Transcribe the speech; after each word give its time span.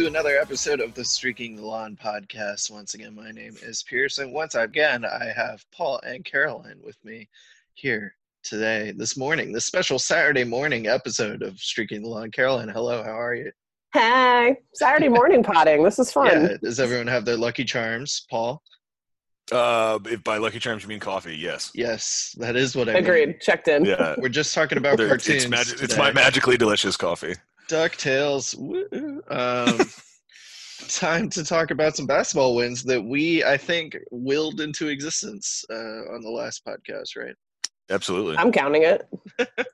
to 0.00 0.06
another 0.06 0.38
episode 0.38 0.80
of 0.80 0.94
the 0.94 1.04
Streaking 1.04 1.56
the 1.56 1.62
Lawn 1.62 1.94
podcast. 2.02 2.70
Once 2.70 2.94
again, 2.94 3.14
my 3.14 3.32
name 3.32 3.54
is 3.62 3.82
Pearson. 3.82 4.32
once 4.32 4.54
again, 4.54 5.04
I 5.04 5.26
have 5.36 5.62
Paul 5.72 6.00
and 6.06 6.24
Caroline 6.24 6.80
with 6.82 6.96
me 7.04 7.28
here 7.74 8.14
today, 8.42 8.94
this 8.96 9.18
morning, 9.18 9.52
this 9.52 9.66
special 9.66 9.98
Saturday 9.98 10.42
morning 10.44 10.86
episode 10.86 11.42
of 11.42 11.58
Streaking 11.58 12.00
the 12.00 12.08
Lawn. 12.08 12.30
Caroline, 12.30 12.70
hello, 12.70 13.02
how 13.02 13.10
are 13.10 13.34
you? 13.34 13.52
Hey, 13.92 14.56
Saturday 14.72 15.10
morning 15.10 15.42
potting. 15.42 15.82
This 15.84 15.98
is 15.98 16.10
fun. 16.10 16.28
Yeah, 16.28 16.56
does 16.62 16.80
everyone 16.80 17.08
have 17.08 17.26
their 17.26 17.36
lucky 17.36 17.64
charms, 17.66 18.24
Paul? 18.30 18.62
Uh, 19.52 19.98
if 20.06 20.24
by 20.24 20.38
Lucky 20.38 20.60
Charms 20.60 20.84
you 20.84 20.88
mean 20.88 21.00
coffee, 21.00 21.36
yes. 21.36 21.72
Yes, 21.74 22.34
that 22.38 22.56
is 22.56 22.74
what 22.74 22.88
I 22.88 22.92
Agreed. 22.94 23.28
mean. 23.28 23.38
Checked 23.40 23.68
in. 23.68 23.84
Yeah. 23.84 24.14
We're 24.16 24.28
just 24.30 24.54
talking 24.54 24.78
about 24.78 24.96
There- 24.96 25.08
cartoons. 25.08 25.44
it's, 25.44 25.48
magi- 25.50 25.84
it's 25.84 25.98
my 25.98 26.10
magically 26.12 26.56
delicious 26.56 26.96
coffee. 26.96 27.34
DuckTales. 27.70 28.56
Woo. 28.58 29.22
Um, 29.30 29.78
time 30.88 31.30
to 31.30 31.44
talk 31.44 31.70
about 31.70 31.96
some 31.96 32.06
basketball 32.06 32.56
wins 32.56 32.82
that 32.84 33.02
we, 33.02 33.44
I 33.44 33.56
think, 33.56 33.96
willed 34.10 34.60
into 34.60 34.88
existence 34.88 35.64
uh, 35.70 36.14
on 36.14 36.20
the 36.22 36.30
last 36.30 36.64
podcast, 36.66 37.16
right? 37.16 37.34
Absolutely. 37.90 38.36
I'm 38.36 38.52
counting 38.52 38.82
it. 38.82 39.08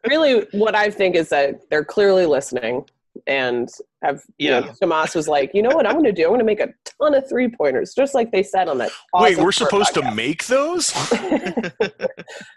really, 0.08 0.46
what 0.52 0.74
I 0.74 0.90
think 0.90 1.16
is 1.16 1.28
that 1.30 1.60
they're 1.70 1.84
clearly 1.84 2.26
listening 2.26 2.84
and 3.26 3.68
have, 4.02 4.22
you 4.38 4.50
know, 4.50 4.62
Tomas 4.80 5.14
was 5.14 5.26
like, 5.26 5.50
you 5.54 5.62
know 5.62 5.74
what 5.74 5.86
I'm 5.86 5.94
going 5.94 6.04
to 6.04 6.12
do? 6.12 6.24
I'm 6.24 6.30
going 6.30 6.40
to 6.40 6.44
make 6.44 6.60
a 6.60 6.68
ton 7.00 7.14
of 7.14 7.28
three 7.28 7.48
pointers, 7.48 7.94
just 7.94 8.14
like 8.14 8.30
they 8.30 8.42
said 8.42 8.68
on 8.68 8.78
that. 8.78 8.90
Wait, 9.14 9.38
we're 9.38 9.52
Sport 9.52 9.70
supposed 9.70 9.94
to 9.94 10.14
make 10.14 10.46
those? 10.46 10.92
and 11.12 11.72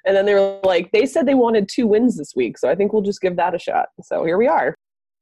then 0.06 0.26
they 0.26 0.34
were 0.34 0.60
like, 0.64 0.92
they 0.92 1.06
said 1.06 1.26
they 1.26 1.34
wanted 1.34 1.70
two 1.70 1.88
wins 1.88 2.18
this 2.18 2.34
week. 2.36 2.58
So 2.58 2.70
I 2.70 2.76
think 2.76 2.94
we'll 2.94 3.02
just 3.02 3.22
give 3.22 3.36
that 3.38 3.56
a 3.56 3.60
shot. 3.60 3.88
So 4.04 4.26
here 4.26 4.38
we 4.38 4.48
are. 4.48 4.76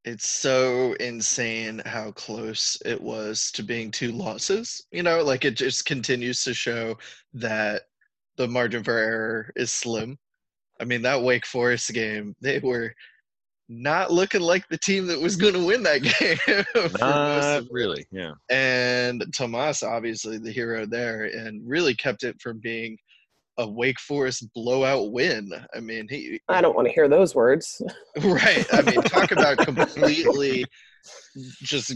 It's 0.07 0.29
so 0.29 0.93
insane 1.01 1.81
how 1.85 2.11
close 2.11 2.81
it 2.85 3.01
was 3.01 3.51
to 3.51 3.61
being 3.61 3.91
two 3.91 4.13
losses. 4.13 4.81
You 4.89 5.03
know, 5.03 5.21
like 5.21 5.43
it 5.43 5.57
just 5.57 5.85
continues 5.85 6.45
to 6.45 6.53
show 6.53 6.97
that 7.33 7.81
the 8.37 8.47
margin 8.47 8.85
for 8.85 8.97
error 8.97 9.51
is 9.57 9.69
slim. 9.69 10.17
I 10.79 10.85
mean, 10.85 11.01
that 11.01 11.21
Wake 11.21 11.45
Forest 11.45 11.91
game, 11.91 12.33
they 12.41 12.59
were 12.59 12.93
not 13.67 14.09
looking 14.09 14.39
like 14.39 14.65
the 14.69 14.77
team 14.77 15.07
that 15.07 15.19
was 15.19 15.35
going 15.35 15.55
to 15.55 15.65
win 15.65 15.83
that 15.83 16.01
game. 16.77 16.91
Not 17.01 17.63
really. 17.69 18.05
Yeah. 18.09 18.31
and 18.49 19.25
Tomas 19.35 19.83
obviously 19.83 20.37
the 20.37 20.53
hero 20.53 20.85
there 20.85 21.25
and 21.25 21.67
really 21.67 21.93
kept 21.93 22.23
it 22.23 22.39
from 22.39 22.59
being 22.59 22.97
a 23.59 23.67
Wake 23.69 23.99
Forest 23.99 24.47
blowout 24.53 25.11
win. 25.11 25.49
I 25.75 25.79
mean, 25.79 26.07
he 26.09 26.39
I 26.47 26.61
don't 26.61 26.75
want 26.75 26.87
to 26.87 26.93
hear 26.93 27.07
those 27.07 27.33
words. 27.35 27.81
right. 28.23 28.65
I 28.73 28.81
mean, 28.83 29.01
talk 29.03 29.31
about 29.31 29.57
completely 29.65 30.65
just 31.63 31.93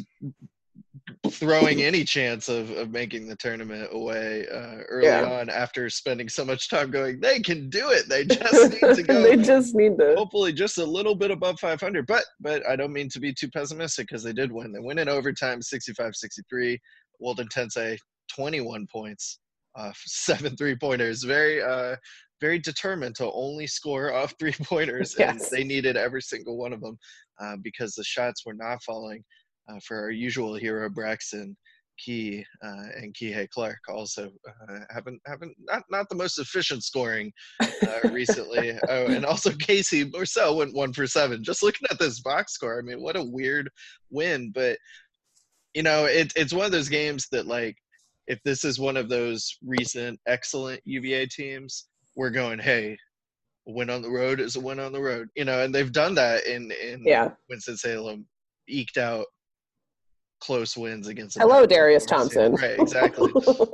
throwing 1.29 1.81
any 1.81 2.03
chance 2.03 2.47
of, 2.49 2.69
of 2.71 2.91
making 2.91 3.27
the 3.27 3.35
tournament 3.35 3.89
away 3.91 4.45
uh, 4.51 4.81
early 4.89 5.07
Yeah. 5.07 5.25
on 5.39 5.49
after 5.49 5.89
spending 5.89 6.29
so 6.29 6.45
much 6.45 6.69
time 6.69 6.91
going, 6.91 7.19
they 7.19 7.39
can 7.39 7.69
do 7.69 7.89
it. 7.89 8.07
They 8.09 8.25
just 8.25 8.71
need 8.81 8.95
to 8.95 9.03
go 9.03 9.21
they 9.23 9.37
just 9.37 9.75
need 9.75 9.97
to. 9.97 10.15
hopefully 10.17 10.53
just 10.53 10.77
a 10.77 10.85
little 10.85 11.15
bit 11.15 11.31
above 11.31 11.59
500 11.59 12.05
but 12.07 12.23
but 12.39 12.67
i 12.67 12.75
don't 12.75 12.93
mean 12.93 13.09
to 13.09 13.19
be 13.19 13.33
too 13.33 13.49
pessimistic 13.49 14.07
because 14.07 14.23
they 14.23 14.33
did 14.33 14.51
win 14.51 14.71
they 14.71 14.79
win 14.79 14.97
in 14.99 15.09
overtime 15.09 15.59
65-63 15.59 16.77
Woldetensae 17.23 17.97
21 18.33 18.87
points 18.91 19.39
off 19.75 20.01
seven 20.05 20.55
three 20.55 20.75
pointers 20.75 21.23
very 21.23 21.61
uh 21.61 21.95
very 22.39 22.57
determined 22.57 23.15
to 23.15 23.31
only 23.31 23.67
score 23.67 24.13
off 24.13 24.33
three 24.39 24.55
pointers 24.63 25.15
and 25.19 25.39
they 25.51 25.63
needed 25.63 25.97
every 25.97 26.21
single 26.21 26.57
one 26.57 26.73
of 26.73 26.81
them 26.81 26.97
uh, 27.41 27.55
because 27.61 27.93
the 27.93 28.03
shots 28.03 28.45
were 28.45 28.53
not 28.53 28.81
falling 28.83 29.23
uh, 29.69 29.79
for 29.85 29.97
our 29.99 30.11
usual 30.11 30.55
hero 30.55 30.89
braxton 30.89 31.55
key 32.03 32.43
uh, 32.63 32.87
and 32.95 33.13
Kihei 33.13 33.49
Clark 33.49 33.77
also 33.87 34.31
uh, 34.47 34.79
haven't 34.89 35.21
haven't 35.25 35.55
not 35.59 35.83
not 35.89 36.09
the 36.09 36.15
most 36.15 36.39
efficient 36.39 36.83
scoring 36.83 37.31
uh, 37.61 38.09
recently. 38.11 38.77
Oh, 38.89 39.05
and 39.05 39.25
also 39.25 39.51
Casey 39.51 40.09
Morsell 40.09 40.57
went 40.57 40.73
one 40.73 40.93
for 40.93 41.07
seven. 41.07 41.43
Just 41.43 41.63
looking 41.63 41.87
at 41.91 41.99
this 41.99 42.19
box 42.21 42.53
score, 42.53 42.79
I 42.79 42.81
mean, 42.81 43.01
what 43.01 43.17
a 43.17 43.23
weird 43.23 43.69
win. 44.09 44.51
But 44.53 44.77
you 45.73 45.83
know, 45.83 46.05
it, 46.05 46.33
it's 46.35 46.53
one 46.53 46.65
of 46.65 46.71
those 46.71 46.89
games 46.89 47.27
that 47.31 47.47
like, 47.47 47.77
if 48.27 48.39
this 48.43 48.63
is 48.63 48.79
one 48.79 48.97
of 48.97 49.09
those 49.09 49.57
recent 49.65 50.19
excellent 50.27 50.81
UVA 50.85 51.25
teams, 51.27 51.87
we're 52.15 52.29
going, 52.29 52.59
hey, 52.59 52.97
a 53.67 53.71
win 53.71 53.89
on 53.89 54.01
the 54.01 54.09
road 54.09 54.39
is 54.39 54.55
a 54.55 54.59
win 54.59 54.79
on 54.79 54.91
the 54.91 55.01
road. 55.01 55.27
You 55.35 55.45
know, 55.45 55.63
and 55.63 55.73
they've 55.73 55.91
done 55.91 56.15
that 56.15 56.45
in 56.45 56.71
in 56.71 57.03
Yeah. 57.05 57.29
Winston 57.49 57.77
Salem, 57.77 58.25
eked 58.67 58.97
out 58.97 59.25
close 60.39 60.75
wins 60.75 61.07
against. 61.07 61.37
Hello, 61.37 61.65
Darius. 61.65 62.05
Thompson. 62.05 62.53
Right, 62.55 62.79
exactly. 62.79 63.31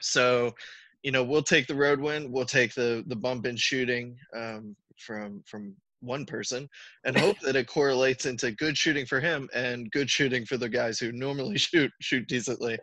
So, 0.00 0.54
you 1.02 1.10
know, 1.10 1.24
we'll 1.24 1.42
take 1.42 1.66
the 1.66 1.74
road 1.74 2.00
win. 2.00 2.30
We'll 2.30 2.44
take 2.44 2.74
the 2.74 3.04
the 3.08 3.16
bump 3.16 3.46
in 3.46 3.56
shooting 3.56 4.16
um, 4.36 4.76
from 4.98 5.42
from 5.46 5.74
one 6.00 6.24
person, 6.26 6.68
and 7.04 7.16
hope 7.18 7.38
that 7.40 7.56
it 7.56 7.66
correlates 7.66 8.26
into 8.26 8.52
good 8.52 8.76
shooting 8.76 9.06
for 9.06 9.20
him 9.20 9.48
and 9.54 9.90
good 9.90 10.08
shooting 10.10 10.44
for 10.46 10.56
the 10.56 10.68
guys 10.68 10.98
who 10.98 11.12
normally 11.12 11.58
shoot 11.58 11.90
shoot 12.00 12.26
decently. 12.28 12.78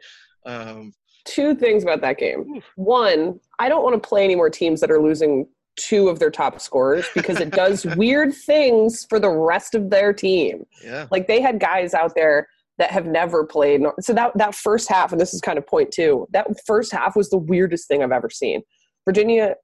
Um, 0.46 0.94
two 1.26 1.56
things 1.56 1.84
about 1.84 2.02
that 2.02 2.18
game. 2.18 2.62
One, 2.76 3.40
I 3.60 3.70
don't 3.70 3.84
want 3.84 4.02
to 4.02 4.08
play 4.08 4.24
any 4.24 4.36
more 4.36 4.50
teams 4.50 4.82
that 4.82 4.92
are 4.92 5.02
losing 5.02 5.48
two 5.76 6.08
of 6.08 6.20
their 6.20 6.32
top 6.32 6.62
scorers 6.62 7.06
because 7.14 7.40
it 7.40 7.52
does 7.52 7.86
weird 7.98 8.34
things 8.34 9.06
for 9.10 9.20
the 9.20 9.30
rest 9.30 9.76
of 9.76 9.90
their 9.90 10.14
team. 10.14 10.66
yeah, 10.84 11.08
Like 11.12 11.28
they 11.28 11.42
had 11.42 11.60
guys 11.60 11.94
out 11.94 12.14
there 12.16 12.48
that 12.78 12.92
have 12.92 13.06
never 13.06 13.46
played. 13.46 13.82
So 14.02 14.14
that 14.14 14.32
that 14.38 14.56
first 14.56 14.90
half, 14.90 15.12
and 15.12 15.20
this 15.20 15.34
is 15.34 15.42
kind 15.42 15.58
of 15.58 15.66
point 15.66 15.92
two, 15.92 16.28
that 16.32 16.48
first 16.66 16.92
half 16.92 17.16
was 17.16 17.30
the 17.30 17.38
weirdest 17.38 17.88
thing 17.88 18.04
I've 18.04 18.12
ever 18.12 18.30
seen. 18.30 18.62
Virginia 19.06 19.56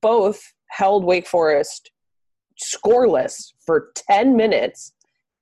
both 0.00 0.40
held 0.68 1.04
Wake 1.04 1.26
Forest 1.26 1.90
scoreless 2.62 3.52
for 3.64 3.90
10 3.94 4.36
minutes, 4.36 4.92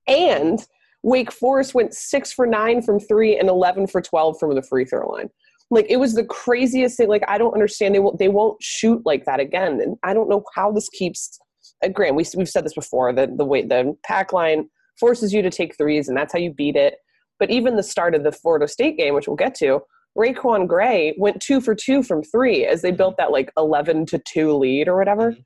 and 0.07 0.65
Wake 1.03 1.31
Forest 1.31 1.73
went 1.73 1.93
six 1.93 2.31
for 2.33 2.45
nine 2.45 2.81
from 2.81 2.99
three 2.99 3.37
and 3.37 3.49
11 3.49 3.87
for 3.87 4.01
12 4.01 4.37
from 4.39 4.55
the 4.55 4.61
free 4.61 4.85
throw 4.85 5.09
line. 5.09 5.29
Like 5.71 5.85
it 5.89 5.97
was 5.97 6.15
the 6.15 6.25
craziest 6.25 6.97
thing. 6.97 7.09
Like 7.09 7.23
I 7.27 7.37
don't 7.37 7.53
understand. 7.53 7.93
They 7.93 7.99
won't. 7.99 8.17
They 8.17 8.27
won't 8.27 8.61
shoot 8.61 9.01
like 9.05 9.25
that 9.25 9.39
again. 9.39 9.79
And 9.81 9.97
I 10.03 10.13
don't 10.13 10.29
know 10.29 10.43
how 10.55 10.71
this 10.71 10.89
keeps. 10.89 11.39
Uh, 11.83 11.89
Graham, 11.89 12.15
we, 12.15 12.25
we've 12.35 12.49
said 12.49 12.65
this 12.65 12.73
before. 12.73 13.13
The 13.13 13.31
the 13.37 13.45
way 13.45 13.63
the 13.63 13.95
pack 14.03 14.33
line 14.33 14.69
forces 14.99 15.31
you 15.31 15.41
to 15.43 15.49
take 15.51 15.77
threes, 15.77 16.07
and 16.07 16.17
that's 16.17 16.33
how 16.33 16.39
you 16.39 16.51
beat 16.51 16.75
it. 16.75 16.95
But 17.37 17.51
even 17.51 17.75
the 17.75 17.83
start 17.83 18.15
of 18.15 18.23
the 18.23 18.31
Florida 18.31 18.67
State 18.67 18.97
game, 18.97 19.13
which 19.13 19.27
we'll 19.27 19.37
get 19.37 19.55
to, 19.55 19.81
RaiQuan 20.17 20.67
Gray 20.67 21.15
went 21.17 21.41
two 21.41 21.61
for 21.61 21.75
two 21.75 22.03
from 22.03 22.23
three 22.23 22.65
as 22.65 22.81
they 22.81 22.91
built 22.91 23.15
that 23.17 23.31
like 23.31 23.51
eleven 23.55 24.05
to 24.07 24.19
two 24.19 24.53
lead 24.57 24.87
or 24.87 24.97
whatever. 24.97 25.33
Mhm. 25.33 25.43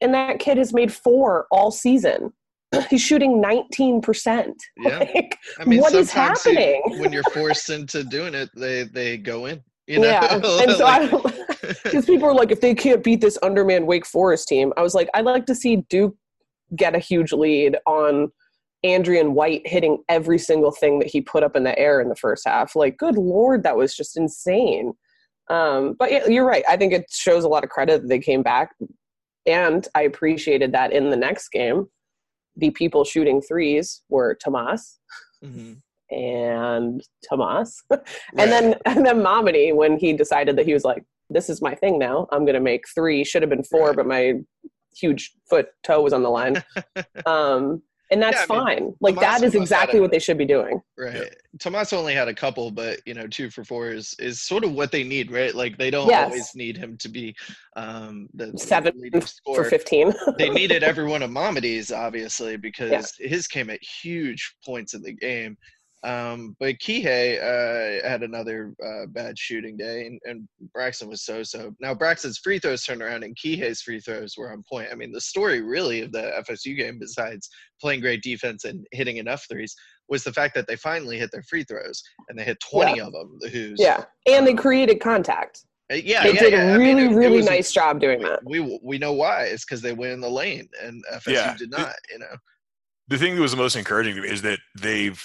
And 0.00 0.14
that 0.14 0.38
kid 0.38 0.58
has 0.58 0.72
made 0.72 0.92
four 0.92 1.46
all 1.50 1.72
season. 1.72 2.32
He's 2.90 3.00
shooting 3.00 3.40
nineteen 3.40 4.00
percent. 4.00 4.54
Yeah. 4.78 4.98
Like, 4.98 5.38
I 5.58 5.64
mean, 5.64 5.80
what 5.80 5.94
is 5.94 6.10
sometimes 6.10 6.44
you- 6.46 6.52
happening? 6.52 6.82
when 7.00 7.12
you're 7.12 7.22
forced 7.34 7.70
into 7.70 8.04
doing 8.04 8.34
it, 8.34 8.50
they 8.54 8.84
they 8.84 9.16
go 9.16 9.46
in. 9.46 9.62
You 9.86 10.00
know, 10.00 10.08
yeah. 10.08 10.34
And 10.62 10.72
so 10.72 10.84
Like- 10.84 11.12
I, 11.12 11.74
because 11.82 12.04
people 12.04 12.28
are 12.28 12.34
like, 12.34 12.50
if 12.50 12.60
they 12.60 12.74
can't 12.74 13.02
beat 13.02 13.20
this 13.20 13.36
underman 13.38 13.86
Wake 13.86 14.06
Forest 14.06 14.48
team, 14.48 14.72
I 14.76 14.82
was 14.82 14.94
like, 14.94 15.08
I'd 15.14 15.24
like 15.24 15.46
to 15.46 15.54
see 15.54 15.76
Duke 15.88 16.14
get 16.76 16.94
a 16.94 16.98
huge 16.98 17.32
lead 17.32 17.76
on 17.86 18.30
Andrien 18.84 19.32
White 19.32 19.66
hitting 19.66 20.02
every 20.08 20.38
single 20.38 20.70
thing 20.70 20.98
that 20.98 21.08
he 21.08 21.20
put 21.20 21.42
up 21.42 21.56
in 21.56 21.64
the 21.64 21.76
air 21.78 22.00
in 22.00 22.08
the 22.08 22.16
first 22.16 22.46
half. 22.46 22.76
Like, 22.76 22.96
good 22.98 23.16
lord, 23.16 23.62
that 23.64 23.76
was 23.76 23.94
just 23.96 24.16
insane. 24.16 24.92
Um, 25.50 25.94
but 25.98 26.12
yeah, 26.12 26.26
you're 26.26 26.44
right. 26.44 26.64
I 26.68 26.76
think 26.76 26.92
it 26.92 27.06
shows 27.10 27.44
a 27.44 27.48
lot 27.48 27.64
of 27.64 27.70
credit 27.70 28.02
that 28.02 28.08
they 28.08 28.18
came 28.18 28.42
back, 28.42 28.74
and 29.46 29.86
I 29.94 30.02
appreciated 30.02 30.72
that 30.72 30.92
in 30.92 31.08
the 31.10 31.16
next 31.16 31.48
game. 31.48 31.86
The 32.58 32.70
people 32.70 33.04
shooting 33.04 33.40
threes 33.40 34.02
were 34.08 34.34
Tomas 34.34 34.98
Mhm. 35.44 35.80
and 36.10 37.02
Tomas. 37.28 37.82
Right. 37.90 38.02
And 38.36 38.52
then 38.52 38.74
and 38.84 39.06
then 39.06 39.18
Mamadi 39.20 39.74
when 39.74 39.98
he 39.98 40.12
decided 40.12 40.56
that 40.56 40.66
he 40.66 40.74
was 40.74 40.84
like, 40.84 41.02
This 41.30 41.48
is 41.48 41.62
my 41.62 41.74
thing 41.74 41.98
now. 41.98 42.26
I'm 42.32 42.44
gonna 42.44 42.60
make 42.60 42.84
three. 42.94 43.24
Should 43.24 43.42
have 43.42 43.50
been 43.50 43.62
four, 43.64 43.88
Right. 43.88 43.96
but 43.96 44.06
my 44.06 44.34
huge 44.96 45.32
foot 45.48 45.68
toe 45.84 46.02
was 46.02 46.12
on 46.12 46.22
the 46.22 46.30
line. 46.30 46.62
um 47.26 47.82
and 48.10 48.22
that's 48.22 48.38
Yeah, 48.48 48.56
I 48.56 48.58
mean, 48.58 48.66
fine. 48.66 48.94
Like 49.00 49.20
that 49.20 49.42
is 49.42 49.54
exactly 49.54 49.98
a- 49.98 50.02
what 50.02 50.10
they 50.10 50.18
should 50.18 50.38
be 50.38 50.44
doing. 50.46 50.80
Right. 50.96 51.34
Tomas 51.58 51.92
only 51.92 52.14
had 52.14 52.28
a 52.28 52.34
couple, 52.34 52.70
but 52.70 53.00
you 53.06 53.14
know, 53.14 53.26
two 53.26 53.50
for 53.50 53.64
four 53.64 53.90
is, 53.90 54.14
is 54.18 54.40
sort 54.40 54.64
of 54.64 54.72
what 54.72 54.90
they 54.92 55.02
need, 55.04 55.30
right? 55.30 55.54
Like 55.54 55.76
they 55.78 55.90
don't 55.90 56.08
Yes. 56.08 56.24
always 56.30 56.54
need 56.54 56.76
him 56.76 56.96
to 56.98 57.08
be 57.08 57.34
um 57.76 58.28
the 58.34 58.56
Seven 58.58 58.92
For 59.44 59.64
fifteen. 59.64 60.12
they 60.38 60.48
needed 60.60 60.82
every 60.82 61.04
one 61.06 61.22
of 61.22 61.30
Mamadi's 61.30 61.92
obviously 61.92 62.56
because 62.56 63.14
his 63.18 63.46
came 63.46 63.70
at 63.70 63.82
huge 63.82 64.54
points 64.64 64.94
in 64.94 65.02
the 65.02 65.12
game. 65.12 65.56
Um, 66.04 66.56
but 66.60 66.76
Kihei 66.78 67.38
uh, 67.38 68.08
had 68.08 68.22
another 68.22 68.72
uh, 68.84 69.06
bad 69.08 69.36
shooting 69.36 69.76
day, 69.76 70.06
and, 70.06 70.20
and 70.24 70.48
Braxton 70.72 71.08
was 71.08 71.22
so-so. 71.24 71.74
Now 71.80 71.92
Braxton's 71.92 72.38
free 72.38 72.60
throws 72.60 72.84
turned 72.84 73.02
around, 73.02 73.24
and 73.24 73.36
Kihei's 73.36 73.82
free 73.82 73.98
throws 74.00 74.34
were 74.38 74.52
on 74.52 74.62
point. 74.70 74.88
I 74.92 74.94
mean, 74.94 75.10
the 75.10 75.20
story 75.20 75.60
really 75.60 76.02
of 76.02 76.12
the 76.12 76.32
FSU 76.48 76.76
game, 76.76 76.98
besides 77.00 77.48
playing 77.80 78.00
great 78.00 78.22
defense 78.22 78.64
and 78.64 78.86
hitting 78.92 79.16
enough 79.16 79.44
threes, 79.50 79.74
was 80.08 80.22
the 80.22 80.32
fact 80.32 80.54
that 80.54 80.68
they 80.68 80.76
finally 80.76 81.18
hit 81.18 81.30
their 81.32 81.42
free 81.42 81.64
throws 81.64 82.02
and 82.28 82.38
they 82.38 82.44
hit 82.44 82.58
20 82.70 83.00
of 83.00 83.12
them. 83.12 83.36
Who's 83.50 83.78
Yeah, 83.80 84.04
and 84.26 84.46
they 84.46 84.54
created 84.54 85.00
contact. 85.00 85.64
uh, 85.90 85.96
yeah, 85.96 86.22
They 86.22 86.32
yeah, 86.34 86.40
did 86.40 86.52
yeah. 86.52 86.70
a 86.70 86.74
I 86.74 86.78
mean, 86.78 86.96
really, 86.96 87.06
it- 87.08 87.12
it 87.12 87.16
really 87.16 87.36
was- 87.38 87.46
nice 87.46 87.72
job 87.72 88.00
doing 88.00 88.20
that. 88.22 88.40
We 88.44 88.78
we 88.84 88.98
know 88.98 89.12
why. 89.14 89.44
It's 89.46 89.64
because 89.64 89.82
they 89.82 89.92
went 89.94 90.12
in 90.12 90.20
the 90.20 90.30
lane 90.30 90.68
and 90.80 91.02
FSU 91.12 91.32
Yeah. 91.32 91.56
did 91.58 91.70
not. 91.70 91.94
You 92.12 92.20
know. 92.20 92.36
the 93.08 93.18
thing 93.18 93.34
that 93.34 93.40
was 93.40 93.50
the 93.50 93.56
most 93.56 93.74
encouraging 93.74 94.14
to 94.14 94.22
me 94.22 94.28
is 94.28 94.42
that 94.42 94.60
they've 94.80 95.20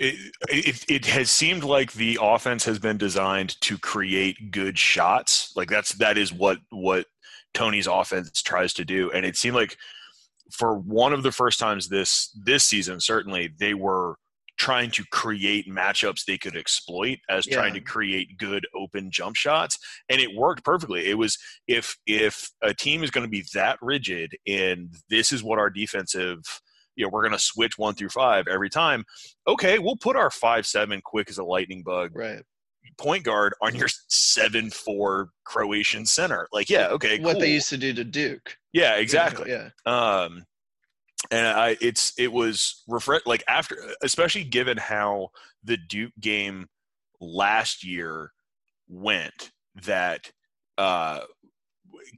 it, 0.00 0.34
it, 0.48 0.84
it 0.90 1.06
has 1.06 1.30
seemed 1.30 1.62
like 1.62 1.92
the 1.92 2.18
offense 2.20 2.64
has 2.64 2.78
been 2.78 2.96
designed 2.96 3.60
to 3.60 3.76
create 3.76 4.50
good 4.50 4.78
shots. 4.78 5.52
Like 5.54 5.68
that's 5.68 5.92
that 5.94 6.16
is 6.16 6.32
what 6.32 6.58
what 6.70 7.06
tony's 7.52 7.86
offense 7.86 8.40
tries 8.42 8.72
to 8.74 8.84
do. 8.84 9.10
And 9.10 9.26
it 9.26 9.36
seemed 9.36 9.56
like 9.56 9.76
for 10.50 10.78
one 10.78 11.12
of 11.12 11.22
the 11.22 11.30
first 11.30 11.58
times 11.58 11.88
this 11.88 12.30
this 12.44 12.64
season 12.64 12.98
certainly 12.98 13.50
they 13.60 13.74
were 13.74 14.16
trying 14.58 14.90
to 14.90 15.04
create 15.10 15.68
matchups 15.68 16.24
they 16.24 16.36
could 16.36 16.56
exploit 16.56 17.18
as 17.30 17.46
trying 17.46 17.72
to 17.72 17.80
create 17.80 18.36
good 18.36 18.66
open 18.74 19.10
jump 19.10 19.36
shots. 19.36 19.78
And 20.08 20.20
it 20.20 20.34
worked 20.34 20.64
perfectly. 20.64 21.08
It 21.08 21.18
was 21.18 21.38
if 21.68 21.96
if 22.06 22.50
a 22.62 22.72
team 22.72 23.02
is 23.02 23.10
going 23.10 23.26
to 23.26 23.30
be 23.30 23.44
that 23.52 23.78
rigid 23.82 24.34
and 24.46 24.94
this 25.10 25.30
is 25.30 25.42
what 25.42 25.58
our 25.58 25.70
defensive 25.70 26.40
you 26.96 27.04
know 27.04 27.10
we're 27.12 27.22
going 27.22 27.32
to 27.32 27.38
switch 27.38 27.78
one 27.78 27.94
through 27.94 28.08
five 28.08 28.46
every 28.48 28.70
time 28.70 29.04
okay 29.46 29.78
we'll 29.78 29.96
put 29.96 30.16
our 30.16 30.30
five 30.30 30.66
seven 30.66 31.00
quick 31.04 31.30
as 31.30 31.38
a 31.38 31.44
lightning 31.44 31.82
bug 31.82 32.10
Right. 32.14 32.42
point 32.98 33.24
guard 33.24 33.54
on 33.62 33.74
your 33.74 33.88
seven 34.08 34.70
four 34.70 35.30
croatian 35.44 36.04
center 36.06 36.48
like 36.52 36.68
yeah 36.70 36.88
okay 36.88 37.18
What 37.20 37.38
they 37.38 37.52
used 37.52 37.68
to 37.70 37.76
do 37.78 37.92
to 37.94 38.04
Duke. 38.04 38.56
yeah 38.72 38.96
exactly 38.96 39.50
Yeah. 39.50 39.70
um 39.86 40.44
and 41.30 41.46
i 41.46 41.76
it's 41.80 42.12
it 42.18 42.32
was 42.32 42.82
refresh 42.88 43.20
like 43.26 43.44
after 43.46 43.76
especially 44.02 44.44
given 44.44 44.76
how 44.78 45.28
the 45.64 45.76
duke 45.76 46.12
game 46.18 46.66
last 47.20 47.84
year 47.84 48.32
went 48.88 49.50
that 49.84 50.30
uh 50.78 51.20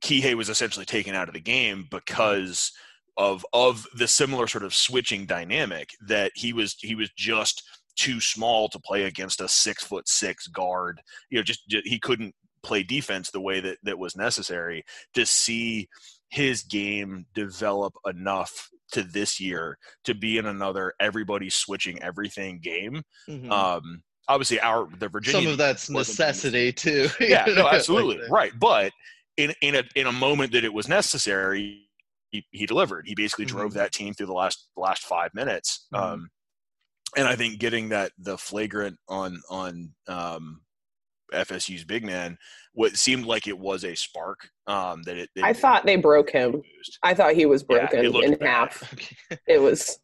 Kihei 0.00 0.34
was 0.34 0.48
essentially 0.48 0.86
taken 0.86 1.14
out 1.14 1.28
of 1.28 1.34
the 1.34 1.40
game 1.40 1.86
because 1.90 2.72
of 3.16 3.44
of 3.52 3.86
the 3.96 4.08
similar 4.08 4.46
sort 4.46 4.64
of 4.64 4.74
switching 4.74 5.26
dynamic 5.26 5.90
that 6.06 6.32
he 6.34 6.52
was 6.52 6.76
he 6.80 6.94
was 6.94 7.10
just 7.16 7.62
too 7.96 8.20
small 8.20 8.68
to 8.68 8.78
play 8.80 9.04
against 9.04 9.40
a 9.40 9.48
six 9.48 9.84
foot 9.84 10.08
six 10.08 10.46
guard 10.46 11.00
you 11.30 11.38
know 11.38 11.42
just, 11.42 11.68
ju- 11.68 11.82
he 11.84 11.98
couldn't 11.98 12.34
play 12.62 12.82
defense 12.82 13.30
the 13.30 13.40
way 13.40 13.60
that 13.60 13.76
that 13.82 13.98
was 13.98 14.16
necessary 14.16 14.82
to 15.12 15.26
see 15.26 15.86
his 16.30 16.62
game 16.62 17.26
develop 17.34 17.92
enough 18.06 18.68
to 18.92 19.02
this 19.02 19.38
year 19.40 19.76
to 20.04 20.14
be 20.14 20.38
in 20.38 20.46
another 20.46 20.94
everybody 21.00 21.50
switching 21.50 22.00
everything 22.02 22.58
game 22.60 23.02
Mhm. 23.28 23.50
um 23.50 24.02
obviously 24.28 24.58
our 24.60 24.88
the 24.98 25.08
virginia 25.08 25.42
Some 25.42 25.52
of 25.52 25.58
that's 25.58 25.90
necessity 25.90 26.72
too. 26.72 27.08
yeah, 27.20 27.44
no, 27.46 27.68
absolutely, 27.68 28.18
the- 28.24 28.28
right. 28.30 28.52
But 28.58 28.92
in 29.36 29.52
in 29.60 29.74
a 29.74 29.82
in 29.96 30.06
a 30.06 30.12
moment 30.12 30.52
that 30.52 30.64
it 30.64 30.72
was 30.72 30.88
necessary, 30.88 31.88
he, 32.32 32.44
he 32.50 32.66
delivered. 32.66 33.06
He 33.06 33.14
basically 33.14 33.44
drove 33.44 33.72
Mhm. 33.72 33.74
that 33.76 33.92
team 33.92 34.14
through 34.14 34.26
the 34.26 34.32
last 34.32 34.68
last 34.76 35.04
five 35.04 35.32
minutes. 35.34 35.86
Mhm. 35.94 36.00
Um, 36.00 36.30
and 37.16 37.28
I 37.28 37.36
think 37.36 37.60
getting 37.60 37.90
that 37.90 38.12
the 38.18 38.36
flagrant 38.38 38.98
on 39.06 39.40
on 39.50 39.92
um, 40.08 40.62
FSU's 41.32 41.84
big 41.84 42.04
man, 42.04 42.36
what 42.72 42.96
seemed 42.96 43.26
like 43.26 43.46
it 43.46 43.58
was 43.58 43.84
a 43.84 43.94
spark. 43.94 44.48
Um, 44.66 45.02
that 45.04 45.16
it. 45.16 45.30
that 45.36 45.44
I 45.44 45.50
it- 45.50 45.58
thought 45.58 45.84
they 45.86 45.96
broke 45.96 46.30
him. 46.30 46.62
I 47.02 47.14
thought 47.14 47.34
he 47.34 47.46
was 47.46 47.62
broken 47.62 48.04
it 48.04 48.10
looked 48.10 48.26
in 48.26 48.34
bad. 48.36 48.48
half. 48.48 48.92
Okay. 48.94 49.38
It 49.46 49.58
was 49.60 49.98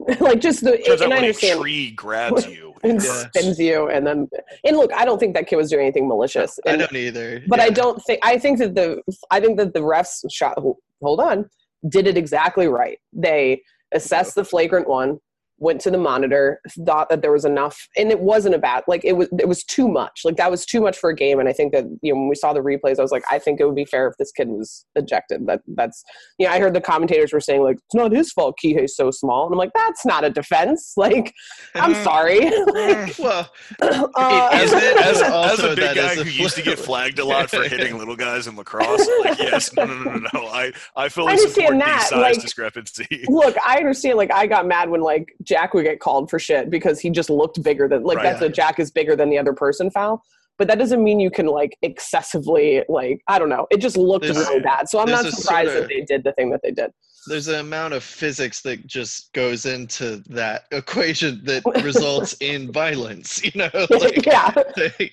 like 0.20 0.40
just 0.40 0.62
the 0.64 0.78
Turns 0.78 1.02
out 1.02 1.06
and 1.06 1.12
I 1.12 1.16
when 1.16 1.24
a 1.24 1.26
understand 1.28 1.60
tree 1.60 1.90
grabs 1.90 2.46
you, 2.46 2.72
and 2.84 3.02
Yeah. 3.02 3.26
spins 3.28 3.58
you 3.58 3.88
and 3.90 4.06
then 4.06 4.28
and 4.64 4.76
look, 4.76 4.92
I 4.94 5.04
don't 5.04 5.18
think 5.18 5.34
that 5.34 5.48
kid 5.48 5.56
was 5.56 5.68
doing 5.68 5.82
anything 5.82 6.08
malicious. 6.08 6.58
I 6.66 6.70
And- 6.70 6.78
don't 6.80 6.94
either. 6.96 7.42
but 7.46 7.60
I 7.60 7.68
don't 7.68 8.00
think 8.04 8.20
I 8.22 8.38
think 8.38 8.58
that 8.58 8.74
the 8.74 9.02
I 9.30 9.40
think 9.40 9.58
that 9.58 9.74
the 9.74 9.80
refs 9.80 10.24
shot 10.30 10.56
hold 11.00 11.20
on 11.20 11.48
did 11.86 12.06
it 12.06 12.16
exactly 12.16 12.66
right. 12.66 12.98
They 13.12 13.62
assessed 13.92 14.34
the 14.34 14.44
flagrant 14.44 14.88
one, 14.88 15.18
went 15.58 15.80
to 15.82 15.90
the 15.90 15.98
monitor, 15.98 16.60
thought 16.86 17.08
that 17.10 17.22
there 17.22 17.32
was 17.32 17.44
enough, 17.44 17.88
and 17.96 18.10
it 18.10 18.20
wasn't 18.20 18.54
a 18.54 18.58
bad 18.58 18.84
like 18.86 19.04
it 19.04 19.14
was 19.14 19.28
it 19.38 19.48
was 19.48 19.64
too 19.64 19.88
much. 19.88 20.20
Like 20.24 20.36
that 20.36 20.50
was 20.50 20.64
too 20.64 20.80
much 20.80 20.96
for 20.98 21.10
a 21.10 21.14
game. 21.14 21.40
And 21.40 21.48
I 21.48 21.52
think 21.52 21.72
that 21.72 21.84
you 22.02 22.12
know 22.12 22.20
when 22.20 22.28
we 22.28 22.34
saw 22.34 22.52
the 22.52 22.60
replays, 22.60 22.98
I 22.98 23.02
was 23.02 23.12
like, 23.12 23.24
I 23.30 23.38
think 23.38 23.60
it 23.60 23.66
would 23.66 23.74
be 23.74 23.84
fair 23.84 24.06
if 24.08 24.16
this 24.18 24.32
kid 24.32 24.48
was 24.48 24.84
ejected. 24.96 25.46
That 25.46 25.60
that's 25.68 26.02
you 26.38 26.46
know 26.46 26.52
I 26.52 26.60
heard 26.60 26.74
the 26.74 26.80
commentators 26.80 27.32
were 27.32 27.40
saying 27.40 27.62
like 27.62 27.76
it's 27.76 27.94
not 27.94 28.12
his 28.12 28.32
fault. 28.32 28.56
Kihei's 28.62 28.96
so 28.96 29.10
small, 29.10 29.44
and 29.46 29.52
I'm 29.54 29.58
like 29.58 29.72
that's 29.74 30.04
not 30.06 30.24
a 30.24 30.30
defense. 30.30 30.94
Like 31.08 31.32
I'm 31.74 31.94
sorry. 32.04 32.40
like, 32.66 33.16
Well, 33.18 33.50
uh, 33.80 34.50
Is 34.54 34.72
it? 34.72 34.96
as, 34.98 35.22
as 35.22 35.58
a 35.60 35.68
big 35.68 35.78
that 35.78 35.96
guy 35.96 36.12
is 36.12 36.18
a 36.18 36.24
who 36.24 36.30
used 36.30 36.56
to 36.56 36.62
get 36.62 36.78
flagged 36.78 37.18
a 37.18 37.24
lot 37.24 37.50
for 37.50 37.62
hitting 37.62 37.96
little 37.98 38.16
guys 38.16 38.46
in 38.46 38.56
lacrosse, 38.56 39.08
like 39.20 39.38
yes, 39.38 39.72
no, 39.74 39.84
no, 39.84 39.94
no, 39.94 40.14
no, 40.16 40.28
no. 40.34 40.46
I 40.48 40.72
I 40.96 41.08
fully 41.08 41.28
I 41.28 41.36
understand 41.36 41.80
the 41.80 41.84
that, 41.84 42.08
size 42.08 42.20
like- 42.20 42.40
discrepancy. 42.42 43.24
Look, 43.28 43.56
I 43.66 43.76
understand. 43.78 44.16
Like, 44.16 44.32
I 44.32 44.46
got 44.46 44.66
mad 44.66 44.90
when 44.90 45.00
like 45.00 45.34
Jack 45.48 45.72
would 45.74 45.84
get 45.84 45.98
called 46.00 46.28
for 46.30 46.38
shit 46.38 46.68
because 46.70 47.00
he 47.00 47.08
just 47.10 47.30
looked 47.30 47.62
bigger 47.62 47.88
than 47.88 48.02
like 48.04 48.18
Right. 48.18 48.24
that's 48.24 48.42
a 48.42 48.48
Jack 48.50 48.78
is 48.78 48.90
bigger 48.90 49.16
than 49.16 49.30
the 49.30 49.38
other 49.38 49.54
person 49.54 49.90
foul. 49.90 50.22
But 50.58 50.66
that 50.68 50.78
doesn't 50.78 51.02
mean 51.02 51.20
you 51.20 51.30
can 51.30 51.46
like 51.46 51.76
excessively 51.82 52.82
like 52.88 53.20
I 53.28 53.38
don't 53.38 53.48
know. 53.48 53.66
It 53.70 53.78
just 53.80 53.96
looked 53.96 54.24
There's- 54.24 54.38
really 54.38 54.60
bad. 54.60 54.88
So 54.88 54.98
I'm 54.98 55.10
not 55.10 55.24
surprised 55.24 55.70
sorta- 55.70 55.80
that 55.82 55.88
they 55.88 56.02
did 56.02 56.24
the 56.24 56.32
thing 56.32 56.50
that 56.50 56.60
they 56.62 56.70
did. 56.72 56.90
there's 57.28 57.46
an 57.48 57.56
amount 57.60 57.92
of 57.94 58.02
physics 58.02 58.62
that 58.62 58.86
just 58.86 59.32
goes 59.34 59.66
into 59.66 60.22
that 60.28 60.64
equation 60.72 61.40
that 61.44 61.62
results 61.84 62.36
in 62.40 62.72
violence. 62.72 63.42
You 63.44 63.52
know, 63.54 63.70
like, 63.90 64.24
yeah. 64.26 64.52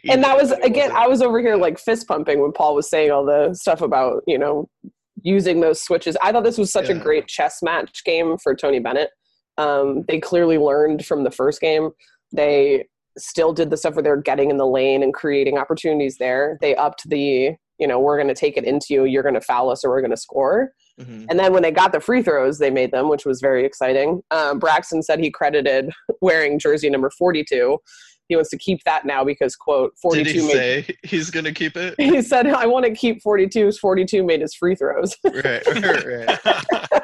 And 0.09 0.23
that 0.23 0.35
was 0.35 0.51
again, 0.51 0.91
I 0.91 1.07
was 1.07 1.21
over 1.21 1.39
here 1.39 1.55
like 1.57 1.77
fist 1.79 2.07
pumping 2.07 2.41
when 2.41 2.51
Paul 2.51 2.73
was 2.75 2.89
saying 2.89 3.11
all 3.11 3.25
the 3.25 3.53
stuff 3.53 3.81
about 3.81 4.23
you 4.27 4.37
know 4.39 4.67
using 5.21 5.59
those 5.61 5.81
switches. 5.81 6.17
I 6.21 6.31
thought 6.31 6.43
this 6.43 6.57
was 6.57 6.71
such 6.71 6.89
a 6.89 6.93
great 6.93 7.27
chess 7.27 7.61
match 7.63 8.03
game 8.03 8.37
for 8.37 8.55
Tony 8.55 8.79
Bennett. 8.79 9.09
Um, 9.57 10.03
they 10.07 10.19
clearly 10.19 10.57
learned 10.57 11.05
from 11.05 11.23
the 11.23 11.31
first 11.31 11.61
game. 11.61 11.91
They 12.33 12.87
still 13.17 13.53
did 13.53 13.69
the 13.69 13.77
stuff 13.77 13.95
where 13.95 14.03
they're 14.03 14.17
getting 14.17 14.49
in 14.49 14.57
the 14.57 14.67
lane 14.67 15.01
and 15.03 15.13
creating 15.13 15.57
opportunities 15.57 16.17
there. 16.17 16.57
They 16.61 16.75
upped 16.75 17.09
the 17.09 17.55
you 17.77 17.87
know 17.87 17.99
we're 17.99 18.15
going 18.17 18.29
to 18.29 18.33
take 18.33 18.55
it 18.57 18.63
into 18.63 18.87
you. 18.93 19.05
You're 19.05 19.23
going 19.23 19.35
to 19.35 19.41
foul 19.41 19.69
us 19.69 19.83
or 19.83 19.89
we're 19.89 20.01
going 20.01 20.11
to 20.11 20.17
score. 20.17 20.71
Mhm. 20.99 21.25
And 21.29 21.37
then 21.37 21.51
when 21.51 21.61
they 21.61 21.71
got 21.71 21.91
the 21.91 21.99
free 21.99 22.21
throws, 22.23 22.57
they 22.57 22.69
made 22.69 22.91
them, 22.91 23.09
which 23.09 23.25
was 23.25 23.41
very 23.41 23.65
exciting. 23.65 24.21
Um, 24.31 24.59
Braxton 24.59 25.03
said 25.03 25.19
he 25.19 25.29
credited 25.29 25.89
wearing 26.21 26.57
jersey 26.57 26.89
number 26.89 27.09
42. 27.09 27.77
He 28.29 28.35
wants 28.35 28.49
to 28.51 28.57
keep 28.57 28.81
that 28.85 29.05
now 29.05 29.23
because, 29.25 29.55
quote, 29.57 29.91
42 30.01 30.23
Did 30.23 30.35
he 30.35 30.47
made. 30.47 30.53
say 30.85 30.95
he's 31.03 31.29
gonna 31.29 31.51
keep 31.53 31.75
it? 31.77 31.95
He 31.99 32.21
said, 32.21 32.47
I 32.47 32.65
want 32.65 32.85
to 32.85 32.95
keep 32.95 33.21
42 33.21 33.73
42 33.73 34.23
made 34.23 34.39
his 34.41 34.55
free 34.55 34.73
throws. 34.75 35.15
right, 35.25 35.65
right, 35.67 36.05
right. 36.05 37.01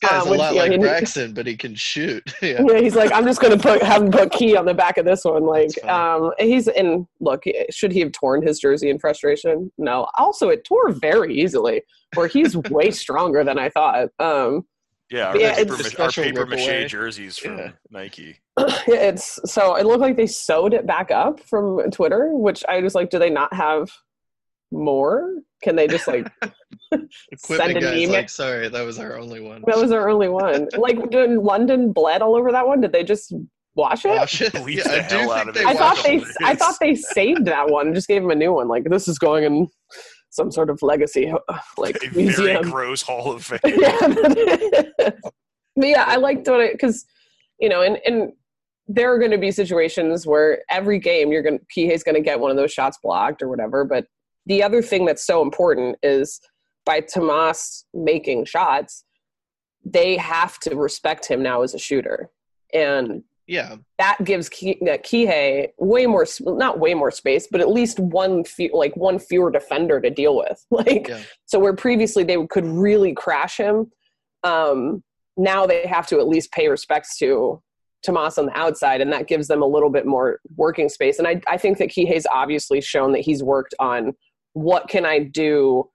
This 0.00 0.10
guy's 0.10 0.22
Um, 0.26 0.32
a 0.32 0.36
lot 0.36 0.54
yeah, 0.54 0.62
like 0.62 0.72
he- 0.72 0.78
Braxton, 0.78 1.32
but 1.34 1.46
he 1.46 1.56
can 1.56 1.74
shoot. 1.74 2.22
yeah. 2.42 2.60
yeah, 2.66 2.78
he's 2.80 2.94
like, 2.96 3.12
I'm 3.12 3.24
just 3.24 3.40
going 3.40 3.56
to 3.56 3.62
put 3.62 3.82
have 3.82 4.02
him 4.02 4.10
put 4.10 4.30
key 4.32 4.56
on 4.56 4.64
the 4.64 4.74
back 4.74 4.98
of 4.98 5.04
this 5.04 5.24
one. 5.24 5.44
Like, 5.44 5.82
um, 5.86 6.32
he's 6.38 6.68
in. 6.68 7.06
Look, 7.20 7.44
should 7.70 7.92
he 7.92 8.00
have 8.00 8.12
torn 8.12 8.46
his 8.46 8.58
jersey 8.58 8.90
in 8.90 8.98
frustration? 8.98 9.70
No. 9.78 10.06
Also, 10.18 10.48
it 10.50 10.64
tore 10.64 10.90
very 10.90 11.34
easily. 11.38 11.82
Where 12.14 12.26
he's 12.28 12.56
way 12.70 12.90
stronger 12.90 13.44
than 13.44 13.58
I 13.58 13.68
thought. 13.70 14.08
Um, 14.18 14.66
yeah, 15.10 15.28
our 15.28 15.38
Yeah, 15.38 15.54
paper, 15.54 15.74
it's- 15.74 15.98
ma- 15.98 16.04
our 16.04 16.10
paper 16.10 16.40
rip 16.40 16.48
away. 16.52 16.66
mache 16.82 16.90
jerseys 16.90 17.38
from 17.38 17.58
Yeah. 17.58 17.70
Nike. 17.90 18.36
it's 18.58 19.38
so 19.44 19.76
it 19.76 19.86
looked 19.86 20.00
like 20.00 20.16
they 20.16 20.26
sewed 20.26 20.74
it 20.74 20.86
back 20.86 21.10
up 21.10 21.40
from 21.40 21.90
Twitter, 21.90 22.30
which 22.32 22.64
I 22.68 22.80
was 22.80 22.94
like, 22.94 23.10
do 23.10 23.18
they 23.18 23.30
not 23.30 23.52
have 23.54 23.90
more? 24.70 25.34
Can 25.62 25.76
they 25.76 25.86
just 25.86 26.06
like 26.06 26.30
send 26.92 27.08
Equipment 27.32 27.76
an 27.76 27.82
guys 27.82 27.96
email? 27.96 28.12
like, 28.12 28.28
sorry, 28.28 28.68
that 28.68 28.82
was 28.82 28.98
our 28.98 29.18
only 29.18 29.40
one. 29.40 29.62
that 29.66 29.76
was 29.76 29.90
our 29.90 30.08
only 30.08 30.28
one. 30.28 30.68
Like, 30.76 31.10
did 31.10 31.30
London 31.38 31.92
bled 31.92 32.22
all 32.22 32.36
over 32.36 32.52
that 32.52 32.66
one? 32.66 32.80
Did 32.80 32.92
they 32.92 33.04
just 33.04 33.32
wash 33.74 34.04
it? 34.04 34.10
Wash 34.10 34.42
it. 34.42 34.54
Yeah, 34.68 34.82
I 34.86 35.08
do 35.08 35.28
think 35.28 35.54
they. 35.54 35.64
I 35.64 35.74
thought 35.74 36.02
they. 36.04 36.22
I 36.42 36.54
thought 36.54 36.76
they 36.80 36.94
saved 36.94 37.44
that 37.46 37.70
one, 37.70 37.86
and 37.86 37.94
just 37.94 38.08
gave 38.08 38.22
him 38.22 38.30
a 38.30 38.34
new 38.34 38.52
one. 38.52 38.68
Like 38.68 38.84
this 38.84 39.08
is 39.08 39.18
going 39.18 39.44
in 39.44 39.68
some 40.30 40.50
sort 40.50 40.70
of 40.70 40.82
legacy, 40.82 41.32
like 41.78 41.96
A 42.04 42.08
very 42.08 42.62
gross 42.70 43.02
Hall 43.02 43.32
of 43.32 43.44
Fame. 43.44 43.58
yeah. 43.64 43.98
but 44.98 45.16
yeah, 45.76 46.04
I 46.06 46.16
liked 46.16 46.46
what 46.48 46.60
it 46.60 46.72
because 46.72 47.04
you 47.58 47.68
know, 47.68 47.82
and 47.82 47.98
and 48.06 48.32
there 48.88 49.12
are 49.12 49.18
going 49.18 49.32
to 49.32 49.38
be 49.38 49.50
situations 49.50 50.26
where 50.26 50.62
every 50.70 50.98
game 50.98 51.32
you're 51.32 51.42
going 51.42 51.58
to 51.58 51.64
Kihei's 51.74 52.04
going 52.04 52.14
to 52.14 52.20
get 52.20 52.38
one 52.38 52.50
of 52.50 52.56
those 52.56 52.72
shots 52.72 52.98
blocked 53.02 53.42
or 53.42 53.48
whatever. 53.48 53.84
But 53.84 54.06
the 54.46 54.62
other 54.62 54.82
thing 54.82 55.04
that's 55.04 55.26
so 55.26 55.42
important 55.42 55.96
is 56.02 56.40
by 56.84 57.00
Tomas 57.00 57.84
making 57.92 58.44
shots, 58.44 59.04
they 59.84 60.16
have 60.16 60.58
to 60.60 60.74
respect 60.76 61.26
him 61.26 61.42
now 61.42 61.62
as 61.62 61.74
a 61.74 61.78
shooter, 61.78 62.30
and 62.72 63.22
Yeah, 63.46 63.76
that 63.98 64.18
gives 64.24 64.48
Ki- 64.48 64.78
Kihei 64.82 65.68
way 65.78 66.06
more, 66.06 66.26
not 66.40 66.78
way 66.80 66.94
more 66.94 67.10
space, 67.12 67.46
but 67.50 67.60
at 67.60 67.68
least 67.70 67.98
one 68.00 68.42
fe- 68.44 68.70
like 68.72 68.96
one 68.96 69.18
fewer 69.18 69.50
defender 69.50 70.00
to 70.00 70.10
deal 70.10 70.36
with. 70.36 70.64
Like 70.70 71.08
Yeah. 71.08 71.20
so, 71.44 71.58
where 71.58 71.74
previously 71.74 72.24
they 72.24 72.44
could 72.46 72.64
really 72.66 73.12
crash 73.14 73.56
him, 73.58 73.90
um, 74.42 75.02
now 75.36 75.66
they 75.66 75.86
have 75.86 76.06
to 76.08 76.18
at 76.18 76.26
least 76.28 76.50
pay 76.52 76.68
respects 76.68 77.16
to 77.18 77.62
Tomas 78.04 78.38
on 78.38 78.46
the 78.46 78.56
outside, 78.58 79.00
and 79.00 79.12
that 79.12 79.26
gives 79.28 79.48
them 79.48 79.62
a 79.62 79.66
little 79.66 79.90
bit 79.90 80.06
more 80.06 80.40
working 80.56 80.88
space. 80.88 81.18
And 81.18 81.26
I, 81.28 81.40
I 81.48 81.56
think 81.56 81.78
that 81.78 81.90
Kihei's 81.90 82.26
obviously 82.32 82.80
shown 82.80 83.12
that 83.12 83.20
he's 83.20 83.42
worked 83.42 83.74
on 83.78 84.12
what 84.56 84.88
can 84.88 85.04
I 85.04 85.18
do 85.18 85.86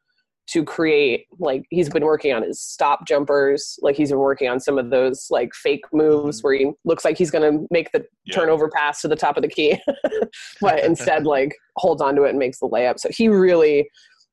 to 0.50 0.64
create 0.64 1.26
like 1.40 1.64
he's 1.72 1.90
been 1.90 2.06
working 2.06 2.32
on 2.32 2.44
his 2.44 2.62
stop 2.62 3.08
jumpers 3.08 3.80
like 3.82 3.96
he's 3.96 4.10
been 4.10 4.20
working 4.20 4.48
on 4.48 4.60
some 4.60 4.78
of 4.78 4.92
those 4.92 5.28
like 5.32 5.52
fake 5.56 5.84
moves 5.92 6.38
mm-hmm. 6.38 6.48
where 6.48 6.54
he 6.54 6.72
looks 6.86 7.04
like 7.04 7.18
he's 7.18 7.32
going 7.32 7.52
to 7.52 7.66
make 7.72 7.92
the 7.92 8.06
yeah. 8.26 8.36
turnover 8.36 8.70
pass 8.70 9.02
to 9.02 9.08
the 9.08 9.16
top 9.16 9.36
of 9.36 9.42
the 9.42 9.48
key 9.48 9.82
but 10.62 10.84
instead 10.84 11.26
like 11.26 11.56
holds 11.78 12.04
onto 12.04 12.24
it 12.24 12.30
and 12.30 12.38
makes 12.38 12.60
the 12.60 12.70
layup 12.70 13.00
so 13.00 13.10
he 13.12 13.30
really 13.30 13.90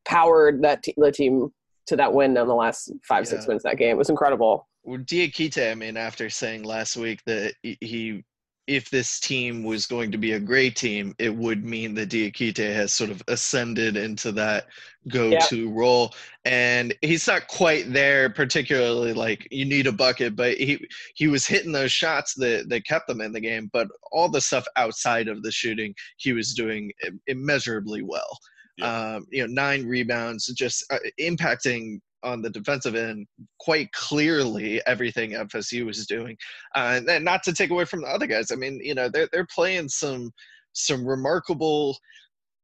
powered 0.06 0.62
that 0.62 0.82
t- 0.82 0.94
the 0.98 1.10
team 1.10 1.48
to 1.86 1.96
that 1.96 2.12
win 2.12 2.36
in 2.36 2.46
the 2.46 2.54
last 2.54 2.92
five 3.06 3.24
yeah. 3.24 3.30
six 3.30 3.46
minutes 3.46 3.64
that 3.64 3.78
game 3.78 3.90
it 3.90 3.98
was 3.98 4.10
incredible 4.10 4.68
well, 4.84 5.00
Diakite, 5.00 5.70
I 5.70 5.74
mean, 5.74 5.98
after 5.98 6.30
saying 6.30 6.62
last 6.62 6.96
week 6.96 7.20
that 7.26 7.52
he 7.62 8.24
if 8.68 8.90
this 8.90 9.18
team 9.18 9.62
was 9.64 9.86
going 9.86 10.12
to 10.12 10.18
be 10.18 10.32
a 10.32 10.38
great 10.38 10.76
team, 10.76 11.14
it 11.18 11.34
would 11.34 11.64
mean 11.64 11.94
that 11.94 12.10
Diakite 12.10 12.58
has 12.58 12.92
sort 12.92 13.08
of 13.10 13.22
ascended 13.26 13.96
into 13.96 14.30
that 14.32 14.66
go-to 15.08 15.56
yeah. 15.56 15.72
role. 15.72 16.14
And 16.44 16.94
he's 17.00 17.26
not 17.26 17.48
quite 17.48 17.90
there, 17.90 18.28
particularly 18.28 19.14
like 19.14 19.48
you 19.50 19.64
need 19.64 19.86
a 19.86 19.92
bucket, 19.92 20.36
but 20.36 20.58
he 20.58 20.86
he 21.14 21.28
was 21.28 21.46
hitting 21.46 21.72
those 21.72 21.92
shots 21.92 22.34
that, 22.34 22.68
that 22.68 22.84
kept 22.84 23.08
them 23.08 23.22
in 23.22 23.32
the 23.32 23.40
game. 23.40 23.70
But 23.72 23.88
all 24.12 24.28
the 24.28 24.40
stuff 24.40 24.66
outside 24.76 25.28
of 25.28 25.42
the 25.42 25.50
shooting, 25.50 25.94
he 26.18 26.34
was 26.34 26.52
doing 26.52 26.92
immeasurably 27.26 28.02
well. 28.02 28.38
Yeah. 28.76 29.14
Um, 29.14 29.26
you 29.30 29.46
know, 29.46 29.52
nine 29.52 29.86
rebounds, 29.86 30.46
just 30.48 30.84
uh, 30.92 30.98
impacting 31.18 32.00
on 32.22 32.42
the 32.42 32.50
defensive 32.50 32.94
end 32.94 33.26
quite 33.60 33.90
clearly 33.92 34.80
everything 34.86 35.32
FSU 35.32 35.86
was 35.86 36.06
doing. 36.06 36.36
Uh, 36.74 37.00
and 37.08 37.24
not 37.24 37.42
to 37.44 37.52
take 37.52 37.70
away 37.70 37.84
from 37.84 38.02
the 38.02 38.08
other 38.08 38.26
guys. 38.26 38.50
I 38.50 38.56
mean, 38.56 38.80
you 38.82 38.94
know, 38.94 39.08
they're 39.08 39.28
they're 39.32 39.46
playing 39.54 39.88
some 39.88 40.30
some 40.72 41.06
remarkable 41.06 41.96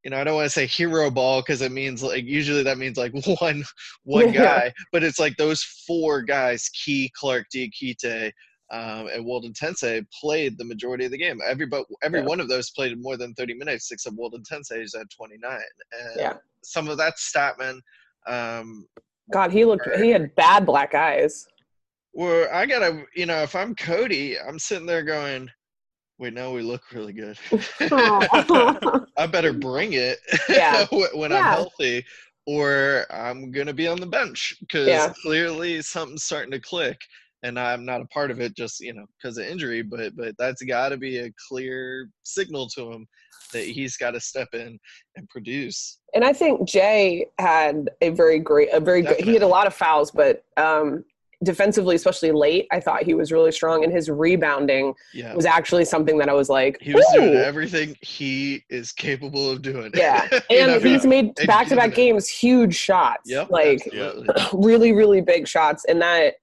you 0.03 0.11
know, 0.11 0.17
I 0.17 0.23
don't 0.23 0.35
want 0.35 0.45
to 0.45 0.51
say 0.51 0.67
hero 0.67 1.09
ball 1.09 1.41
because 1.41 1.63
it 1.63 1.71
means 1.71 2.03
like 2.03 2.25
usually 2.25 2.61
that 2.61 2.77
means 2.77 2.95
like 2.95 3.11
one 3.41 3.65
one 4.03 4.31
guy, 4.31 4.71
but 4.91 5.03
it's 5.03 5.19
like 5.19 5.35
those 5.35 5.63
four 5.63 6.21
guys, 6.21 6.69
Key, 6.69 7.11
Clark, 7.19 7.47
Diakite, 7.53 8.31
um, 8.71 9.07
and 9.07 9.25
Woldetensae 9.25 10.05
played 10.21 10.57
the 10.57 10.65
majority 10.65 11.05
of 11.05 11.11
the 11.11 11.17
game. 11.17 11.39
Every 11.43 11.65
but 11.65 11.85
every 12.03 12.19
yeah. 12.19 12.25
one 12.25 12.39
of 12.39 12.47
those 12.47 12.69
played 12.69 13.01
more 13.01 13.17
than 13.17 13.33
30 13.33 13.55
minutes, 13.55 13.91
except 13.91 14.15
Woldetensae 14.15 14.83
is 14.83 14.93
at 14.93 15.09
29. 15.09 15.51
And 15.51 16.11
yeah. 16.15 16.33
some 16.63 16.87
of 16.87 16.97
that 16.97 17.15
Stattmann, 17.17 17.79
um, 18.27 18.87
God, 19.31 19.51
he 19.51 19.65
looked. 19.65 19.87
He 19.97 20.09
had 20.09 20.33
bad 20.35 20.65
black 20.65 20.93
eyes. 20.93 21.47
Well, 22.13 22.47
I 22.53 22.65
gotta, 22.65 23.03
you 23.15 23.25
know, 23.25 23.41
if 23.41 23.55
I'm 23.55 23.75
Kody, 23.75 24.37
I'm 24.47 24.59
sitting 24.59 24.85
there 24.85 25.03
going, 25.03 25.49
"Wait, 26.17 26.33
no, 26.33 26.53
we 26.53 26.61
look 26.61 26.83
really 26.93 27.13
good. 27.13 27.37
I 29.17 29.27
better 29.29 29.53
bring 29.53 29.93
it 29.93 30.19
yeah. 30.47 30.85
when 31.13 31.31
yeah. 31.31 31.37
I'm 31.37 31.43
healthy, 31.43 32.05
or 32.45 33.05
I'm 33.09 33.51
gonna 33.51 33.73
be 33.73 33.87
on 33.87 33.99
the 33.99 34.05
bench 34.05 34.55
because 34.61 34.87
yeah. 34.87 35.13
clearly 35.21 35.81
something's 35.81 36.23
starting 36.23 36.51
to 36.51 36.59
click." 36.59 36.97
And 37.43 37.59
I'm 37.59 37.85
not 37.85 38.01
a 38.01 38.07
part 38.07 38.31
of 38.31 38.39
it, 38.39 38.55
just 38.55 38.79
you 38.79 38.93
know, 38.93 39.05
because 39.21 39.37
of 39.37 39.45
injury. 39.45 39.81
But 39.81 40.15
but 40.15 40.35
that's 40.39 40.63
got 40.63 40.89
to 40.89 40.97
be 40.97 41.17
a 41.17 41.33
clear 41.49 42.09
signal 42.23 42.67
to 42.69 42.91
him 42.91 43.07
that 43.53 43.65
he's 43.65 43.97
got 43.97 44.11
to 44.11 44.19
step 44.19 44.49
in 44.53 44.79
and 45.15 45.29
produce. 45.29 45.99
And 46.13 46.23
I 46.23 46.33
think 46.33 46.67
Jay 46.67 47.27
had 47.39 47.89
a 48.01 48.09
very 48.09 48.39
great, 48.39 48.69
a 48.73 48.79
very 48.79 49.01
Definitely. 49.01 49.23
good. 49.23 49.29
He 49.29 49.33
had 49.33 49.43
a 49.43 49.47
lot 49.47 49.67
of 49.67 49.73
fouls, 49.73 50.11
but 50.11 50.43
um, 50.57 51.03
defensively, 51.43 51.95
especially 51.95 52.31
late, 52.31 52.67
I 52.71 52.79
thought 52.79 53.03
he 53.03 53.13
was 53.13 53.31
really 53.31 53.51
strong, 53.51 53.83
and 53.83 53.91
his 53.91 54.09
rebounding 54.09 54.93
yeah. 55.13 55.33
was 55.33 55.45
actually 55.45 55.85
something 55.85 56.17
that 56.17 56.29
I 56.29 56.33
was 56.33 56.49
like, 56.49 56.77
he 56.81 56.93
was 56.93 57.05
doing 57.13 57.35
everything 57.35 57.95
he 58.01 58.63
is 58.69 58.91
capable 58.91 59.49
of 59.49 59.61
doing. 59.61 59.91
Yeah, 59.93 60.27
and 60.49 60.71
know, 60.71 60.79
he's 60.79 61.05
made 61.05 61.35
back-to-back 61.47 61.93
games 61.93 62.27
huge 62.27 62.75
shots, 62.75 63.29
yep, 63.29 63.49
like 63.49 63.79
really, 64.53 64.91
really 64.91 65.21
big 65.21 65.47
shots, 65.47 65.85
and 65.87 66.01
that 66.01 66.35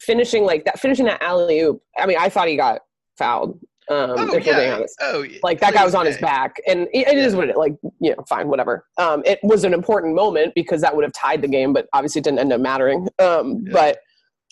finishing 0.00 0.44
like 0.44 0.64
that, 0.64 0.78
finishing 0.78 1.06
that 1.06 1.22
alley 1.22 1.60
oop. 1.60 1.82
I 1.98 2.06
mean, 2.06 2.18
I 2.18 2.28
thought 2.28 2.48
he 2.48 2.56
got 2.56 2.80
fouled 3.16 3.58
um, 3.90 4.10
oh, 4.10 4.34
if 4.34 4.44
yeah. 4.44 4.52
we're 4.52 4.60
being 4.60 4.72
honest. 4.72 4.96
Oh, 5.00 5.24
like 5.42 5.60
that 5.60 5.74
guy 5.74 5.84
was 5.84 5.94
on 5.94 6.06
his 6.06 6.18
back, 6.18 6.56
and 6.66 6.82
it, 6.92 7.08
it 7.08 7.16
yeah. 7.16 7.24
is 7.24 7.34
what 7.34 7.48
it 7.48 7.56
like. 7.56 7.76
You 8.00 8.16
know, 8.16 8.24
fine, 8.28 8.48
whatever. 8.48 8.86
Um, 8.98 9.22
it 9.24 9.38
was 9.42 9.64
an 9.64 9.74
important 9.74 10.14
moment 10.14 10.54
because 10.54 10.80
that 10.82 10.94
would 10.94 11.04
have 11.04 11.12
tied 11.12 11.42
the 11.42 11.48
game, 11.48 11.72
but 11.72 11.88
obviously 11.92 12.20
it 12.20 12.24
didn't 12.24 12.40
end 12.40 12.52
up 12.52 12.60
mattering. 12.60 13.08
Um, 13.18 13.64
yeah. 13.64 13.72
But 13.72 13.98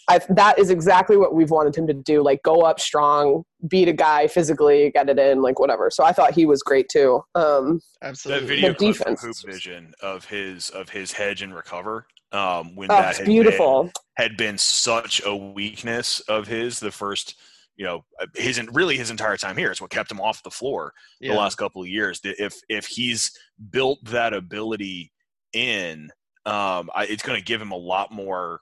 I, 0.08 0.20
that 0.30 0.58
is 0.58 0.70
exactly 0.70 1.16
what 1.16 1.34
we've 1.34 1.50
wanted 1.50 1.76
him 1.76 1.86
to 1.88 1.94
do. 1.94 2.22
Like 2.22 2.42
go 2.42 2.60
up 2.60 2.78
strong, 2.78 3.44
beat 3.66 3.88
a 3.88 3.92
guy 3.92 4.28
physically, 4.28 4.90
get 4.92 5.08
it 5.08 5.18
in, 5.18 5.42
like 5.42 5.58
whatever. 5.58 5.90
So 5.90 6.04
I 6.04 6.12
thought 6.12 6.32
he 6.32 6.46
was 6.46 6.62
great 6.62 6.88
too. 6.88 7.22
Um, 7.34 7.80
Absolutely. 8.02 8.46
That 8.46 8.54
video 8.54 8.72
the 8.72 8.92
defense. 8.92 9.22
Hoop 9.22 9.36
Vision 9.52 9.92
of 10.00 10.24
his 10.26 10.70
of 10.70 10.90
his 10.90 11.12
hedge 11.12 11.42
and 11.42 11.54
recover. 11.54 12.06
Um, 12.32 12.74
when 12.74 12.90
oh, 12.90 12.96
that 12.96 13.16
had 13.16 13.26
beautiful 13.26 13.84
been, 13.84 13.92
had 14.16 14.36
been 14.36 14.58
such 14.58 15.22
a 15.24 15.34
weakness 15.34 16.20
of 16.20 16.46
his 16.46 16.80
the 16.80 16.90
first 16.90 17.36
you 17.76 17.84
know 17.84 18.04
uh, 18.20 18.26
his 18.34 18.60
really 18.72 18.96
his 18.96 19.10
entire 19.10 19.36
time 19.36 19.56
here 19.56 19.70
is 19.70 19.80
what 19.80 19.90
kept 19.90 20.10
him 20.10 20.20
off 20.20 20.42
the 20.42 20.50
floor 20.50 20.92
yeah. 21.20 21.32
the 21.32 21.38
last 21.38 21.56
couple 21.56 21.82
of 21.82 21.88
years. 21.88 22.20
If 22.24 22.60
if 22.68 22.86
he's 22.86 23.30
built 23.70 23.98
that 24.04 24.32
ability 24.32 25.12
in, 25.52 26.10
um, 26.44 26.90
I, 26.94 27.06
it's 27.08 27.22
going 27.22 27.38
to 27.38 27.44
give 27.44 27.60
him 27.60 27.72
a 27.72 27.76
lot 27.76 28.12
more 28.12 28.60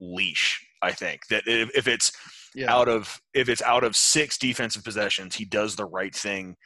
leash. 0.00 0.64
I 0.82 0.92
think 0.92 1.26
that 1.28 1.44
if, 1.46 1.70
if 1.76 1.88
it's 1.88 2.12
yeah. 2.54 2.72
out 2.72 2.88
of 2.88 3.20
if 3.34 3.48
it's 3.48 3.62
out 3.62 3.84
of 3.84 3.96
six 3.96 4.38
defensive 4.38 4.84
possessions, 4.84 5.34
he 5.34 5.44
does 5.44 5.74
the 5.76 5.86
right 5.86 6.14
thing 6.14 6.56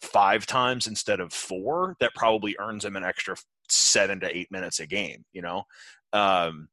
five 0.00 0.46
times 0.46 0.86
instead 0.86 1.20
of 1.20 1.32
four. 1.32 1.96
That 2.00 2.14
probably 2.14 2.56
earns 2.58 2.84
him 2.84 2.96
an 2.96 3.04
extra 3.04 3.36
seven 3.68 4.20
to 4.20 4.36
eight 4.36 4.50
minutes 4.50 4.80
a 4.80 4.86
game. 4.86 5.24
You 5.32 5.42
know. 5.42 5.62
Um, 6.12 6.68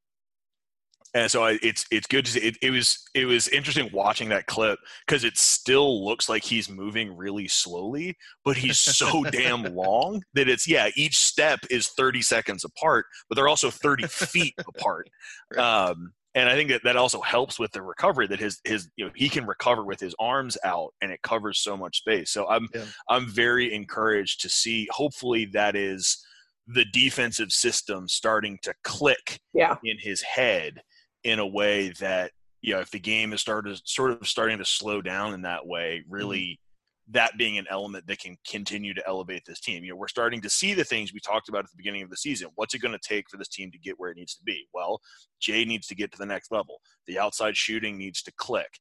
and 1.15 1.31
so 1.31 1.45
I, 1.45 1.57
it's 1.63 1.85
it's 1.91 2.07
good 2.07 2.25
to 2.25 2.31
see. 2.31 2.41
It, 2.41 2.57
it 2.61 2.71
was 2.71 2.99
it 3.13 3.25
was 3.25 3.47
interesting 3.47 3.89
watching 3.93 4.27
that 4.29 4.47
clip 4.47 4.77
because 5.07 5.23
it 5.23 5.37
still 5.37 6.05
looks 6.05 6.27
like 6.27 6.43
he's 6.43 6.69
moving 6.69 7.15
really 7.15 7.47
slowly, 7.47 8.17
but 8.43 8.57
he's 8.57 8.79
so 8.79 9.23
damn 9.31 9.63
long 9.73 10.21
that 10.33 10.49
it's 10.49 10.67
yeah. 10.67 10.89
Each 10.97 11.17
step 11.17 11.61
is 11.71 11.87
thirty 11.87 12.21
seconds 12.21 12.65
apart, 12.65 13.05
but 13.29 13.35
they're 13.35 13.47
also 13.47 13.71
thirty 13.71 14.05
feet 14.07 14.55
apart. 14.75 15.09
Um, 15.57 16.11
and 16.35 16.49
I 16.49 16.55
think 16.55 16.69
that 16.69 16.83
that 16.83 16.97
also 16.97 17.21
helps 17.21 17.57
with 17.57 17.71
the 17.71 17.81
recovery 17.81 18.27
that 18.27 18.41
his 18.41 18.59
his 18.65 18.89
you 18.97 19.05
know 19.05 19.11
he 19.15 19.29
can 19.29 19.45
recover 19.45 19.85
with 19.85 20.01
his 20.01 20.13
arms 20.19 20.57
out 20.65 20.93
and 21.01 21.13
it 21.13 21.21
covers 21.21 21.59
so 21.59 21.77
much 21.77 21.99
space. 21.99 22.29
So 22.29 22.45
I'm 22.49 22.67
yeah. 22.75 22.83
I'm 23.09 23.29
very 23.29 23.73
encouraged 23.73 24.41
to 24.41 24.49
see. 24.49 24.89
Hopefully 24.91 25.45
that 25.53 25.77
is 25.77 26.21
the 26.67 26.85
defensive 26.91 27.53
system 27.53 28.09
starting 28.09 28.59
to 28.63 28.73
click 28.83 29.39
yeah. 29.53 29.75
in 29.83 29.97
his 29.99 30.21
head 30.21 30.81
in 31.25 31.39
a 31.39 31.47
way 31.47 31.89
that 31.99 32.31
you 32.61 32.73
know 32.73 32.79
if 32.79 32.91
the 32.91 32.99
game 32.99 33.33
is 33.33 33.41
started 33.41 33.77
sort 33.83 34.11
of 34.11 34.25
starting 34.25 34.59
to 34.59 34.65
slow 34.65 35.01
down 35.01 35.33
in 35.33 35.41
that 35.41 35.67
way 35.67 36.03
really 36.07 36.39
mm-hmm. 36.39 37.13
that 37.13 37.37
being 37.37 37.57
an 37.57 37.65
element 37.69 38.07
that 38.07 38.19
can 38.19 38.37
continue 38.47 38.93
to 38.93 39.05
elevate 39.07 39.43
this 39.45 39.59
team. 39.59 39.83
You 39.83 39.89
know 39.89 39.97
we're 39.97 40.07
starting 40.07 40.39
to 40.41 40.49
see 40.49 40.73
the 40.73 40.83
things 40.85 41.11
we 41.11 41.19
talked 41.19 41.49
about 41.49 41.65
at 41.65 41.71
the 41.71 41.77
beginning 41.77 42.03
of 42.03 42.09
the 42.09 42.15
season. 42.15 42.49
What's 42.55 42.75
it 42.75 42.79
going 42.79 42.97
to 42.97 43.07
take 43.07 43.29
for 43.29 43.37
this 43.37 43.49
team 43.49 43.71
to 43.71 43.79
get 43.79 43.95
where 43.99 44.11
it 44.11 44.17
needs 44.17 44.35
to 44.35 44.43
be? 44.43 44.67
Well 44.73 45.01
jay 45.41 45.65
needs 45.65 45.87
to 45.87 45.95
get 45.95 46.11
to 46.13 46.17
the 46.17 46.25
next 46.25 46.51
level. 46.51 46.79
The 47.07 47.19
outside 47.19 47.57
shooting 47.57 47.97
needs 47.97 48.21
to 48.23 48.31
click. 48.37 48.79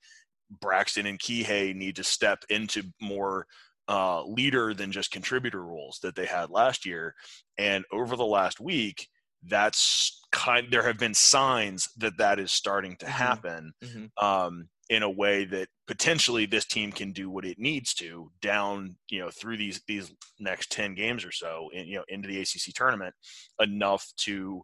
Braxton 0.60 1.06
and 1.06 1.18
kihei 1.18 1.74
need 1.74 1.96
to 1.96 2.04
step 2.04 2.44
into 2.50 2.82
more 3.00 3.46
uh, 3.88 4.24
leader 4.24 4.72
than 4.74 4.92
just 4.92 5.10
contributor 5.10 5.64
roles 5.64 5.98
that 6.02 6.14
they 6.14 6.26
had 6.26 6.50
last 6.50 6.86
year. 6.86 7.14
And 7.58 7.84
over 7.92 8.16
the 8.16 8.24
last 8.24 8.60
week 8.60 9.08
that's 9.48 10.22
kind 10.32 10.66
there 10.70 10.82
have 10.82 10.98
been 10.98 11.14
signs 11.14 11.88
that 11.96 12.18
that 12.18 12.38
is 12.38 12.50
starting 12.50 12.96
to 12.96 13.06
mm-hmm. 13.06 13.14
happen 13.14 13.72
mm-hmm. 13.82 14.24
um, 14.24 14.68
in 14.90 15.02
a 15.02 15.10
way 15.10 15.44
that 15.44 15.68
potentially 15.86 16.46
this 16.46 16.66
team 16.66 16.92
can 16.92 17.12
do 17.12 17.30
what 17.30 17.44
it 17.44 17.58
needs 17.58 17.94
to 17.94 18.30
down 18.42 18.96
you 19.08 19.20
know 19.20 19.30
through 19.30 19.56
these 19.56 19.80
these 19.86 20.12
next 20.38 20.70
10 20.72 20.94
games 20.94 21.24
or 21.24 21.32
so 21.32 21.68
in, 21.72 21.86
you 21.86 21.96
know 21.96 22.04
into 22.08 22.28
the 22.28 22.40
ACC 22.40 22.74
tournament 22.74 23.14
enough 23.60 24.06
to 24.16 24.62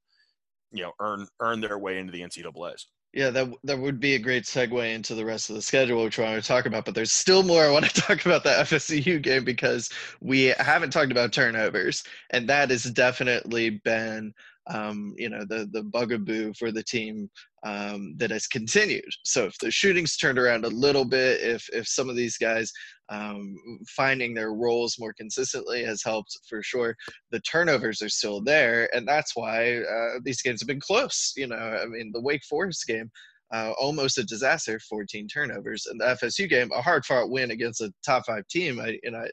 you 0.72 0.82
know 0.82 0.92
earn 1.00 1.26
earn 1.40 1.60
their 1.60 1.78
way 1.78 1.98
into 1.98 2.12
the 2.12 2.20
NCAA's. 2.20 2.86
Yeah, 3.12 3.30
that 3.30 3.48
that 3.64 3.78
would 3.78 3.98
be 3.98 4.14
a 4.14 4.20
great 4.20 4.44
segue 4.44 4.94
into 4.94 5.16
the 5.16 5.24
rest 5.24 5.50
of 5.50 5.56
the 5.56 5.62
schedule, 5.62 6.04
which 6.04 6.18
I 6.18 6.30
want 6.30 6.40
to 6.40 6.46
talk 6.46 6.66
about. 6.66 6.84
But 6.84 6.94
there's 6.94 7.10
still 7.10 7.42
more 7.42 7.64
I 7.64 7.70
want 7.70 7.86
to 7.86 8.00
talk 8.00 8.24
about 8.24 8.44
the 8.44 8.50
FSU 8.50 9.20
game 9.20 9.44
because 9.44 9.90
we 10.20 10.54
haven't 10.58 10.92
talked 10.92 11.10
about 11.10 11.32
turnovers, 11.32 12.04
and 12.30 12.48
that 12.48 12.70
has 12.70 12.84
definitely 12.84 13.70
been 13.70 14.32
um, 14.68 15.14
you 15.16 15.28
know 15.28 15.44
the 15.48 15.68
the 15.72 15.82
bugaboo 15.82 16.52
for 16.54 16.70
the 16.70 16.82
team 16.82 17.30
um, 17.64 18.14
that 18.18 18.30
has 18.30 18.46
continued. 18.46 19.04
So 19.24 19.44
if 19.46 19.58
the 19.58 19.70
shooting's 19.70 20.16
turned 20.16 20.38
around 20.38 20.64
a 20.64 20.68
little 20.68 21.04
bit, 21.04 21.40
if 21.40 21.68
if 21.72 21.86
some 21.88 22.08
of 22.08 22.16
these 22.16 22.36
guys 22.36 22.72
um, 23.10 23.56
finding 23.88 24.34
their 24.34 24.52
roles 24.52 24.96
more 24.98 25.12
consistently 25.12 25.82
has 25.84 26.02
helped 26.04 26.38
for 26.48 26.62
sure. 26.62 26.94
The 27.32 27.40
turnovers 27.40 28.02
are 28.02 28.08
still 28.08 28.40
there, 28.40 28.88
and 28.94 29.06
that's 29.06 29.34
why 29.34 29.78
uh, 29.78 30.20
these 30.24 30.42
games 30.42 30.60
have 30.60 30.68
been 30.68 30.80
close. 30.80 31.32
You 31.36 31.48
know, 31.48 31.56
I 31.56 31.86
mean, 31.86 32.12
the 32.12 32.22
Wake 32.22 32.44
Forest 32.44 32.86
game. 32.86 33.10
uh, 33.52 33.72
almost 33.80 34.18
a 34.18 34.24
disaster, 34.24 34.78
14 34.88 35.26
turnovers. 35.28 35.86
And 35.86 36.00
the 36.00 36.04
FSU 36.22 36.48
game, 36.48 36.70
a 36.72 36.80
hard 36.80 37.04
fought 37.04 37.30
win 37.30 37.50
against 37.50 37.80
a 37.80 37.92
top 38.04 38.26
five 38.26 38.46
team. 38.48 38.80
I, 38.80 38.98
and 39.02 39.16
I, 39.16 39.26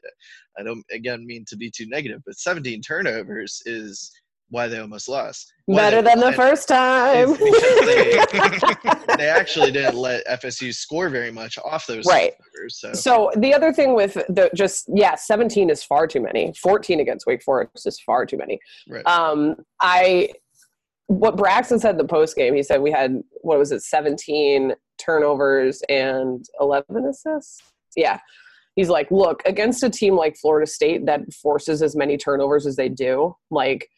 I 0.58 0.62
don't 0.64 0.84
again 0.90 1.24
mean 1.24 1.44
to 1.48 1.56
be 1.56 1.70
too 1.70 1.86
negative, 1.88 2.20
but 2.26 2.36
17 2.36 2.82
turnovers 2.82 3.62
is 3.64 4.10
why 4.50 4.66
they 4.68 4.78
almost 4.78 5.08
lost. 5.08 5.52
Why 5.66 5.76
Better 5.76 6.02
than 6.02 6.20
the 6.20 6.32
first 6.32 6.68
time. 6.68 7.34
they, 7.34 8.18
they 9.16 9.28
actually 9.28 9.70
didn't 9.70 9.96
let 9.96 10.26
FSU 10.26 10.74
score 10.74 11.08
very 11.10 11.30
much 11.30 11.58
off 11.58 11.86
those 11.86 12.06
Right. 12.06 12.32
turnovers. 12.54 12.80
So 12.80 12.92
So 12.94 13.30
the 13.36 13.52
other 13.54 13.72
thing 13.72 13.94
with 13.94 14.14
the 14.14 14.50
just 14.54 14.88
yeah, 14.94 15.14
17 15.14 15.68
is 15.70 15.82
far 15.82 16.06
too 16.06 16.20
many. 16.20 16.52
14 16.54 17.00
against 17.00 17.26
Wake 17.26 17.42
Forest 17.42 17.86
is 17.86 18.00
far 18.00 18.24
too 18.24 18.38
many. 18.38 18.58
right. 18.88 19.06
Um, 19.06 19.56
I 19.82 20.30
what 21.06 21.36
Braxton 21.36 21.78
said 21.78 21.92
in 21.92 21.96
the 21.98 22.04
post 22.04 22.36
game, 22.36 22.54
he 22.54 22.62
said 22.62 22.80
we 22.82 22.90
had 22.90 23.22
what 23.42 23.58
was 23.58 23.72
it, 23.72 23.82
17 23.82 24.74
turnovers 24.98 25.82
and 25.88 26.44
11 26.60 27.06
assists. 27.06 27.62
Yeah. 27.96 28.18
He's 28.76 28.88
like, 28.90 29.10
look, 29.10 29.42
against 29.44 29.82
a 29.82 29.90
team 29.90 30.14
like 30.14 30.36
Florida 30.36 30.66
State 30.70 31.04
that 31.06 31.32
forces 31.32 31.82
as 31.82 31.96
many 31.96 32.16
turnovers 32.16 32.66
as 32.66 32.76
they 32.76 32.88
do, 32.88 33.34
like 33.50 33.88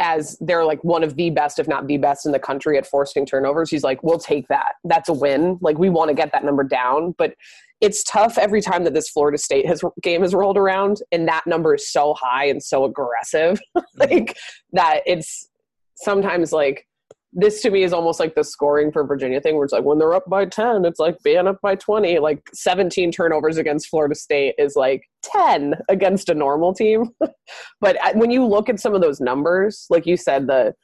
as 0.00 0.36
they're 0.40 0.64
like 0.64 0.82
one 0.82 1.04
of 1.04 1.14
the 1.14 1.30
best, 1.30 1.58
if 1.58 1.68
not 1.68 1.86
the 1.86 1.98
best 1.98 2.26
in 2.26 2.32
the 2.32 2.38
country 2.38 2.76
at 2.78 2.86
forcing 2.86 3.26
turnovers, 3.26 3.70
he's 3.70 3.84
like, 3.84 4.02
we'll 4.02 4.18
take 4.18 4.48
that. 4.48 4.72
That's 4.84 5.08
a 5.08 5.12
win. 5.12 5.58
Like 5.60 5.78
we 5.78 5.90
want 5.90 6.08
to 6.08 6.14
get 6.14 6.32
that 6.32 6.42
number 6.42 6.64
down, 6.64 7.14
but 7.18 7.34
it's 7.80 8.02
tough 8.02 8.36
every 8.38 8.60
time 8.60 8.84
that 8.84 8.94
this 8.94 9.08
Florida 9.08 9.38
State 9.38 9.66
has 9.66 9.82
game 10.02 10.22
has 10.22 10.34
rolled 10.34 10.58
around, 10.58 11.02
and 11.12 11.28
that 11.28 11.46
number 11.46 11.74
is 11.74 11.90
so 11.90 12.14
high 12.18 12.46
and 12.46 12.62
so 12.62 12.84
aggressive, 12.84 13.60
mm-hmm. 13.76 14.00
like 14.00 14.36
that 14.72 15.00
it's 15.06 15.48
sometimes 15.96 16.52
like 16.52 16.86
this 17.32 17.62
to 17.62 17.70
me 17.70 17.82
is 17.84 17.92
almost 17.92 18.18
like 18.18 18.34
the 18.34 18.42
scoring 18.42 18.90
for 18.90 19.04
Virginia 19.06 19.40
thing, 19.40 19.54
where 19.54 19.64
it's 19.64 19.72
like 19.72 19.84
when 19.84 19.98
they're 19.98 20.14
up 20.14 20.28
by 20.28 20.44
ten, 20.46 20.84
it's 20.84 20.98
like 20.98 21.16
being 21.22 21.46
up 21.46 21.60
by 21.62 21.74
twenty. 21.76 22.18
Like 22.18 22.42
seventeen 22.52 23.12
turnovers 23.12 23.56
against 23.56 23.88
Florida 23.88 24.14
State 24.14 24.54
is 24.58 24.74
like 24.76 25.02
ten 25.22 25.74
against 25.88 26.28
a 26.28 26.34
normal 26.34 26.74
team. 26.74 27.10
but 27.80 27.96
uh, 28.04 28.12
when 28.14 28.30
you 28.30 28.44
look 28.44 28.68
at 28.68 28.80
some 28.80 28.94
of 28.94 29.00
those 29.00 29.20
numbers, 29.20 29.86
like 29.90 30.06
you 30.06 30.16
said, 30.16 30.46
the 30.46 30.74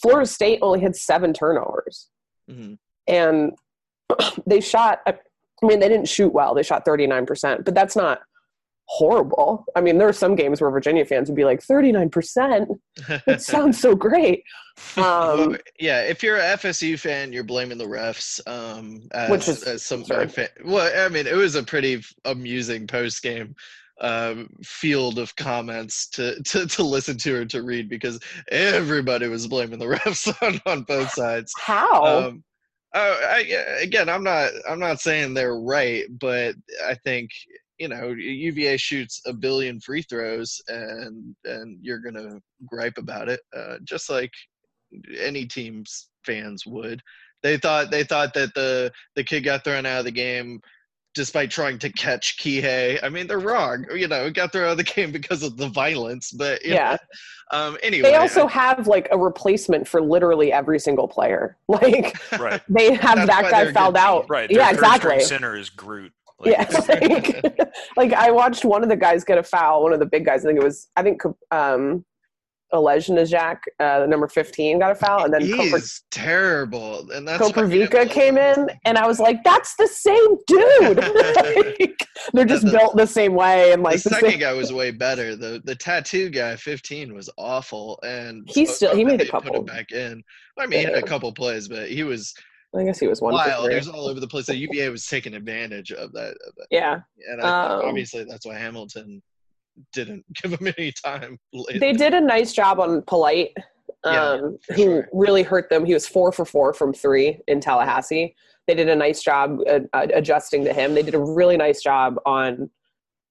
Florida 0.00 0.26
State 0.26 0.58
only 0.62 0.80
had 0.80 0.96
seven 0.96 1.32
turnovers 1.32 2.08
Mhm. 2.50 2.78
and 3.08 3.52
they 4.46 4.60
shot 4.60 5.00
i 5.06 5.14
mean 5.62 5.78
they 5.80 5.88
didn't 5.88 6.08
shoot 6.08 6.32
well 6.32 6.54
they 6.54 6.62
shot 6.62 6.84
39% 6.84 7.64
but 7.64 7.74
that's 7.74 7.94
not 7.94 8.20
horrible 8.92 9.64
i 9.74 9.80
mean 9.80 9.96
there 9.96 10.08
are 10.08 10.12
some 10.12 10.34
games 10.34 10.60
where 10.60 10.70
virginia 10.70 11.04
fans 11.04 11.28
would 11.28 11.36
be 11.36 11.44
like 11.44 11.60
39% 11.60 12.78
it 13.26 13.40
sounds 13.52 13.80
so 13.80 13.94
great 13.94 14.44
um, 14.96 15.56
yeah, 15.78 16.00
if 16.00 16.22
you're 16.22 16.38
a 16.38 16.56
FSU 16.56 16.98
fan, 16.98 17.32
you're 17.32 17.44
blaming 17.44 17.78
the 17.78 17.84
refs. 17.84 18.40
Um, 18.46 19.02
as, 19.12 19.30
Which 19.30 19.48
is 19.48 19.62
as 19.64 19.82
some 19.82 20.00
absurd. 20.00 20.32
fan, 20.32 20.48
well, 20.64 20.90
I 21.04 21.08
mean, 21.08 21.26
it 21.26 21.36
was 21.36 21.54
a 21.54 21.62
pretty 21.62 22.02
amusing 22.24 22.86
post 22.86 23.22
game 23.22 23.54
um, 24.00 24.48
field 24.64 25.18
of 25.18 25.34
comments 25.36 26.08
to, 26.10 26.42
to 26.42 26.66
to 26.66 26.82
listen 26.82 27.16
to 27.18 27.42
or 27.42 27.44
to 27.46 27.62
read 27.62 27.88
because 27.88 28.18
everybody 28.50 29.28
was 29.28 29.46
blaming 29.46 29.78
the 29.78 29.86
refs 29.96 30.34
on, 30.42 30.60
on 30.66 30.82
both 30.82 31.10
sides. 31.10 31.52
how 31.58 32.04
Um, 32.04 32.44
oh, 32.94 33.20
I, 33.28 33.78
again, 33.80 34.08
I'm 34.08 34.24
not 34.24 34.50
I'm 34.68 34.80
not 34.80 35.00
saying 35.00 35.34
they're 35.34 35.58
right, 35.58 36.04
but 36.10 36.54
I 36.84 36.94
think 36.94 37.30
you 37.82 37.88
know 37.88 38.08
UVA 38.10 38.76
shoots 38.76 39.20
a 39.26 39.32
billion 39.32 39.80
free 39.80 40.02
throws, 40.02 40.60
and 40.68 41.34
and 41.44 41.78
you're 41.82 41.98
gonna 41.98 42.38
gripe 42.66 42.96
about 42.96 43.28
it, 43.28 43.40
uh, 43.56 43.76
just 43.82 44.08
like 44.08 44.30
any 45.18 45.44
team's 45.46 46.08
fans 46.24 46.64
would. 46.64 47.02
They 47.42 47.56
thought 47.56 47.90
they 47.90 48.04
thought 48.04 48.34
that 48.34 48.54
the 48.54 48.92
the 49.16 49.24
kid 49.24 49.40
got 49.40 49.64
thrown 49.64 49.84
out 49.84 49.98
of 49.98 50.04
the 50.04 50.12
game 50.12 50.60
despite 51.14 51.50
trying 51.50 51.78
to 51.78 51.90
catch 51.92 52.38
Kihei. 52.38 52.98
I 53.02 53.08
mean, 53.10 53.26
they're 53.26 53.38
wrong. 53.38 53.84
You 53.94 54.08
know, 54.08 54.24
it 54.26 54.34
got 54.34 54.50
thrown 54.52 54.68
out 54.68 54.70
of 54.72 54.76
the 54.78 54.84
game 54.84 55.12
because 55.12 55.42
of 55.42 55.56
the 55.58 55.68
violence. 55.68 56.30
But 56.30 56.64
you 56.64 56.72
Yeah. 56.74 56.96
know, 57.52 57.58
um, 57.58 57.76
anyway, 57.82 58.10
they 58.10 58.16
also 58.16 58.46
have 58.46 58.86
like 58.86 59.08
a 59.10 59.18
replacement 59.18 59.86
for 59.86 60.00
literally 60.00 60.52
every 60.52 60.78
single 60.78 61.08
player 61.08 61.58
like 61.68 62.16
Right. 62.38 62.62
they 62.68 62.94
have 62.94 63.16
That's 63.16 63.28
that 63.28 63.50
guy 63.50 63.72
fouled 63.72 63.94
good 63.94 64.00
team. 64.00 64.06
out 64.08 64.26
Right. 64.30 64.48
Their 64.48 64.58
yeah 64.60 64.70
exactly 64.70 65.20
Center 65.20 65.56
is 65.56 65.68
Groot. 65.68 66.12
Like, 66.42 66.56
yeah, 66.72 66.96
like, 67.00 67.58
like 67.96 68.12
I 68.12 68.30
watched 68.30 68.64
one 68.64 68.82
of 68.82 68.88
the 68.88 68.96
guys 68.96 69.24
get 69.24 69.38
a 69.38 69.42
foul. 69.42 69.82
One 69.82 69.92
of 69.92 70.00
the 70.00 70.06
big 70.06 70.24
guys, 70.24 70.44
I 70.44 70.48
think 70.48 70.60
it 70.60 70.64
was, 70.64 70.88
I 70.96 71.02
think 71.02 71.22
um, 71.50 72.04
Olejniczak, 72.74 73.58
uh, 73.80 74.00
the 74.00 74.06
number 74.06 74.26
fifteen, 74.28 74.78
got 74.78 74.90
a 74.92 74.94
foul, 74.94 75.24
and 75.24 75.34
then 75.34 75.42
he's 75.42 75.54
Kopr- 75.74 76.00
terrible, 76.10 77.10
and 77.10 77.28
that's 77.28 77.38
why 77.54 77.66
he 77.68 77.78
didn't 77.78 77.90
Koprivica 77.92 78.10
came 78.10 78.38
in, 78.38 78.68
and 78.86 78.96
I 78.96 79.06
was 79.06 79.20
like, 79.20 79.44
"That's 79.44 79.74
the 79.76 79.86
same 79.88 80.36
dude." 80.46 81.04
Like, 81.52 82.06
they're 82.34 82.44
just 82.44 82.64
The- 82.64 82.70
built 82.70 82.96
the 82.96 83.06
same 83.06 83.34
way, 83.34 83.72
and 83.72 83.82
like 83.82 83.96
the 84.02 84.08
the 84.08 84.14
second 84.14 84.30
same. 84.30 84.38
guy 84.40 84.52
was 84.54 84.72
way 84.72 84.90
better. 84.90 85.34
The 85.36 85.60
the 85.64 85.74
tattoo 85.74 86.30
guy, 86.30 86.56
fifteen, 86.56 87.14
was 87.14 87.28
awful, 87.36 87.98
and 88.04 88.48
He 88.48 88.64
so 88.64 88.72
still- 88.72 88.96
he 88.96 89.04
made 89.04 89.20
a 89.20 89.24
they 89.24 89.30
put 89.30 89.42
him 89.44 89.48
couple. 89.52 89.62
back 89.64 89.90
in. 89.92 90.22
I 90.58 90.66
mean, 90.66 90.78
he 90.80 90.84
had 90.84 90.94
Yeah. 90.94 91.00
a 91.00 91.02
couple 91.02 91.30
plays, 91.32 91.68
but 91.68 91.88
he 91.90 92.04
was 92.04 92.32
I 92.74 92.84
guess 92.84 92.98
he 92.98 93.06
was 93.06 93.20
one. 93.20 93.34
wild. 93.34 93.68
He 93.68 93.76
was 93.76 93.88
all 93.88 94.06
over 94.08 94.18
the 94.20 94.26
place. 94.26 94.46
The 94.46 94.56
UVA 94.56 94.88
was 94.88 95.06
taking 95.06 95.34
advantage 95.34 95.92
of 95.92 96.12
that, 96.12 96.30
of 96.30 96.54
that. 96.56 96.66
Yeah, 96.70 97.00
and 97.30 97.42
I 97.42 97.66
Um, 97.66 97.82
obviously 97.86 98.24
that's 98.24 98.46
why 98.46 98.54
Hamilton 98.56 99.22
didn't 99.92 100.24
give 100.42 100.52
him 100.58 100.72
any 100.78 100.92
time. 100.92 101.38
they 101.78 101.92
did 101.92 102.14
a 102.14 102.20
nice 102.20 102.52
job 102.52 102.80
on 102.80 103.02
Polite, 103.06 103.50
Yeah, 104.04 104.30
um, 104.30 104.58
for 104.66 104.74
who 104.74 104.82
sure. 104.82 105.08
really 105.12 105.42
hurt 105.42 105.68
them. 105.70 105.84
He 105.84 105.92
was 105.94 106.06
four 106.08 106.32
for 106.32 106.44
four 106.44 106.72
from 106.72 106.92
three 106.94 107.40
in 107.46 107.60
Tallahassee. 107.60 108.34
They 108.66 108.74
did 108.74 108.88
a 108.88 108.96
nice 108.96 109.22
job 109.22 109.58
uh, 109.68 109.80
uh, 109.92 110.06
adjusting 110.14 110.64
to 110.64 110.72
him. 110.72 110.94
They 110.94 111.02
did 111.02 111.14
a 111.14 111.18
really 111.22 111.56
nice 111.56 111.82
job 111.82 112.16
on 112.24 112.70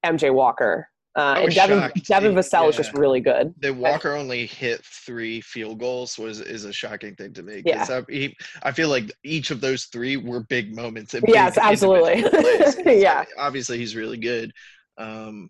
MJ 0.05 0.31
Walker. 0.33 0.87
Uh, 1.15 1.35
and 1.39 1.53
Devin. 1.53 1.91
Devin 2.05 2.33
Vassell 2.35 2.69
is 2.69 2.77
just 2.77 2.93
really 2.93 3.19
good. 3.19 3.53
that 3.59 3.75
Walker 3.75 4.13
only 4.15 4.45
hit 4.45 4.81
three 4.85 5.41
field 5.41 5.77
goals 5.79 6.17
was 6.17 6.39
is 6.39 6.63
a 6.63 6.71
shocking 6.71 7.15
thing 7.15 7.33
to 7.33 7.43
me. 7.43 7.61
'cause 7.63 7.89
I, 7.89 8.01
he, 8.09 8.35
I 8.63 8.71
feel 8.71 8.87
like 8.87 9.11
each 9.23 9.51
of 9.51 9.59
those 9.59 9.85
three 9.85 10.15
were 10.15 10.39
big 10.43 10.73
moments. 10.73 11.13
Yes, 11.27 11.55
big 11.55 11.63
absolutely. 11.65 12.13
individual 12.23 12.41
plays, 12.43 12.75
'cause, 12.83 13.01
Yeah. 13.01 13.25
obviously 13.37 13.77
he's 13.77 13.93
really 13.95 14.17
good. 14.17 14.53
Um, 14.97 15.49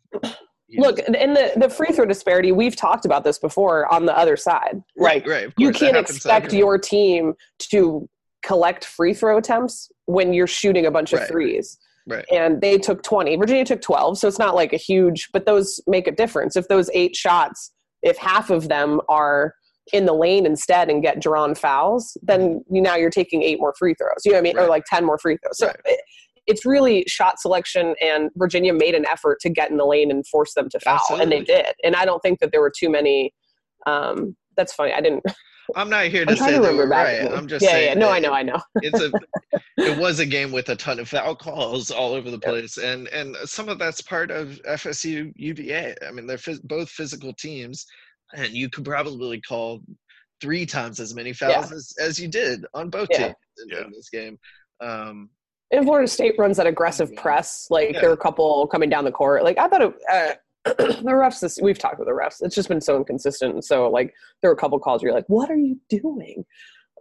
Look, 0.77 0.99
in 0.99 1.33
the, 1.33 1.51
the 1.57 1.69
free 1.69 1.89
throw 1.93 2.05
disparity, 2.05 2.53
we've 2.53 2.77
talked 2.77 3.05
about 3.05 3.23
this 3.25 3.37
before 3.37 3.91
on 3.93 4.05
the 4.05 4.17
other 4.17 4.37
side. 4.37 4.81
right, 4.97 5.21
Like, 5.21 5.27
right. 5.27 5.45
of 5.47 5.53
you 5.57 5.71
can't 5.73 5.97
expect 5.97 6.53
your 6.53 6.77
team 6.77 7.33
to 7.69 8.09
collect 8.41 8.85
free 8.85 9.13
throw 9.13 9.37
attempts 9.37 9.91
when 10.05 10.33
you're 10.33 10.47
shooting 10.47 10.85
a 10.85 10.91
bunch 10.91 11.11
of 11.13 11.19
Right. 11.19 11.27
threes. 11.29 11.77
Right. 12.07 12.25
And 12.31 12.61
they 12.61 12.77
took 12.77 13.03
20. 13.03 13.35
Virginia 13.37 13.65
took 13.65 13.81
12, 13.81 14.17
so 14.17 14.27
it's 14.27 14.39
not 14.39 14.55
like 14.55 14.73
a 14.73 14.77
huge, 14.77 15.29
but 15.33 15.45
those 15.45 15.79
make 15.87 16.07
a 16.07 16.11
difference. 16.11 16.55
If 16.55 16.67
those 16.67 16.89
eight 16.93 17.15
shots, 17.15 17.71
if 18.01 18.17
half 18.17 18.49
of 18.49 18.69
them 18.69 19.01
are 19.07 19.53
in 19.93 20.05
the 20.05 20.13
lane 20.13 20.45
instead 20.45 20.89
and 20.89 21.01
get 21.01 21.19
drawn 21.21 21.53
fouls, 21.55 22.17
then 22.21 22.63
you, 22.71 22.81
now 22.81 22.95
you're 22.95 23.09
taking 23.09 23.43
eight 23.43 23.59
more 23.59 23.73
free 23.77 23.93
throws. 23.93 24.21
You 24.25 24.31
know 24.31 24.37
what 24.37 24.41
I 24.41 24.43
mean? 24.43 24.57
Or 24.57 24.67
like 24.67 24.83
10 24.85 25.05
more 25.05 25.17
free 25.17 25.37
throws. 25.43 25.57
So 25.57 25.67
Right. 25.67 25.75
it, 25.85 26.01
it's 26.47 26.65
really 26.65 27.03
shot 27.07 27.39
selection, 27.39 27.93
and 28.01 28.29
Virginia 28.35 28.73
made 28.73 28.95
an 28.95 29.05
effort 29.05 29.39
to 29.41 29.49
get 29.49 29.69
in 29.69 29.77
the 29.77 29.85
lane 29.85 30.09
and 30.09 30.25
force 30.27 30.53
them 30.55 30.69
to 30.69 30.79
foul, 30.79 30.99
and 31.19 31.31
they 31.31 31.41
did. 31.41 31.67
And 31.83 31.95
I 31.95 32.03
don't 32.03 32.19
think 32.21 32.39
that 32.39 32.51
there 32.51 32.61
were 32.61 32.73
too 32.75 32.89
many. 32.89 33.31
Um, 33.85 34.35
that's 34.57 34.73
funny. 34.73 34.91
I 34.91 35.01
didn't. 35.01 35.23
I'm 35.75 35.89
not 35.89 36.05
here 36.05 36.25
to 36.25 36.31
I'm 36.31 36.37
say 36.37 36.45
to 36.45 36.51
they 36.53 36.57
remember 36.59 36.83
were 36.83 36.89
back. 36.89 37.21
right. 37.29 37.31
I'm 37.37 37.47
just 37.47 37.63
yeah, 37.63 37.71
saying. 37.71 37.87
yeah. 37.97 38.03
No, 38.05 38.09
I 38.09 38.19
know, 38.19 38.33
I 38.33 38.43
know. 38.43 38.59
it's 38.75 38.99
a 39.01 39.11
it 39.77 39.97
was 39.97 40.19
a 40.19 40.25
game 40.25 40.51
with 40.51 40.69
a 40.69 40.75
ton 40.75 40.99
of 40.99 41.07
foul 41.09 41.35
calls 41.35 41.91
all 41.91 42.13
over 42.13 42.29
the 42.29 42.39
Yep. 42.41 42.49
place 42.49 42.77
and 42.77 43.07
and 43.09 43.35
some 43.45 43.69
of 43.69 43.79
that's 43.79 44.01
part 44.01 44.31
of 44.31 44.59
FSU 44.67 45.31
UVA 45.35 45.95
I 46.07 46.11
mean 46.11 46.27
they're 46.27 46.37
phys- 46.37 46.63
both 46.63 46.89
physical 46.89 47.33
teams 47.33 47.85
and 48.33 48.49
you 48.53 48.69
could 48.69 48.85
probably 48.85 49.39
call 49.41 49.81
three 50.41 50.65
times 50.65 50.99
as 50.99 51.13
many 51.13 51.33
fouls 51.33 51.71
as, 51.71 51.93
as 52.01 52.19
you 52.19 52.27
did 52.27 52.65
on 52.73 52.89
both 52.89 53.07
Yeah. 53.11 53.17
teams 53.27 53.35
in, 53.63 53.69
Yeah. 53.69 53.83
in 53.85 53.91
this 53.91 54.09
game 54.09 54.37
um 54.81 55.29
And 55.71 55.85
Florida 55.85 56.07
State 56.07 56.35
runs 56.37 56.57
that 56.57 56.67
aggressive 56.67 57.15
press. 57.15 57.67
Like 57.69 57.91
Yeah. 57.93 58.01
there 58.01 58.09
were 58.09 58.15
a 58.15 58.17
couple 58.17 58.67
coming 58.67 58.89
down 58.89 59.05
the 59.05 59.11
court. 59.11 59.43
Like 59.43 59.57
I 59.57 59.67
thought 59.67 59.81
it, 59.81 59.93
uh, 60.11 60.33
the 60.65 61.03
refs. 61.05 61.39
This, 61.39 61.59
we've 61.61 61.77
talked 61.79 61.99
with 61.99 62.07
the 62.07 62.13
refs. 62.13 62.41
It's 62.41 62.55
just 62.55 62.69
been 62.69 62.81
so 62.81 62.97
inconsistent. 62.97 63.53
And 63.53 63.63
so 63.63 63.89
like 63.89 64.13
there 64.41 64.49
were 64.49 64.55
a 64.55 64.59
couple 64.59 64.77
calls 64.79 65.01
where 65.01 65.09
you're 65.09 65.17
like, 65.17 65.27
"What 65.27 65.49
are 65.49 65.55
you 65.57 65.79
doing?" 65.89 66.45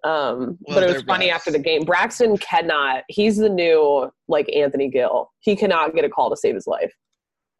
Um, 0.03 0.57
Well, 0.63 0.77
but 0.77 0.83
it 0.83 0.87
was 0.95 1.03
funny 1.03 1.29
refs. 1.29 1.33
after 1.35 1.51
the 1.51 1.59
game. 1.59 1.85
Braxton 1.85 2.39
cannot. 2.39 3.05
He's 3.09 3.37
the 3.37 3.51
new 3.51 4.11
like 4.29 4.51
Anthony 4.55 4.89
Gill. 4.89 5.31
He 5.41 5.57
cannot 5.57 5.95
get 5.95 6.05
a 6.05 6.09
call 6.09 6.31
to 6.31 6.37
save 6.37 6.55
his 6.55 6.67
life. 6.67 6.93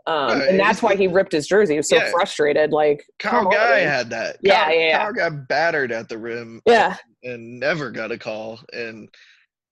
Um, 0.07 0.39
Right. 0.39 0.49
and 0.49 0.59
that's 0.59 0.83
why 0.83 0.97
he 0.97 1.07
ripped 1.07 1.33
his 1.33 1.47
jersey. 1.47 1.75
He 1.75 1.79
was 1.79 1.89
so 1.91 1.97
Yeah. 1.97 2.11
frustrated. 2.11 2.73
Like 2.73 3.05
Kyle. 3.19 3.51
Guy 3.51 3.81
had 3.81 4.09
that 4.11 4.39
Yeah, 4.43 4.65
Kyle, 4.65 4.75
yeah, 4.75 4.81
yeah. 4.89 4.99
Kyle 5.05 5.13
got 5.13 5.49
battered 5.49 5.93
at 5.93 6.09
the 6.09 6.17
rim 6.17 6.63
Yeah, 6.65 6.97
and 7.23 7.61
never 7.61 7.91
got 7.91 8.11
a 8.11 8.17
call 8.19 8.59
and 8.73 9.11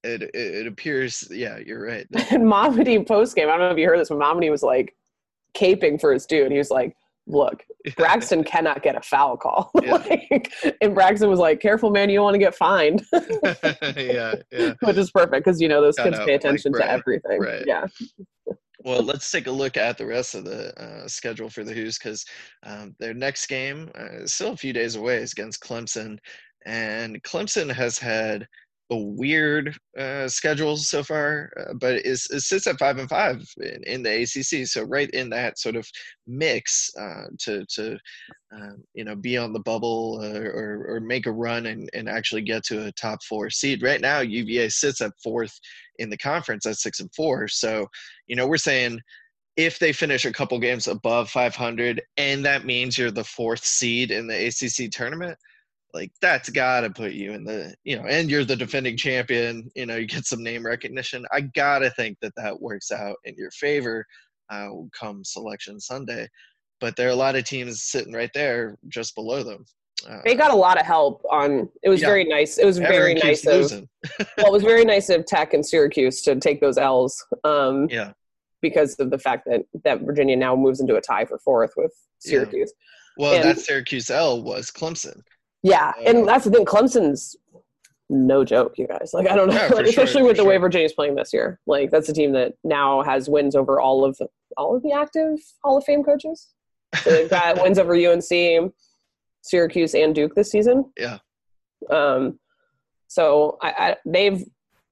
it 0.05 0.23
it, 0.23 0.35
it 0.35 0.67
appears 0.67 1.27
yeah 1.31 1.57
you're 1.59 1.83
right 1.83 2.07
and 2.31 2.45
Mamadi 2.45 3.05
post 3.09 3.35
game. 3.35 3.49
I 3.49 3.53
don't 3.53 3.61
know 3.61 3.71
if 3.71 3.79
you 3.79 3.87
heard 3.87 3.99
this, 3.99 4.11
but 4.11 4.19
Mamadi 4.19 4.51
was 4.51 4.63
like 4.63 4.95
caping 5.59 6.01
for 6.01 6.13
his 6.13 6.27
dude. 6.27 6.53
He 6.53 6.59
was 6.59 6.71
like, 6.71 6.97
"Look, 7.27 7.65
Braxton 7.97 8.45
cannot 8.45 8.83
get 8.83 8.97
a 8.97 9.03
foul 9.03 9.37
call. 9.37 9.71
Yeah. 9.83 9.95
like, 9.95 10.53
and 10.81 10.95
Braxton 10.95 11.31
was 11.31 11.39
like, 11.39 11.61
"Careful, 11.61 11.91
man, 11.91 12.11
you 12.11 12.17
don't 12.17 12.25
want 12.25 12.35
to 12.35 12.39
get 12.39 12.55
fined," 12.55 13.05
yeah, 13.13 14.35
yeah. 14.53 14.75
which 14.81 14.97
is 14.97 15.11
perfect 15.11 15.45
because 15.45 15.61
you 15.61 15.69
know 15.69 15.81
those 15.81 15.97
Cut 15.97 16.05
kids 16.05 16.19
out, 16.19 16.27
pay 16.27 16.33
like, 16.33 16.41
attention 16.41 16.73
right, 16.73 16.85
to 16.85 16.91
everything. 16.91 17.41
right. 17.41 17.65
Yeah, 17.67 17.87
Well, 18.85 19.03
let's 19.03 19.31
take 19.31 19.47
a 19.47 19.51
look 19.51 19.77
at 19.77 19.99
the 19.99 20.07
rest 20.07 20.35
of 20.35 20.45
the 20.45 20.73
uh, 20.81 21.09
schedule 21.09 21.51
for 21.51 21.65
the 21.65 21.73
Hoos 21.73 21.99
because 21.99 22.25
um, 22.65 22.95
their 23.01 23.15
next 23.15 23.47
game 23.47 23.91
uh, 23.99 24.23
is 24.23 24.33
still 24.33 24.53
a 24.53 24.57
few 24.57 24.73
days 24.73 24.97
away 24.97 25.17
is 25.17 25.33
against 25.33 25.63
Clemson, 25.63 26.19
and 26.67 27.23
Clemson 27.23 27.71
has 27.73 27.99
had 27.99 28.43
a 28.43 28.47
weird 28.97 29.77
uh, 29.99 30.29
schedule 30.29 30.77
so 30.77 31.03
far, 31.03 31.53
uh, 31.59 31.75
but 31.75 31.97
it, 31.97 32.07
it 32.07 32.41
sits 32.41 32.67
at 32.67 32.79
five 32.79 32.99
and 32.99 33.09
five 33.09 33.43
in, 33.59 33.83
in 33.85 34.03
the 34.03 34.23
ACC, 34.23 34.67
so 34.67 34.83
right 34.85 35.11
in 35.11 35.29
that 35.31 35.59
sort 35.59 35.77
of 35.77 35.87
mix 36.27 36.91
uh, 36.99 37.25
to 37.39 37.65
to 37.67 37.99
um, 38.53 38.83
you 38.95 39.05
know 39.05 39.15
be 39.15 39.37
on 39.37 39.53
the 39.53 39.61
bubble 39.61 40.21
uh, 40.23 40.41
or 40.41 40.87
or 40.89 41.01
make 41.01 41.27
a 41.27 41.33
run 41.33 41.67
and 41.67 41.91
and 41.93 42.09
actually 42.09 42.43
get 42.43 42.65
to 42.65 42.87
a 42.87 42.93
top 42.93 43.23
four 43.23 43.51
seed. 43.51 43.83
Right 43.83 44.01
now, 44.01 44.21
UVA 44.21 44.71
sits 44.71 45.01
at 45.03 45.13
fourth 45.23 45.59
in 45.99 46.09
the 46.09 46.19
conference 46.19 46.65
at 46.65 46.77
six 46.77 47.01
and 47.01 47.15
four, 47.15 47.49
so 47.49 47.87
you 48.27 48.37
know 48.37 48.47
we're 48.47 48.57
saying 48.57 49.01
if 49.57 49.81
they 49.81 49.93
finish 49.93 50.25
a 50.25 50.33
couple 50.33 50.57
games 50.61 50.87
above 50.87 51.29
500 51.29 52.01
and 52.17 52.45
that 52.45 52.65
means 52.65 52.97
you're 52.97 53.11
the 53.11 53.25
fourth 53.25 53.65
seed 53.65 54.13
in 54.13 54.29
the 54.29 54.47
ACC 54.47 54.89
tournament 54.89 55.37
like 55.95 56.13
that's 56.21 56.49
got 56.51 56.83
to 56.83 56.91
put 56.91 57.13
you 57.13 57.33
in 57.33 57.45
the 57.45 57.75
you 57.85 57.97
know 57.97 58.07
and 58.07 58.31
you're 58.31 58.45
the 58.45 58.57
defending 58.57 58.97
champion 58.97 59.71
you 59.75 59.87
know 59.87 59.97
you 59.97 60.07
get 60.07 60.27
some 60.27 60.43
name 60.43 60.65
recognition 60.65 61.25
i 61.33 61.41
gotta 61.41 61.91
think 61.91 62.17
that 62.21 62.33
that 62.37 62.61
works 62.61 62.91
out 62.91 63.17
in 63.25 63.35
your 63.37 63.51
favor 63.53 64.05
uh, 64.51 64.69
come 64.99 65.25
selection 65.25 65.81
sunday 65.81 66.29
but 66.81 66.95
there 66.97 67.09
are 67.09 67.13
a 67.13 67.17
lot 67.17 67.37
of 67.37 67.45
teams 67.45 67.85
sitting 67.85 68.13
right 68.13 68.31
there 68.35 68.77
just 68.89 69.15
below 69.15 69.43
them 69.43 69.65
uh, 70.09 70.19
they 70.25 70.35
got 70.37 70.53
a 70.53 70.57
lot 70.57 70.79
of 70.79 70.87
help 70.87 71.25
on. 71.29 71.69
It 71.83 71.89
was 71.89 72.01
Yeah. 72.01 72.07
very 72.07 72.23
nice. 72.23 72.57
It 72.57 72.65
was 72.65 72.79
very 72.79 73.15
nice 73.15 73.45
of. 73.45 73.69
well, 74.39 74.47
it 74.47 74.53
was 74.53 74.63
very 74.63 74.85
nice 74.85 75.09
of 75.09 75.27
Tech 75.27 75.55
and 75.55 75.67
Syracuse 75.67 76.23
to 76.23 76.37
take 76.37 76.61
those 76.61 76.79
L's. 76.79 77.21
Um, 77.43 77.89
yeah 77.91 78.13
because 78.61 78.95
of 78.99 79.11
the 79.11 79.19
fact 79.19 79.45
that 79.47 79.63
that 79.85 80.01
Virginia 80.03 80.37
now 80.37 80.55
moves 80.57 80.81
into 80.81 80.97
a 80.97 81.01
tie 81.01 81.25
for 81.25 81.39
fourth 81.39 81.73
with 81.77 81.93
Yeah. 82.25 82.31
Syracuse. 82.31 82.73
well 83.17 83.35
And- 83.35 83.45
that 83.45 83.59
syracuse 83.59 84.11
l 84.11 84.43
was 84.43 84.71
clemson 84.71 85.21
Yeah, 85.63 85.93
Uh, 85.99 86.03
and 86.07 86.29
that's 86.29 86.45
the 86.45 86.51
thing. 86.51 86.65
Clemson's 86.65 87.37
no 88.11 88.45
joke, 88.45 88.79
you 88.79 88.87
guys. 88.87 89.11
Like 89.13 89.29
I 89.29 89.37
don't 89.37 89.49
know, 89.49 89.55
Yeah, 89.55 89.69
like, 89.69 89.71
sure, 89.71 89.85
especially 89.85 90.23
with 90.23 90.37
the 90.37 90.45
way. 90.45 90.57
Virginia's 90.57 90.93
playing 90.93 91.15
this 91.15 91.33
year. 91.33 91.61
Like 91.67 91.91
that's 91.91 92.09
a 92.09 92.13
team 92.13 92.33
that 92.33 92.55
now 92.65 93.03
has 93.03 93.29
wins 93.29 93.55
over 93.55 93.81
all 93.81 94.05
of 94.05 94.17
the 94.19 94.29
all 94.57 94.75
of 94.77 94.83
the 94.83 94.93
active 94.93 95.39
Hall 95.63 95.77
of 95.77 95.85
Fame 95.85 96.03
coaches. 96.03 96.49
So 97.03 97.11
they've 97.11 97.29
got 97.29 97.63
wins 97.63 97.79
over 97.79 97.95
UNC, 97.95 98.73
Syracuse, 99.43 99.95
and 99.95 100.15
Duke 100.15 100.35
this 100.35 100.51
season. 100.51 100.91
Yeah. 100.97 101.19
Um, 101.91 102.39
so 103.09 103.59
I, 103.63 103.69
I 103.79 103.97
they've 104.07 104.43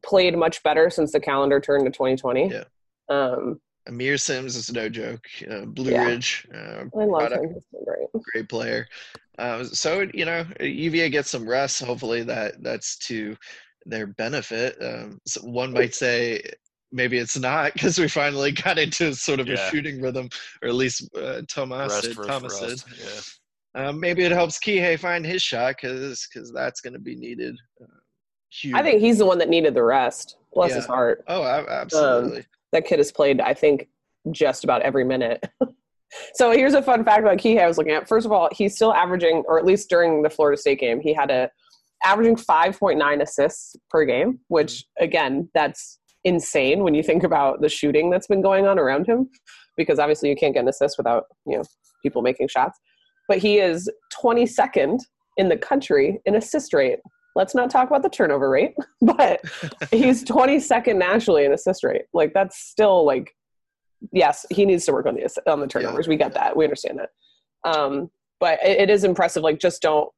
played 0.04 0.36
much 0.36 0.62
better 0.62 0.90
since 0.90 1.12
the 1.12 1.20
calendar 1.20 1.58
turned 1.60 1.84
to 1.86 1.90
2020. 1.90 2.50
Yeah. 2.50 2.64
Um, 3.08 3.60
Aamir 3.88 4.20
Simms 4.20 4.56
is 4.56 4.72
no 4.72 4.88
joke 4.88 5.24
uh, 5.50 5.64
blue 5.64 5.92
Yeah. 5.92 6.06
ridge 6.06 6.46
uh, 6.54 6.84
I 6.98 7.04
love 7.04 7.32
him. 7.32 7.54
He's 7.54 7.64
been 7.72 7.84
great. 7.84 8.24
great 8.32 8.48
player. 8.48 8.86
Uh, 9.38 9.64
so 9.64 10.06
you 10.14 10.24
know, 10.24 10.44
UVA 10.60 11.10
gets 11.10 11.30
some 11.30 11.48
rest. 11.48 11.82
Hopefully, 11.82 12.22
that 12.24 12.62
that's 12.62 12.96
to 13.08 13.36
their 13.84 14.06
benefit. 14.06 14.76
Um, 14.82 15.20
so 15.26 15.42
one 15.42 15.72
might 15.72 15.94
say 15.94 16.42
maybe 16.90 17.18
it's 17.18 17.38
not 17.38 17.72
because 17.74 17.98
we 17.98 18.08
finally 18.08 18.52
got 18.52 18.78
into 18.78 19.14
sort 19.14 19.40
of 19.40 19.48
a 19.48 19.56
shooting 19.70 20.00
rhythm, 20.00 20.28
or 20.62 20.68
at 20.68 20.74
least 20.74 21.08
uh, 21.16 21.42
Tomas 21.48 21.92
Rest 21.92 22.02
did. 22.02 22.16
for, 22.16 22.24
Thomas 22.24 22.58
for 22.58 22.66
did. 22.68 22.82
Yeah. 22.98 23.20
Um, 23.88 24.00
maybe 24.00 24.24
it 24.24 24.32
helps 24.32 24.58
Kihei 24.58 24.98
find 24.98 25.24
his 25.26 25.42
shot 25.42 25.76
because 25.80 26.26
because 26.32 26.50
that's 26.50 26.80
going 26.80 26.94
to 26.94 26.98
be 26.98 27.14
needed. 27.14 27.56
Uh, 27.80 27.86
huge. 28.50 28.74
I 28.74 28.82
think 28.82 29.00
he's 29.02 29.18
the 29.18 29.26
one 29.26 29.38
that 29.38 29.50
needed 29.50 29.74
the 29.74 29.82
rest. 29.84 30.38
Bless 30.54 30.72
his 30.74 30.86
heart. 30.86 31.22
Oh, 31.28 31.42
a- 31.42 31.68
absolutely. 31.70 32.46
That 32.72 32.86
kid 32.86 32.98
has 32.98 33.12
played, 33.12 33.40
I 33.40 33.54
think, 33.54 33.88
just 34.30 34.64
about 34.64 34.82
every 34.82 35.04
minute. 35.04 35.44
so 36.34 36.50
here's 36.50 36.74
a 36.74 36.82
fun 36.82 37.04
fact 37.04 37.20
about 37.20 37.38
Kihei 37.38 37.62
I 37.62 37.66
was 37.66 37.78
looking 37.78 37.92
at. 37.92 38.08
First 38.08 38.26
of 38.26 38.32
all, 38.32 38.48
he's 38.52 38.74
still 38.74 38.92
averaging, 38.92 39.44
or 39.46 39.58
at 39.58 39.64
least 39.64 39.88
during 39.88 40.22
the 40.22 40.30
Florida 40.30 40.60
State 40.60 40.80
game, 40.80 41.00
he 41.00 41.14
had 41.14 41.30
a 41.30 41.50
averaging 42.04 42.36
5.9 42.36 43.22
assists 43.22 43.76
per 43.90 44.04
game, 44.04 44.40
which 44.48 44.84
again, 45.00 45.48
that's 45.54 45.98
insane 46.24 46.82
when 46.82 46.94
you 46.94 47.02
think 47.02 47.22
about 47.22 47.60
the 47.60 47.68
shooting 47.68 48.10
that's 48.10 48.26
been 48.26 48.42
going 48.42 48.66
on 48.66 48.78
around 48.78 49.06
him, 49.06 49.30
because 49.76 49.98
obviously 49.98 50.28
you 50.28 50.36
can't 50.36 50.54
get 50.54 50.60
an 50.60 50.68
assist 50.68 50.98
without 50.98 51.24
you 51.46 51.56
know 51.56 51.64
people 52.02 52.22
making 52.22 52.48
shots. 52.48 52.78
But 53.28 53.38
he 53.38 53.58
is 53.58 53.90
22nd 54.22 55.00
in 55.36 55.48
the 55.48 55.56
country 55.56 56.20
in 56.24 56.36
assist 56.36 56.72
rate. 56.72 56.98
Let's 57.36 57.54
not 57.54 57.70
talk 57.70 57.88
about 57.88 58.02
the 58.02 58.08
turnover 58.08 58.48
rate, 58.48 58.74
but 59.02 59.42
he's 59.90 60.24
22nd 60.24 60.96
nationally 60.96 61.44
in 61.44 61.52
assist 61.52 61.84
rate. 61.84 62.06
Like 62.14 62.32
that's 62.32 62.58
still 62.58 63.04
like, 63.04 63.36
yes, 64.10 64.46
he 64.50 64.64
needs 64.64 64.86
to 64.86 64.92
work 64.92 65.04
on 65.04 65.14
the 65.14 65.42
on 65.46 65.60
the 65.60 65.68
turnovers. 65.68 66.08
We 66.08 66.16
get 66.16 66.32
that. 66.32 66.56
We 66.56 66.64
understand 66.64 66.98
that. 66.98 67.10
Um, 67.70 68.10
but 68.40 68.58
it, 68.64 68.80
it 68.80 68.90
is 68.90 69.04
impressive. 69.04 69.42
Like, 69.42 69.60
just 69.60 69.82
don't. 69.82 70.10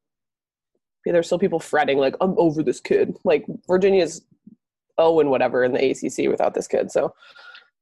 There's 1.05 1.25
still 1.25 1.39
people 1.39 1.59
fretting 1.59 1.97
like 1.97 2.15
I'm 2.21 2.35
over 2.37 2.63
this 2.63 2.79
kid. 2.79 3.15
Like 3.25 3.45
Virginia's 3.67 4.21
oh 4.97 5.19
and 5.19 5.29
whatever 5.29 5.63
in 5.63 5.73
the 5.73 5.91
ACC 5.91 6.29
without 6.29 6.53
this 6.53 6.67
kid. 6.67 6.91
So 6.91 7.13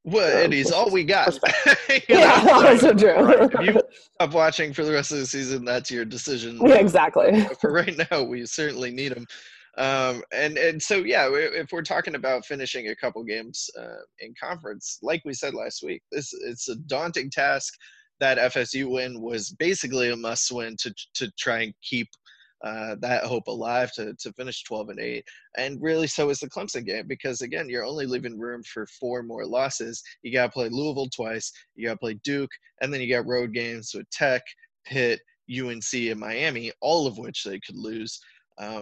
well, 0.07 0.37
um, 0.37 0.45
and 0.45 0.53
he's 0.53 0.71
all 0.71 0.89
we 0.89 1.03
got. 1.03 1.37
You 2.09 2.15
know, 2.15 2.21
yeah, 2.21 2.41
so 2.43 2.61
that's 2.61 2.81
so 2.81 2.93
true. 2.93 3.41
if 3.41 3.75
you 3.75 3.81
stop 4.13 4.33
watching 4.33 4.71
for 4.73 4.83
the 4.83 4.91
rest 4.91 5.11
of 5.11 5.17
the 5.17 5.25
season, 5.25 5.65
that's 5.65 5.89
your 5.89 6.05
decision. 6.05 6.59
yeah, 6.65 6.75
exactly. 6.75 7.45
For 7.61 7.71
right 7.71 7.97
now, 8.11 8.23
we 8.23 8.45
certainly 8.45 8.91
need 8.91 9.13
him. 9.13 9.25
Um, 9.77 10.21
and 10.33 10.57
and 10.57 10.81
so 10.81 10.97
yeah, 10.97 11.27
if 11.31 11.71
we're 11.71 11.81
talking 11.81 12.15
about 12.15 12.45
finishing 12.45 12.89
a 12.89 12.95
couple 12.95 13.23
games 13.23 13.69
uh, 13.79 14.03
in 14.19 14.33
conference, 14.41 14.99
like 15.01 15.21
we 15.25 15.33
said 15.33 15.53
last 15.53 15.81
week, 15.83 16.01
this 16.11 16.33
it's 16.45 16.69
a 16.69 16.75
daunting 16.75 17.29
task. 17.29 17.73
That 18.19 18.37
FSU 18.37 18.91
win 18.91 19.21
was 19.21 19.55
basically 19.59 20.11
a 20.11 20.15
must 20.15 20.51
win 20.51 20.75
to 20.81 20.93
to 21.15 21.31
try 21.37 21.61
and 21.63 21.73
keep 21.81 22.07
uh, 22.63 22.95
that 22.99 23.23
hope 23.23 23.47
alive 23.47 23.91
to 23.93 24.13
to 24.15 24.33
finish 24.33 24.63
12 24.63 24.89
and 24.89 24.99
8 24.99 25.23
and 25.57 25.81
really 25.81 26.07
so 26.07 26.29
is 26.29 26.39
the 26.39 26.49
clemson 26.49 26.85
game 26.85 27.05
because 27.07 27.41
again 27.41 27.69
you're 27.69 27.85
only 27.85 28.05
leaving 28.05 28.39
room 28.39 28.63
for 28.63 28.87
four 28.99 29.21
more 29.21 29.45
losses. 29.45 30.01
You 30.23 30.33
got 30.33 30.47
to 30.47 30.51
play 30.51 30.69
louisville 30.69 31.09
twice 31.09 31.51
you 31.75 31.87
got 31.87 31.93
to 31.93 31.99
play 31.99 32.15
duke 32.23 32.51
and 32.81 32.91
then 32.91 33.01
you 33.01 33.09
got 33.09 33.27
road 33.27 33.53
games 33.53 33.91
with 33.93 34.09
tech 34.09 34.41
pitt 34.85 35.19
unc 35.49 35.93
and 35.93 36.19
miami 36.19 36.71
all 36.81 37.07
of 37.07 37.17
which 37.17 37.43
they 37.43 37.59
could 37.59 37.77
lose 37.77 38.19
uh, 38.59 38.81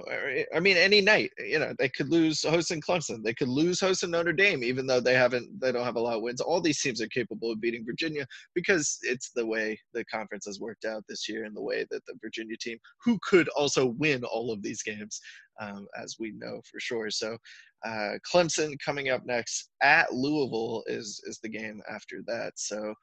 I- 0.56 0.60
mean, 0.62 0.78
any 0.78 1.02
night, 1.02 1.32
you 1.38 1.60
know, 1.60 1.74
they 1.78 1.90
could 1.90 2.10
lose 2.10 2.44
hosting 2.44 2.80
Clemson. 2.80 3.22
They 3.24 3.34
could 3.34 3.50
lose 3.50 3.80
hosting 3.82 4.12
Notre 4.12 4.32
Dame, 4.32 4.64
even 4.64 4.88
though 4.88 5.02
they 5.02 5.16
haven't, 5.16 5.60
they 5.60 5.72
don't 5.72 5.84
have 5.84 5.98
a 5.98 6.02
lot 6.02 6.16
of 6.16 6.22
wins. 6.22 6.40
All 6.40 6.62
these 6.62 6.82
teams 6.82 7.02
are 7.02 7.08
capable 7.08 7.52
of 7.52 7.60
beating 7.60 7.86
Virginia 7.86 8.26
because 8.54 8.98
it's 9.02 9.32
the 9.32 9.46
way 9.46 9.78
the 9.94 10.06
conference 10.06 10.46
has 10.46 10.62
worked 10.62 10.86
out 10.86 11.04
this 11.10 11.28
year 11.28 11.44
and 11.44 11.56
the 11.56 11.62
way 11.62 11.86
that 11.92 12.06
the 12.06 12.14
Virginia 12.22 12.56
team, 12.58 12.78
who 13.04 13.20
could 13.22 13.50
also 13.50 13.88
win 13.88 14.24
all 14.24 14.52
of 14.54 14.62
these 14.62 14.82
games, 14.82 15.20
um, 15.60 15.88
as 16.02 16.16
we 16.20 16.32
know 16.32 16.62
for 16.72 16.80
sure. 16.80 17.10
So, 17.10 17.38
uh, 17.86 18.14
Clemson 18.32 18.78
coming 18.84 19.10
up 19.10 19.26
next 19.26 19.70
at 19.82 20.14
Louisville 20.14 20.84
is 20.88 21.22
is 21.26 21.40
the 21.44 21.50
game 21.50 21.82
after 21.90 22.22
that. 22.28 22.54
So, 22.56 22.94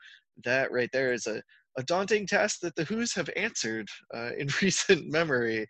that 0.44 0.72
right 0.72 0.90
there 0.92 1.12
is 1.12 1.26
a 1.26 1.42
a 1.78 1.82
daunting 1.84 2.26
task 2.26 2.60
that 2.60 2.74
the 2.76 2.84
Hoos 2.84 3.14
have 3.14 3.30
answered 3.36 3.88
uh, 4.14 4.30
in 4.36 4.48
recent 4.62 5.10
memory 5.10 5.66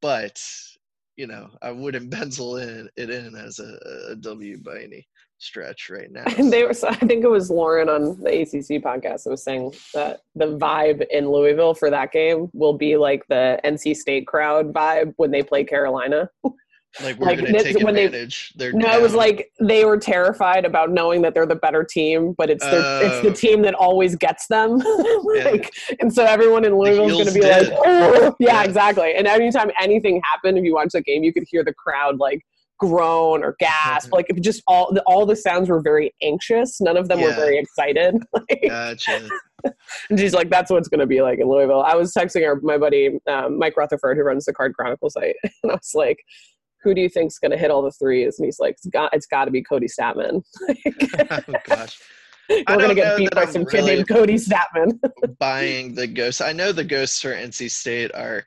but 0.00 0.42
you 1.16 1.26
know 1.26 1.50
I 1.62 1.70
wouldn't 1.70 2.10
pencil 2.10 2.56
in 2.56 2.88
it 2.96 3.10
in 3.10 3.34
as 3.34 3.58
a, 3.58 3.78
a 4.12 4.16
W 4.16 4.58
by 4.62 4.80
any 4.82 5.06
stretch 5.40 5.90
right 5.90 6.10
now. 6.10 6.24
They 6.50 6.64
were, 6.64 6.74
so 6.74 6.88
I 6.88 6.94
think 6.94 7.24
it 7.24 7.30
was 7.30 7.50
Lauren 7.50 7.88
on 7.88 8.20
the 8.20 8.42
ACC 8.42 8.82
podcast 8.82 9.24
that 9.24 9.30
was 9.30 9.42
saying 9.42 9.72
that 9.94 10.20
the 10.34 10.58
vibe 10.58 11.06
in 11.10 11.30
Louisville 11.30 11.74
for 11.74 11.90
that 11.90 12.12
game 12.12 12.48
will 12.52 12.74
be 12.74 12.96
like 12.96 13.26
the 13.28 13.58
NC 13.64 13.96
State 13.96 14.26
crowd 14.26 14.72
vibe 14.72 15.14
when 15.16 15.30
they 15.30 15.42
play 15.42 15.64
Carolina. 15.64 16.28
like 17.02 17.18
we're 17.18 17.26
like, 17.26 17.38
gonna 17.38 17.62
take 17.62 17.78
when 17.84 17.94
they- 17.94 18.06
advantage. 18.06 18.52
They're 18.56 18.72
No, 18.72 18.88
it 18.98 19.00
was 19.00 19.14
like 19.14 19.50
they 19.60 19.84
were 19.84 19.96
terrified 19.96 20.64
about 20.64 20.90
knowing 20.90 21.22
that 21.22 21.34
they're 21.34 21.46
the 21.46 21.54
better 21.54 21.84
team, 21.84 22.34
but 22.36 22.50
it's 22.50 22.64
the 22.64 23.00
it's 23.04 23.22
the 23.22 23.30
Oh. 23.30 23.32
team 23.52 23.62
that 23.62 23.74
always 23.74 24.16
gets 24.16 24.46
them. 24.48 24.78
like, 25.24 25.72
and 26.00 26.12
so 26.12 26.24
everyone 26.24 26.64
in 26.64 26.76
Louisville 26.76 27.06
is 27.06 27.12
going 27.12 27.26
to 27.26 27.32
be 27.32 27.42
like, 27.42 27.68
oh, 27.86 28.34
yeah, 28.40 28.54
Yeah. 28.54 28.64
exactly. 28.64 29.14
And 29.14 29.26
anytime 29.26 29.70
anything 29.80 30.20
happened, 30.24 30.58
if 30.58 30.64
you 30.64 30.74
watch 30.74 30.90
the 30.92 31.00
game, 31.02 31.22
you 31.22 31.32
could 31.32 31.44
hear 31.48 31.62
the 31.64 31.74
crowd 31.74 32.18
like 32.18 32.40
groan 32.78 33.44
or 33.44 33.54
gasp. 33.60 34.12
Like 34.12 34.26
it 34.28 34.40
just 34.40 34.62
all 34.66 34.92
the, 34.92 35.02
all 35.02 35.26
the 35.26 35.36
sounds 35.36 35.68
were 35.68 35.80
very 35.80 36.12
anxious. 36.22 36.80
None 36.80 36.96
of 36.96 37.08
them 37.08 37.20
were 37.20 37.32
very 37.34 37.58
excited. 37.58 38.16
Like, 38.32 38.64
gotcha. 38.66 39.28
and 40.10 40.18
she's 40.18 40.32
like, 40.32 40.48
that's 40.48 40.70
what 40.70 40.78
it's 40.78 40.88
going 40.88 41.00
to 41.00 41.06
be 41.06 41.20
like 41.20 41.38
in 41.38 41.46
Louisville. 41.48 41.82
I 41.82 41.94
was 41.94 42.12
texting 42.14 42.46
our, 42.46 42.58
my 42.62 42.78
buddy 42.78 43.20
um, 43.28 43.58
Mike 43.58 43.76
Rutherford, 43.76 44.16
who 44.16 44.22
runs 44.24 44.46
the 44.46 44.54
Card 44.54 44.74
Chronicle 44.74 45.10
site, 45.10 45.36
and 45.62 45.70
I 45.70 45.74
was 45.74 45.92
like, 45.94 46.18
who 46.82 46.94
do 46.94 47.00
you 47.00 47.08
think's 47.08 47.38
going 47.38 47.50
to 47.50 47.58
hit 47.58 47.70
all 47.70 47.82
the 47.82 47.90
threes? 47.92 48.38
And 48.38 48.46
he's 48.46 48.58
like, 48.58 48.72
it's 48.72 48.86
got, 48.86 49.12
it's 49.14 49.26
got 49.26 49.46
to 49.46 49.50
be 49.50 49.62
Kody 49.62 49.88
Stattmann. 49.88 50.42
oh 51.48 51.54
gosh. 51.66 52.00
We're 52.68 52.78
gonna 52.78 52.94
get 52.96 53.16
beat 53.16 53.30
by 53.32 53.42
I'm 53.42 53.52
some 53.52 53.64
kid 53.64 53.84
named 53.84 54.08
Kody 54.08 54.34
Stattmann. 54.34 54.98
buying 55.38 55.94
the 55.94 56.08
ghosts. 56.08 56.40
I 56.40 56.52
know 56.52 56.72
the 56.72 56.82
ghosts 56.82 57.20
for 57.22 57.32
NC 57.32 57.70
State 57.70 58.12
are, 58.12 58.42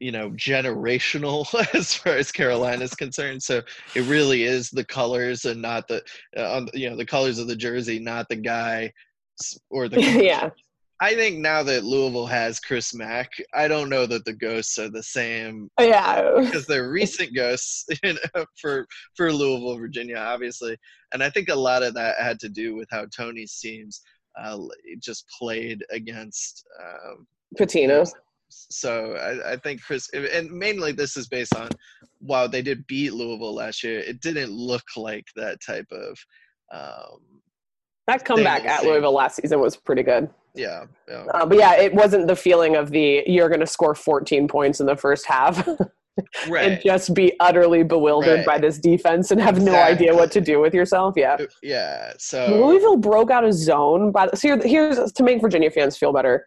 you 0.00 0.10
know, 0.10 0.30
generational 0.30 1.46
as 1.74 1.94
far 1.94 2.14
as 2.14 2.32
Carolina 2.32 2.82
is 2.82 2.94
concerned. 2.94 3.40
So 3.40 3.62
it 3.94 4.00
really 4.08 4.42
is 4.42 4.70
the 4.70 4.84
colors 4.84 5.44
and 5.44 5.62
not 5.62 5.86
the, 5.86 6.02
uh, 6.36 6.56
on, 6.56 6.68
you 6.74 6.90
know, 6.90 6.96
the 6.96 7.06
colors 7.06 7.38
of 7.38 7.46
the 7.46 7.54
jersey, 7.54 8.00
not 8.00 8.28
the 8.28 8.36
guy 8.36 8.92
or 9.70 9.88
the. 9.88 10.00
yeah, 10.00 10.50
I 11.02 11.14
think 11.14 11.38
now 11.38 11.62
that 11.62 11.84
Louisville 11.84 12.26
has 12.26 12.60
Chris 12.60 12.94
Mack, 12.94 13.30
I 13.54 13.68
don't 13.68 13.88
know 13.88 14.04
that 14.04 14.26
the 14.26 14.34
ghosts 14.34 14.78
are 14.78 14.90
the 14.90 15.02
same 15.02 15.70
yeah. 15.80 16.30
because 16.38 16.66
they're 16.66 16.90
recent 16.90 17.34
ghosts 17.34 17.86
you 18.02 18.14
know, 18.34 18.44
for 18.60 18.86
for 19.16 19.32
Louisville, 19.32 19.78
Virginia, 19.78 20.16
obviously, 20.16 20.76
and 21.12 21.22
I 21.22 21.30
think 21.30 21.48
a 21.48 21.54
lot 21.54 21.82
of 21.82 21.94
that 21.94 22.20
had 22.20 22.38
to 22.40 22.50
do 22.50 22.74
with 22.74 22.88
how 22.90 23.06
Tony's 23.06 23.58
teams 23.58 24.02
uh, 24.38 24.58
just 24.98 25.26
played 25.38 25.82
against. 25.90 26.64
Um, 26.82 27.26
Pitino. 27.58 28.06
so 28.48 29.14
I, 29.14 29.52
I 29.52 29.56
think 29.56 29.82
Chris, 29.82 30.10
and 30.10 30.50
mainly 30.50 30.92
this 30.92 31.16
is 31.16 31.28
based 31.28 31.54
on, 31.56 31.70
while 32.18 32.48
they 32.48 32.62
did 32.62 32.86
beat 32.86 33.14
Louisville 33.14 33.54
last 33.54 33.82
year, 33.82 34.00
it 34.00 34.20
didn't 34.20 34.52
look 34.52 34.84
like 34.96 35.26
that 35.36 35.60
type 35.64 35.90
of. 35.90 36.18
Um, 36.72 37.40
That 38.18 38.24
comeback 38.24 38.64
at. 38.64 38.84
Louisville 38.84 39.12
last 39.14 39.36
season 39.36 39.60
was 39.60 39.76
pretty 39.76 40.02
good. 40.02 40.28
yeah, 40.54 40.84
yeah. 41.08 41.24
Uh, 41.32 41.46
but 41.46 41.58
yeah, 41.58 41.74
it 41.76 41.94
wasn't 41.94 42.26
the 42.26 42.36
feeling 42.36 42.76
of 42.76 42.90
the 42.90 43.22
you're 43.26 43.48
going 43.48 43.60
to 43.60 43.66
score 43.66 43.94
14 43.94 44.48
points 44.48 44.80
in 44.80 44.86
the 44.86 44.96
first 44.96 45.26
half 45.26 45.66
and 46.50 46.80
just 46.84 47.14
be 47.14 47.32
utterly 47.40 47.82
bewildered 47.82 48.38
Right. 48.38 48.46
by 48.46 48.58
this 48.58 48.78
defense 48.78 49.30
and 49.30 49.40
have 49.40 49.60
no 49.62 49.74
idea 49.74 50.14
what 50.14 50.30
to 50.32 50.40
do 50.40 50.60
with 50.60 50.74
yourself. 50.74 51.14
Yeah. 51.16 51.36
Yeah. 51.62 52.12
So 52.18 52.66
Louisville 52.66 52.96
broke 52.96 53.30
out 53.30 53.44
a 53.44 53.52
zone. 53.52 54.12
The, 54.12 54.30
so 54.34 54.48
here, 54.48 54.60
here's 54.64 55.12
to 55.12 55.22
make 55.22 55.40
Virginia 55.40 55.70
fans 55.70 55.96
feel 55.96 56.12
better. 56.12 56.46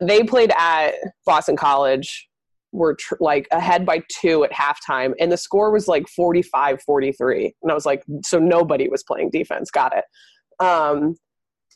They 0.00 0.22
played 0.24 0.50
at 0.58 0.92
Boston 1.26 1.56
College, 1.56 2.28
were 2.72 2.94
tr- 2.94 3.14
like 3.20 3.46
ahead 3.52 3.84
by 3.86 4.02
two 4.20 4.44
at 4.44 4.52
halftime, 4.52 5.12
and 5.20 5.30
the 5.30 5.36
score 5.36 5.70
was 5.70 5.88
like 5.88 6.08
45 6.08 6.82
43. 6.82 7.54
And 7.62 7.70
I 7.70 7.74
was 7.74 7.84
like, 7.86 8.02
so 8.24 8.38
nobody 8.38 8.88
was 8.88 9.02
playing 9.02 9.30
defense. 9.30 9.70
Got 9.70 9.96
it. 9.96 10.04
Um, 10.60 11.16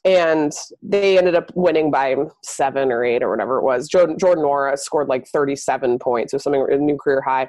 and 0.05 0.53
they 0.83 1.17
ended 1.17 1.35
up 1.35 1.51
winning 1.55 1.91
by 1.91 2.15
seven 2.43 2.93
or 2.93 3.05
eight 3.05 3.23
or 3.23 3.31
whatever 3.31 3.59
it 3.59 3.63
was. 3.65 3.89
Jordan, 3.89 4.19
Jordan 4.19 4.45
Nwora 4.45 4.79
scored 4.79 5.09
like 5.09 5.27
37 5.29 5.99
points 5.99 6.35
or 6.35 6.39
something, 6.39 6.67
a 6.71 6.77
new 6.77 6.99
career 6.99 7.23
high. 7.23 7.49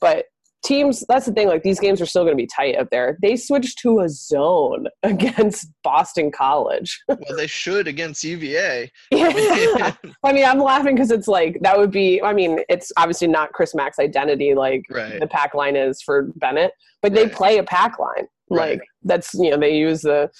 But 0.00 0.24
teams, 0.64 1.04
that's 1.10 1.26
the 1.26 1.32
thing, 1.32 1.46
like 1.48 1.62
these 1.62 1.78
games 1.78 2.00
are 2.00 2.06
still 2.06 2.22
going 2.22 2.32
to 2.32 2.42
be 2.42 2.46
tight 2.46 2.76
up 2.76 2.88
there. 2.90 3.18
They 3.20 3.36
switched 3.36 3.78
to 3.80 4.00
a 4.00 4.08
zone 4.08 4.86
against 5.02 5.68
Boston 5.84 6.30
College. 6.30 6.98
well, 7.08 7.18
they 7.36 7.46
should 7.46 7.86
against 7.86 8.24
UVA. 8.24 8.90
yeah. 9.10 9.94
I 10.24 10.32
mean, 10.32 10.46
I'm 10.46 10.58
laughing 10.58 10.94
because 10.94 11.10
it's 11.10 11.28
like, 11.28 11.58
that 11.60 11.76
would 11.76 11.90
be, 11.90 12.22
I 12.22 12.32
mean, 12.32 12.60
it's 12.70 12.90
obviously 12.96 13.28
not 13.28 13.52
Chris 13.52 13.74
Mack's 13.74 13.98
identity 13.98 14.54
like 14.54 14.84
Right. 14.90 15.20
the 15.20 15.26
pack 15.26 15.52
line 15.54 15.76
is 15.76 16.00
for 16.00 16.28
Bennett, 16.36 16.72
but 17.02 17.12
they 17.12 17.28
play 17.28 17.58
a 17.58 17.62
pack 17.62 17.98
line. 17.98 18.26
Right. 18.48 18.78
Like, 18.78 18.88
that's, 19.02 19.34
you 19.34 19.50
know, 19.50 19.58
they 19.58 19.76
use 19.76 20.00
the, 20.00 20.30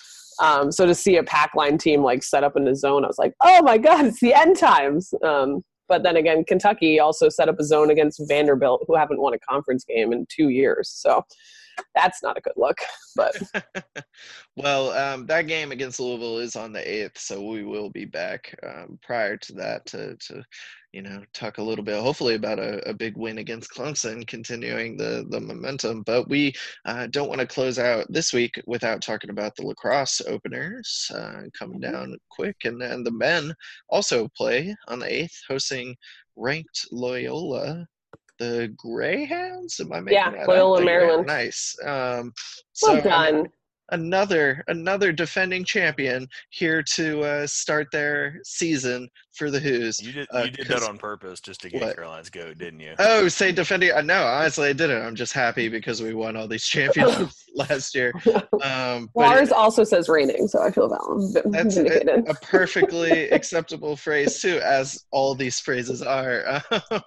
um, 0.40 0.72
so 0.72 0.86
to 0.86 0.94
see 0.94 1.16
a 1.16 1.22
pack 1.22 1.54
line 1.54 1.78
team 1.78 2.02
like 2.02 2.22
set 2.22 2.44
up 2.44 2.56
in 2.56 2.64
the 2.64 2.74
zone, 2.74 3.04
I 3.04 3.08
was 3.08 3.18
like, 3.18 3.34
oh 3.42 3.62
my 3.62 3.78
God, 3.78 4.06
it's 4.06 4.20
the 4.20 4.34
end 4.34 4.56
times. 4.56 5.12
Um, 5.22 5.62
but 5.88 6.02
then 6.02 6.16
again, 6.16 6.44
Kentucky 6.44 7.00
also 7.00 7.28
set 7.28 7.48
up 7.48 7.58
a 7.58 7.64
zone 7.64 7.90
against 7.90 8.22
Vanderbilt, 8.28 8.84
who 8.86 8.96
haven't 8.96 9.20
won 9.20 9.34
a 9.34 9.38
conference 9.38 9.84
game 9.84 10.12
in 10.12 10.26
two 10.34 10.48
years. 10.48 10.88
So 10.88 11.24
that's 11.94 12.22
not 12.22 12.36
a 12.36 12.40
good 12.40 12.54
look. 12.56 12.78
But 13.16 13.36
well, 14.56 14.90
um, 14.90 15.26
that 15.26 15.46
game 15.46 15.72
against 15.72 16.00
Louisville 16.00 16.38
is 16.38 16.56
on 16.56 16.72
the 16.72 16.88
eighth, 16.88 17.18
so 17.18 17.42
we 17.42 17.64
will 17.64 17.90
be 17.90 18.04
back 18.04 18.54
um, 18.62 18.98
prior 19.02 19.36
to 19.36 19.52
that 19.54 19.86
to, 19.86 20.16
to, 20.16 20.44
you 20.92 21.02
know, 21.02 21.22
talk 21.32 21.58
a 21.58 21.62
little 21.62 21.84
bit, 21.84 22.00
hopefully, 22.00 22.34
about 22.34 22.58
a, 22.58 22.88
a 22.88 22.94
big 22.94 23.16
win 23.16 23.38
against 23.38 23.72
Clemson, 23.72 24.26
continuing 24.26 24.96
the 24.96 25.26
the 25.30 25.40
momentum. 25.40 26.02
But 26.02 26.28
we 26.28 26.52
uh, 26.84 27.06
don't 27.08 27.28
want 27.28 27.40
to 27.40 27.46
close 27.46 27.78
out 27.78 28.06
this 28.10 28.32
week 28.32 28.60
without 28.66 29.02
talking 29.02 29.30
about 29.30 29.54
the 29.56 29.66
lacrosse 29.66 30.20
openers 30.26 31.10
uh, 31.14 31.42
coming 31.58 31.80
down 31.80 32.16
quick, 32.30 32.56
and 32.64 32.80
then 32.80 33.04
the 33.04 33.12
men 33.12 33.54
also 33.88 34.28
play 34.36 34.74
on 34.88 34.98
the 34.98 35.12
eighth, 35.12 35.40
hosting 35.48 35.96
ranked 36.36 36.86
Loyola. 36.90 37.86
The 38.40 38.72
Greyhounds? 38.76 39.78
Am 39.80 39.92
I 39.92 40.00
making 40.00 40.18
Yeah, 40.18 40.30
that 40.30 40.40
up? 40.40 40.48
Loyola, 40.48 40.78
The 40.80 40.84
Maryland. 40.86 41.26
Nice. 41.26 41.76
Um, 41.84 42.32
well 42.32 42.32
so, 42.72 42.92
I 42.92 42.94
mean, 42.94 43.04
done. 43.04 43.46
another 43.92 44.64
another 44.68 45.12
defending 45.12 45.62
champion 45.62 46.26
here 46.48 46.82
to 46.94 47.20
uh, 47.22 47.46
start 47.46 47.88
their 47.92 48.40
season 48.44 49.08
for 49.34 49.50
the 49.50 49.60
Hoos. 49.60 50.00
You 50.00 50.12
did 50.12 50.28
Uh, 50.34 50.44
you 50.44 50.50
did 50.52 50.66
'cause- 50.68 50.80
that 50.80 50.88
on 50.88 50.96
purpose 50.96 51.40
just 51.40 51.60
to 51.62 51.68
get 51.70 51.82
What? 51.82 51.96
Caroline's 51.96 52.30
goat, 52.30 52.56
didn't 52.56 52.80
you? 52.80 52.94
Oh, 52.98 53.28
say 53.28 53.52
defending? 53.52 53.92
Uh, 53.92 54.00
no, 54.00 54.24
honestly, 54.24 54.68
I 54.70 54.72
didn't. 54.72 55.02
I'm 55.04 55.14
just 55.16 55.32
happy 55.34 55.68
because 55.68 56.00
we 56.02 56.14
won 56.14 56.34
all 56.36 56.48
these 56.48 56.66
championships 56.66 57.44
last 57.54 57.94
year. 57.94 58.12
Um, 58.62 59.10
but 59.14 59.20
Lars 59.28 59.48
it- 59.50 59.54
also 59.54 59.84
says 59.84 60.08
raining, 60.08 60.48
so 60.48 60.62
I 60.62 60.70
feel 60.70 60.88
val- 60.88 61.32
that's 61.50 61.76
a, 61.76 62.22
a 62.26 62.34
perfectly 62.36 63.28
acceptable 63.30 63.96
phrase 63.96 64.40
too, 64.40 64.60
as 64.64 65.04
all 65.10 65.34
these 65.34 65.60
phrases 65.60 66.00
are. 66.00 66.62
Um, 66.90 67.02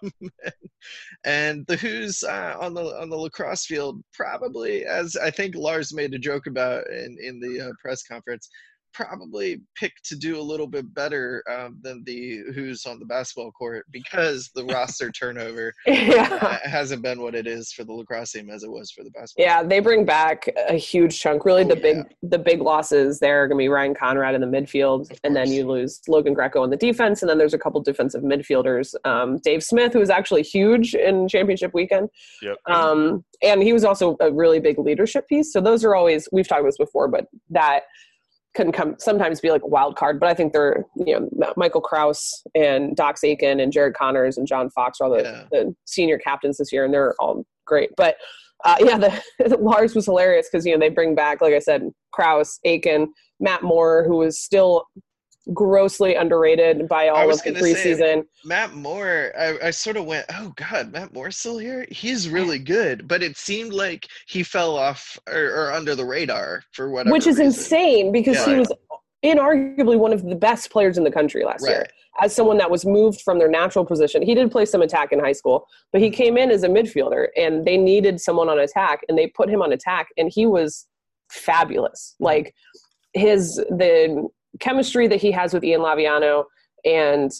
and 1.25 1.65
the 1.67 1.77
Hoos 1.77 2.23
uh, 2.23 2.55
on 2.59 2.73
the 2.73 2.81
on 2.81 3.09
the 3.09 3.15
lacrosse 3.15 3.65
field 3.65 4.03
probably, 4.13 4.85
as 4.85 5.15
I 5.15 5.31
think 5.31 5.55
Lars 5.55 5.93
made 5.93 6.13
a 6.13 6.19
joke 6.19 6.47
about 6.47 6.89
in 6.89 7.17
in 7.21 7.39
the 7.39 7.69
uh, 7.69 7.71
press 7.81 8.03
conference, 8.03 8.49
probably 8.93 9.61
picked 9.75 10.05
to 10.05 10.15
do 10.15 10.39
a 10.39 10.41
little 10.41 10.67
bit 10.67 10.93
better 10.93 11.43
um, 11.49 11.79
than 11.81 12.03
the 12.05 12.39
Hoos 12.53 12.85
on 12.85 12.99
the 12.99 13.05
basketball 13.05 13.51
court 13.51 13.85
because 13.91 14.49
the 14.55 14.65
roster 14.65 15.11
turnover 15.19 15.73
yeah. 15.87 16.39
uh, 16.41 16.69
hasn't 16.69 17.01
been 17.01 17.21
what 17.21 17.35
it 17.35 17.47
is 17.47 17.71
for 17.71 17.83
the 17.83 17.93
lacrosse 17.93 18.31
team 18.31 18.49
as 18.49 18.63
it 18.63 18.71
was 18.71 18.91
for 18.91 19.03
the 19.03 19.09
basketball. 19.11 19.45
Yeah, 19.45 19.63
they 19.63 19.79
bring 19.79 20.05
back 20.05 20.47
a 20.69 20.75
huge 20.75 21.19
chunk. 21.19 21.45
Really, 21.45 21.63
Oh, 21.63 21.67
the 21.67 21.75
big 21.75 21.97
yeah. 21.97 22.03
the 22.23 22.39
big 22.39 22.61
losses 22.61 23.19
there 23.19 23.43
are 23.43 23.47
going 23.47 23.57
to 23.57 23.63
be 23.63 23.69
Ryan 23.69 23.93
Conrad 23.95 24.35
in 24.35 24.41
the 24.41 24.47
midfield, 24.47 25.09
Of 25.11 25.19
and 25.23 25.35
then 25.35 25.51
you 25.51 25.67
lose 25.67 26.01
Logan 26.07 26.33
Greco 26.33 26.61
on 26.63 26.69
the 26.69 26.77
defense, 26.77 27.21
and 27.21 27.29
then 27.29 27.37
there's 27.37 27.53
a 27.53 27.59
couple 27.59 27.81
defensive 27.81 28.23
midfielders. 28.23 28.93
Um, 29.05 29.37
Dave 29.39 29.63
Smith, 29.63 29.93
who 29.93 29.99
was 29.99 30.09
actually 30.09 30.43
huge 30.43 30.93
in 30.95 31.27
championship 31.27 31.73
weekend, 31.73 32.09
Yep. 32.41 32.57
um, 32.67 33.23
and 33.41 33.61
he 33.63 33.73
was 33.73 33.83
also 33.83 34.17
a 34.19 34.31
really 34.31 34.59
big 34.59 34.77
leadership 34.79 35.27
piece. 35.27 35.51
So 35.51 35.61
those 35.61 35.83
are 35.83 35.95
always 35.95 36.27
we've 36.31 36.47
talked 36.47 36.61
about 36.61 36.69
this 36.69 36.77
before, 36.77 37.07
but 37.07 37.25
that 37.49 37.81
can 38.55 38.71
come 38.71 38.95
sometimes 38.99 39.39
be 39.41 39.49
like 39.51 39.63
a 39.63 39.67
wild 39.67 39.95
card. 39.95 40.19
But 40.19 40.29
I 40.29 40.33
think 40.33 40.53
they're 40.53 40.85
you 40.95 41.19
know 41.19 41.53
Michael 41.57 41.81
Kraus 41.81 42.43
and 42.55 42.95
Dox 42.95 43.23
Aitken 43.23 43.59
and 43.59 43.71
Jared 43.71 43.95
Conners 43.95 44.37
and 44.37 44.47
John 44.47 44.69
Fox 44.69 44.99
are 45.01 45.05
all 45.05 45.11
the, 45.11 45.23
Yeah. 45.23 45.43
the 45.51 45.75
senior 45.85 46.17
captains 46.17 46.57
this 46.57 46.71
year, 46.71 46.85
and 46.85 46.93
they're 46.93 47.15
all 47.19 47.45
great. 47.65 47.91
But 47.97 48.17
uh, 48.65 48.77
yeah, 48.79 48.97
the 48.97 49.57
Lars 49.59 49.95
was 49.95 50.05
hilarious 50.05 50.47
because 50.51 50.65
you 50.65 50.73
know 50.73 50.79
they 50.79 50.89
bring 50.89 51.15
back, 51.15 51.41
like 51.41 51.53
I 51.53 51.59
said, 51.59 51.89
Kraus, 52.11 52.59
Aitken, 52.63 53.11
Matt 53.39 53.63
Moore, 53.63 54.03
who 54.07 54.17
was 54.17 54.39
still 54.39 54.85
grossly 55.51 56.15
underrated 56.15 56.87
by 56.87 57.09
all 57.09 57.29
of 57.29 57.41
the 57.43 57.51
gonna 57.51 57.63
say, 57.63 57.93
preseason. 57.93 58.23
Matt 58.45 58.73
Moore, 58.73 59.33
I, 59.37 59.67
I 59.67 59.71
sort 59.71 59.97
of 59.97 60.05
went, 60.05 60.25
oh 60.33 60.53
God, 60.55 60.93
Matt 60.93 61.13
Moore's 61.13 61.37
still 61.37 61.57
here? 61.57 61.85
He's 61.89 62.29
really 62.29 62.59
good. 62.59 63.07
But 63.07 63.21
it 63.21 63.35
seemed 63.37 63.73
like 63.73 64.07
he 64.27 64.43
fell 64.43 64.77
off 64.77 65.19
or, 65.27 65.43
or 65.43 65.71
under 65.73 65.95
the 65.95 66.05
radar 66.05 66.63
for 66.71 66.89
whatever 66.89 67.13
which 67.13 67.27
is 67.27 67.37
reason. 67.37 67.47
insane 67.47 68.11
because 68.11 68.43
he 68.45 68.55
was 68.55 68.71
inarguably 69.23 69.97
one 69.97 70.13
of 70.13 70.23
the 70.23 70.35
best 70.35 70.69
players 70.69 70.97
in 70.97 71.03
the 71.03 71.11
country 71.11 71.43
last 71.43 71.65
year. 71.67 71.87
As 72.21 72.33
someone 72.33 72.57
that 72.59 72.69
was 72.69 72.85
moved 72.85 73.21
from 73.21 73.39
their 73.39 73.49
natural 73.49 73.83
position, 73.85 74.21
he 74.21 74.35
did 74.35 74.51
play 74.51 74.65
some 74.65 74.83
attack 74.83 75.11
in 75.11 75.19
high 75.19 75.31
school, 75.31 75.65
but 75.91 75.99
he 75.99 76.11
came 76.11 76.37
in 76.37 76.51
as 76.51 76.61
a 76.61 76.67
midfielder, 76.67 77.29
and 77.35 77.65
they 77.65 77.75
needed 77.75 78.21
someone 78.21 78.49
on 78.49 78.59
attack, 78.59 78.99
and 79.09 79.17
they 79.17 79.25
put 79.25 79.49
him 79.49 79.63
on 79.63 79.73
attack, 79.73 80.09
and 80.15 80.31
he 80.31 80.45
was 80.45 80.85
fabulous. 81.31 82.13
Mm-hmm. 82.15 82.25
Like 82.25 82.55
his 83.13 83.55
the 83.55 84.27
chemistry 84.59 85.07
that 85.07 85.21
he 85.21 85.31
has 85.31 85.53
with 85.53 85.63
Ian 85.63 85.81
Laviano 85.81 86.45
and 86.85 87.31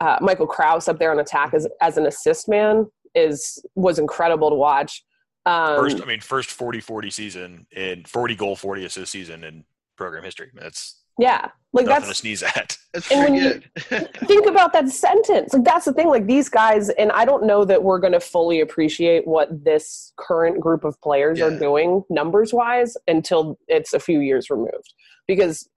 uh, 0.00 0.18
Michael 0.20 0.46
Kraus 0.46 0.88
up 0.88 0.98
there 0.98 1.10
on 1.10 1.20
attack 1.20 1.54
as 1.54 1.68
as 1.80 1.96
an 1.96 2.06
assist 2.06 2.48
man 2.48 2.86
is 3.14 3.62
was 3.74 3.98
incredible 3.98 4.50
to 4.50 4.56
watch. 4.56 5.04
Um, 5.46 5.76
First, 5.76 6.02
I 6.02 6.04
mean, 6.04 6.20
first 6.20 6.50
40-40 6.50 7.12
season 7.12 7.66
in 7.72 8.04
40 8.04 8.34
goal, 8.34 8.56
40 8.56 8.84
assist 8.84 9.10
season 9.10 9.42
in 9.42 9.64
program 9.96 10.22
history. 10.22 10.50
That's 10.54 11.00
yeah, 11.18 11.48
like 11.72 11.86
nothing 11.86 12.06
that's 12.06 12.08
to 12.08 12.14
sneeze 12.14 12.42
at. 12.42 12.76
That's 12.92 13.10
And 13.12 13.34
when 13.34 13.40
good. 13.40 13.68
think 14.26 14.46
about 14.46 14.72
that 14.72 14.88
sentence. 14.88 15.52
Like 15.52 15.62
that's 15.62 15.84
the 15.84 15.92
thing. 15.92 16.08
Like 16.08 16.26
these 16.26 16.48
guys, 16.48 16.88
and 16.88 17.12
I 17.12 17.24
don't 17.24 17.44
know 17.44 17.64
that 17.64 17.80
we're 17.80 18.00
going 18.00 18.14
to 18.14 18.20
fully 18.20 18.62
appreciate 18.62 19.28
what 19.28 19.48
this 19.64 20.12
current 20.16 20.58
group 20.58 20.82
of 20.82 21.00
players 21.00 21.40
are 21.40 21.56
doing 21.56 22.02
numbers 22.10 22.52
wise 22.52 22.96
until 23.06 23.58
it's 23.68 23.92
a 23.92 24.00
few 24.00 24.18
years 24.18 24.50
removed. 24.50 24.92
Because 25.28 25.68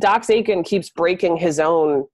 Dox 0.00 0.28
Aitken 0.30 0.64
keeps 0.64 0.90
breaking 0.90 1.36
his 1.36 1.60
own 1.60 2.04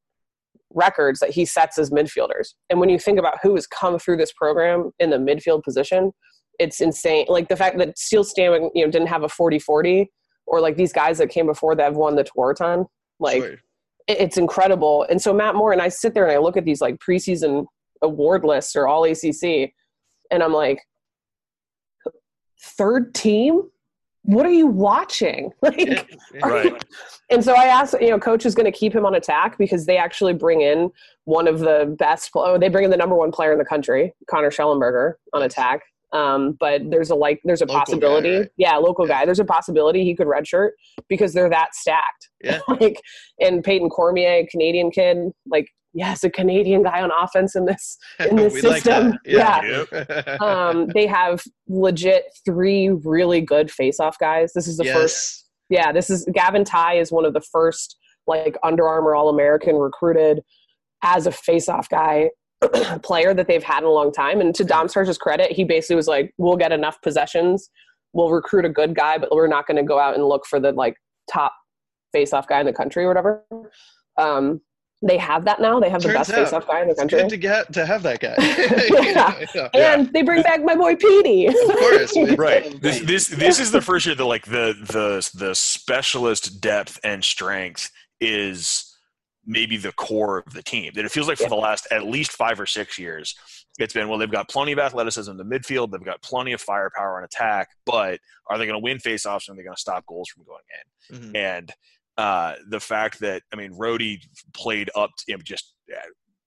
records 0.72 1.20
that 1.20 1.30
he 1.30 1.44
sets 1.44 1.78
as 1.78 1.90
midfielders. 1.90 2.54
And 2.68 2.78
when 2.78 2.88
you 2.88 2.98
think 2.98 3.18
about 3.18 3.38
who 3.42 3.54
has 3.54 3.66
come 3.66 3.98
through 3.98 4.18
this 4.18 4.32
program 4.32 4.90
in 4.98 5.10
the 5.10 5.16
midfield 5.16 5.62
position, 5.62 6.12
it's 6.58 6.80
insane. 6.80 7.26
Like 7.28 7.48
the 7.48 7.56
fact 7.56 7.78
that 7.78 7.98
Steel 7.98 8.22
Stammen, 8.22 8.70
you 8.74 8.84
know, 8.84 8.90
didn't 8.90 9.08
have 9.08 9.22
a 9.22 9.28
40-40 9.28 10.06
or 10.46 10.60
like 10.60 10.76
these 10.76 10.92
guys 10.92 11.18
that 11.18 11.28
came 11.28 11.46
before 11.46 11.74
that 11.74 11.82
have 11.82 11.96
won 11.96 12.16
the 12.16 12.24
Tewaaraton. 12.24 12.86
Like 13.18 13.42
Sure. 13.42 13.56
it's 14.08 14.36
incredible. 14.36 15.06
And 15.08 15.20
so 15.20 15.32
Matt 15.32 15.54
Moore 15.54 15.72
and 15.72 15.80
I 15.80 15.88
sit 15.88 16.14
there 16.14 16.24
and 16.24 16.32
I 16.32 16.38
look 16.38 16.56
at 16.56 16.64
these 16.64 16.80
like 16.80 16.98
preseason 16.98 17.66
award 18.02 18.44
lists 18.44 18.76
or 18.76 18.86
all 18.86 19.04
ACC, 19.04 19.72
and 20.30 20.42
I'm 20.42 20.52
like, 20.52 20.80
third 22.76 23.14
team. 23.14 23.62
What 24.22 24.44
are 24.46 24.52
you 24.52 24.66
watching? 24.66 25.50
Like, 25.62 25.78
Yeah, 25.78 26.02
yeah. 26.34 26.46
Right. 26.46 26.84
and 27.30 27.42
so 27.44 27.54
I 27.54 27.64
asked, 27.64 27.94
you 28.00 28.10
know, 28.10 28.18
coach 28.18 28.44
is 28.46 28.54
going 28.54 28.70
to 28.70 28.76
keep 28.76 28.94
him 28.94 29.04
on 29.06 29.14
attack 29.14 29.56
because 29.58 29.86
they 29.86 29.96
actually 29.96 30.34
bring 30.34 30.60
in 30.60 30.90
one 31.24 31.48
of 31.48 31.60
the 31.60 31.94
best. 31.98 32.30
Oh, 32.34 32.58
they 32.58 32.68
bring 32.68 32.84
in 32.84 32.90
the 32.90 32.96
number 32.96 33.16
one 33.16 33.30
player 33.32 33.52
in 33.52 33.58
the 33.58 33.64
country, 33.64 34.12
Connor 34.30 34.50
Shellenberger, 34.50 35.14
on 35.32 35.42
attack. 35.42 35.80
Um, 36.12 36.56
but 36.58 36.82
there's 36.90 37.10
a 37.10 37.14
like, 37.14 37.40
there's 37.44 37.62
a 37.62 37.64
Local 37.66 37.76
guy, 37.76 37.80
possibility. 37.84 38.36
right? 38.38 38.48
Yeah, 38.56 38.76
local 38.76 39.06
Yeah. 39.06 39.20
guy. 39.20 39.24
There's 39.26 39.38
a 39.38 39.44
possibility 39.44 40.04
he 40.04 40.16
could 40.16 40.26
redshirt 40.26 40.70
because 41.08 41.32
they're 41.32 41.48
that 41.50 41.74
stacked. 41.74 42.30
Yeah. 42.42 42.58
like, 42.68 43.00
and 43.40 43.62
Peyton 43.62 43.88
Cormier, 43.90 44.44
Canadian 44.50 44.90
kid, 44.90 45.18
like, 45.46 45.68
yes, 45.92 46.24
a 46.24 46.30
Canadian 46.30 46.82
guy 46.82 47.02
on 47.02 47.10
offense 47.10 47.56
in 47.56 47.64
this 47.64 47.96
in 48.18 48.36
this 48.36 48.54
We 48.54 48.62
like 48.62 48.82
system. 48.82 49.18
that. 49.24 49.86
Yeah. 49.90 50.36
um, 50.40 50.88
they 50.88 51.06
have 51.06 51.42
legit 51.68 52.24
three 52.44 52.88
really 52.88 53.40
good 53.40 53.70
face-off 53.70 54.18
guys. 54.18 54.52
This 54.52 54.66
is 54.66 54.76
the 54.76 54.84
yes. 54.84 54.96
first. 54.96 55.46
Yeah, 55.68 55.92
this 55.92 56.10
is 56.10 56.26
Gavin 56.32 56.64
Tygh 56.64 57.00
is 57.00 57.12
one 57.12 57.24
of 57.24 57.32
the 57.32 57.40
first 57.40 57.96
like 58.26 58.56
Under 58.62 58.86
Armour 58.86 59.14
All 59.14 59.28
American 59.28 59.76
recruited 59.76 60.42
as 61.02 61.26
a 61.26 61.32
face-off 61.32 61.88
guy 61.88 62.30
player 63.02 63.32
that 63.32 63.46
they've 63.46 63.62
had 63.62 63.78
in 63.78 63.84
a 63.84 63.90
long 63.90 64.12
time. 64.12 64.40
And 64.40 64.54
to 64.54 64.64
Dom 64.64 64.88
Starsia's 64.88 65.18
credit, 65.18 65.52
he 65.52 65.64
basically 65.64 65.96
was 65.96 66.08
like, 66.08 66.34
"We'll 66.38 66.56
get 66.56 66.72
enough 66.72 67.00
possessions, 67.02 67.70
we'll 68.12 68.30
recruit 68.30 68.64
a 68.64 68.68
good 68.68 68.94
guy, 68.94 69.18
but 69.18 69.30
we're 69.32 69.46
not 69.46 69.66
going 69.66 69.76
to 69.76 69.82
go 69.82 69.98
out 69.98 70.14
and 70.14 70.24
look 70.24 70.46
for 70.46 70.60
the 70.60 70.72
like 70.72 70.96
top 71.32 71.52
face-off 72.12 72.48
guy 72.48 72.60
in 72.60 72.66
the 72.66 72.72
country 72.72 73.04
or 73.04 73.08
whatever." 73.08 73.44
Um, 74.18 74.60
they 75.02 75.16
have 75.16 75.44
that 75.46 75.60
now. 75.60 75.80
They 75.80 75.88
have 75.88 76.02
the 76.02 76.08
best 76.12 76.30
out, 76.30 76.36
face-off 76.36 76.66
guy 76.66 76.80
in 76.82 76.86
the 76.88 76.90
It's 76.92 77.00
country. 77.00 77.20
good 77.20 77.28
to 77.30 77.36
get 77.38 77.72
to 77.72 77.86
have 77.86 78.02
that 78.02 78.20
guy. 78.20 78.34
Yeah. 78.90 79.68
yeah. 79.74 79.94
and 79.94 80.12
they 80.12 80.22
bring 80.22 80.42
back 80.42 80.62
my 80.62 80.74
boy 80.76 80.94
Petey. 80.96 81.46
Of 81.46 81.54
course. 81.54 82.16
right 82.36 82.80
this 82.82 83.00
this 83.00 83.28
this 83.28 83.58
is 83.60 83.70
the 83.70 83.80
first 83.80 84.04
year 84.06 84.14
that 84.14 84.24
like 84.24 84.44
the 84.46 84.74
the 84.86 85.30
the 85.38 85.54
specialist 85.54 86.60
depth 86.60 86.98
and 87.02 87.24
strength 87.24 87.90
is 88.20 88.94
maybe 89.46 89.76
the 89.78 89.92
core 89.92 90.38
of 90.46 90.52
the 90.52 90.62
team 90.62 90.92
that 90.94 91.04
it 91.04 91.10
feels 91.10 91.26
like 91.26 91.38
for 91.38 91.48
the 91.48 91.54
last 91.56 91.88
at 91.90 92.04
least 92.04 92.32
five 92.32 92.60
or 92.60 92.66
six 92.66 92.98
years 92.98 93.34
it's 93.78 93.94
been 93.94 94.06
well 94.08 94.18
they've 94.18 94.30
got 94.30 94.48
plenty 94.50 94.70
of 94.72 94.78
athleticism 94.78 95.30
in 95.30 95.36
the 95.38 95.44
midfield 95.44 95.90
they've 95.90 96.04
got 96.04 96.20
plenty 96.22 96.52
of 96.52 96.60
firepower 96.60 97.16
on 97.18 97.24
attack 97.24 97.70
but 97.86 98.20
are 98.48 98.58
they 98.58 98.66
going 98.66 98.78
to 98.78 98.82
win 98.84 98.98
faceoffs 98.98 99.48
and 99.48 99.54
are 99.54 99.60
they 99.60 99.64
going 99.64 99.74
to 99.74 99.80
stop 99.80 100.04
goals 100.06 100.28
from 100.28 100.44
going 100.44 100.60
in 101.10 101.16
Mhm. 101.32 101.36
and 101.36 101.72
uh, 102.20 102.54
the 102.68 102.80
fact 102.80 103.20
that 103.20 103.42
I 103.52 103.56
mean, 103.56 103.72
Rhodey 103.74 104.20
played 104.52 104.90
up 104.94 105.10
to 105.18 105.32
him 105.32 105.40
just 105.42 105.74
uh, 105.92 105.96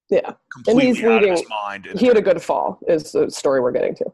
Yeah, 0.09 0.31
completely 0.53 0.93
he's 0.95 1.03
out 1.03 1.23
of 1.23 1.29
his 1.29 1.39
leading- 1.39 1.49
mind. 1.49 1.87
he 1.99 2.05
had 2.07 2.17
a 2.17 2.21
good 2.21 2.41
fall. 2.41 2.79
Is 2.87 3.11
the 3.11 3.29
story 3.31 3.59
we're 3.61 3.71
getting 3.71 3.95
to. 3.95 4.05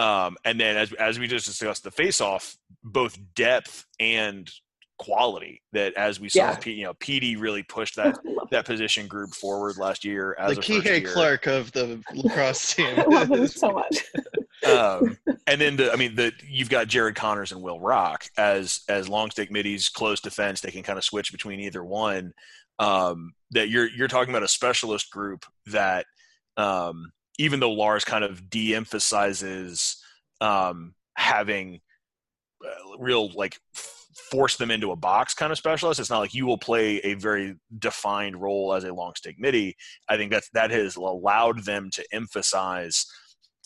Um, 0.00 0.36
and 0.44 0.58
then 0.60 0.76
as 0.76 0.92
as 0.94 1.18
we 1.20 1.26
just 1.28 1.46
discussed, 1.46 1.84
the 1.84 1.90
face 1.90 2.20
off, 2.20 2.56
both 2.82 3.16
depth 3.34 3.86
and 4.00 4.50
quality. 4.98 5.62
That 5.72 5.94
as 5.94 6.18
we 6.20 6.28
saw, 6.28 6.38
Yeah. 6.38 6.56
P, 6.56 6.72
you 6.72 6.84
know, 6.84 6.94
PD 6.94 7.40
really 7.40 7.62
pushed 7.62 7.96
that 7.96 8.18
that 8.50 8.64
position 8.64 9.06
group 9.06 9.30
forward 9.34 9.76
last 9.78 10.04
year 10.04 10.34
as 10.38 10.56
the 10.56 10.60
a 10.60 10.64
Kihei. 10.64 11.06
Clark 11.12 11.46
of 11.46 11.70
the 11.72 12.02
lacrosse 12.14 12.74
team. 12.74 12.94
I 12.98 13.04
love 13.04 13.30
him 13.30 13.46
so 13.46 13.70
much. 13.72 14.04
um, 14.66 15.16
and 15.46 15.60
then 15.60 15.76
the, 15.76 15.92
I 15.92 15.96
mean, 15.96 16.14
the 16.14 16.32
you've 16.48 16.70
got 16.70 16.88
Jared 16.88 17.14
Conners 17.14 17.52
and 17.52 17.62
Will 17.62 17.80
Rock 17.80 18.24
as 18.36 18.82
as 18.88 19.08
long 19.08 19.30
stick 19.30 19.50
middies, 19.50 19.88
close 19.88 20.20
defense. 20.20 20.60
They 20.60 20.70
can 20.70 20.82
kind 20.82 20.98
of 20.98 21.04
switch 21.04 21.32
between 21.32 21.60
either 21.60 21.84
one. 21.84 22.32
Um, 22.78 23.34
that 23.52 23.68
you're 23.68 23.88
you're 23.88 24.08
talking 24.08 24.30
about 24.30 24.42
a 24.42 24.48
specialist 24.48 25.10
group 25.10 25.44
that 25.66 26.06
um, 26.56 27.12
even 27.38 27.60
though 27.60 27.72
Lars 27.72 28.04
kind 28.04 28.24
of 28.24 28.50
de-emphasizes 28.50 30.02
um, 30.40 30.94
having 31.16 31.80
uh, 32.64 32.98
real 32.98 33.30
like 33.32 33.58
force 34.30 34.56
them 34.56 34.70
into 34.70 34.92
a 34.92 34.96
box 34.96 35.34
kind 35.34 35.52
of 35.52 35.58
specialist. 35.58 36.00
It's 36.00 36.10
not 36.10 36.20
like 36.20 36.34
you 36.34 36.46
will 36.46 36.58
play 36.58 36.98
a 36.98 37.14
very 37.14 37.56
defined 37.78 38.40
role 38.40 38.74
as 38.74 38.84
a 38.84 38.92
long 38.92 39.12
stick 39.16 39.36
midi. 39.38 39.76
I 40.08 40.16
think 40.16 40.30
that 40.32 40.44
that 40.54 40.70
has 40.70 40.96
allowed 40.96 41.64
them 41.64 41.90
to 41.92 42.04
emphasize 42.12 43.06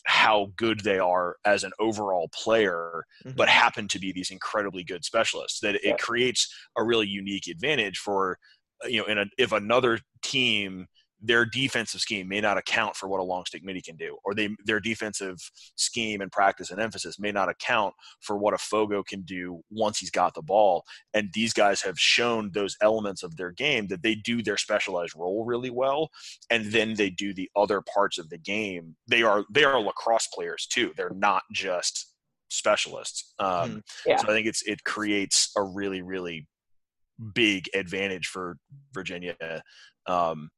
how 0.08 0.52
good 0.56 0.80
they 0.80 0.98
are 0.98 1.36
as 1.44 1.64
an 1.64 1.72
overall 1.78 2.28
player, 2.32 3.04
Mhm. 3.24 3.34
but 3.36 3.48
happen 3.48 3.86
to 3.88 3.98
be 3.98 4.10
these 4.12 4.30
incredibly 4.30 4.82
good 4.82 5.04
specialists. 5.04 5.60
That 5.60 5.76
Yeah. 5.82 5.90
it 5.90 5.98
creates 5.98 6.52
a 6.76 6.82
really 6.84 7.06
unique 7.06 7.46
advantage 7.46 7.98
for 7.98 8.38
uh, 8.84 8.88
you 8.88 8.98
know, 9.00 9.06
in 9.06 9.18
a, 9.18 9.26
if 9.38 9.52
another 9.52 10.00
team 10.22 10.86
their 11.20 11.44
defensive 11.44 12.00
scheme 12.00 12.28
may 12.28 12.40
not 12.40 12.58
account 12.58 12.94
for 12.94 13.08
what 13.08 13.20
a 13.20 13.24
long 13.24 13.44
stick 13.44 13.64
midi 13.64 13.80
can 13.80 13.96
do, 13.96 14.16
or 14.24 14.34
they 14.34 14.48
their 14.64 14.80
defensive 14.80 15.38
scheme 15.76 16.20
and 16.20 16.30
practice 16.30 16.70
and 16.70 16.80
emphasis 16.80 17.18
may 17.18 17.32
not 17.32 17.48
account 17.48 17.94
for 18.20 18.36
what 18.36 18.54
a 18.54 18.58
Fogo 18.58 19.02
can 19.02 19.22
do 19.22 19.60
once 19.70 19.98
he's 19.98 20.10
got 20.10 20.34
the 20.34 20.42
ball. 20.42 20.84
And 21.14 21.30
these 21.32 21.52
guys 21.52 21.82
have 21.82 21.98
shown 21.98 22.50
those 22.52 22.76
elements 22.80 23.22
of 23.22 23.36
their 23.36 23.50
game 23.50 23.88
that 23.88 24.02
they 24.02 24.14
do 24.14 24.42
their 24.42 24.56
specialized 24.56 25.16
role 25.16 25.44
really 25.44 25.70
well, 25.70 26.10
and 26.50 26.66
then 26.66 26.94
they 26.94 27.10
do 27.10 27.34
the 27.34 27.50
other 27.56 27.80
parts 27.80 28.18
of 28.18 28.28
the 28.30 28.38
game. 28.38 28.94
They 29.08 29.22
are 29.22 29.44
they 29.50 29.64
are 29.64 29.80
lacrosse 29.80 30.28
players 30.28 30.66
too. 30.66 30.92
They're 30.96 31.10
not 31.10 31.42
just 31.52 32.14
specialists. 32.48 33.34
Um, 33.38 33.82
Yeah. 34.06 34.16
So 34.18 34.28
I 34.28 34.30
think 34.30 34.46
it's 34.46 34.62
it 34.62 34.84
creates 34.84 35.50
a 35.56 35.62
really 35.62 36.02
really 36.02 36.46
big 37.34 37.68
advantage 37.74 38.28
for 38.28 38.56
Virginia. 38.94 39.34
Um, 40.06 40.50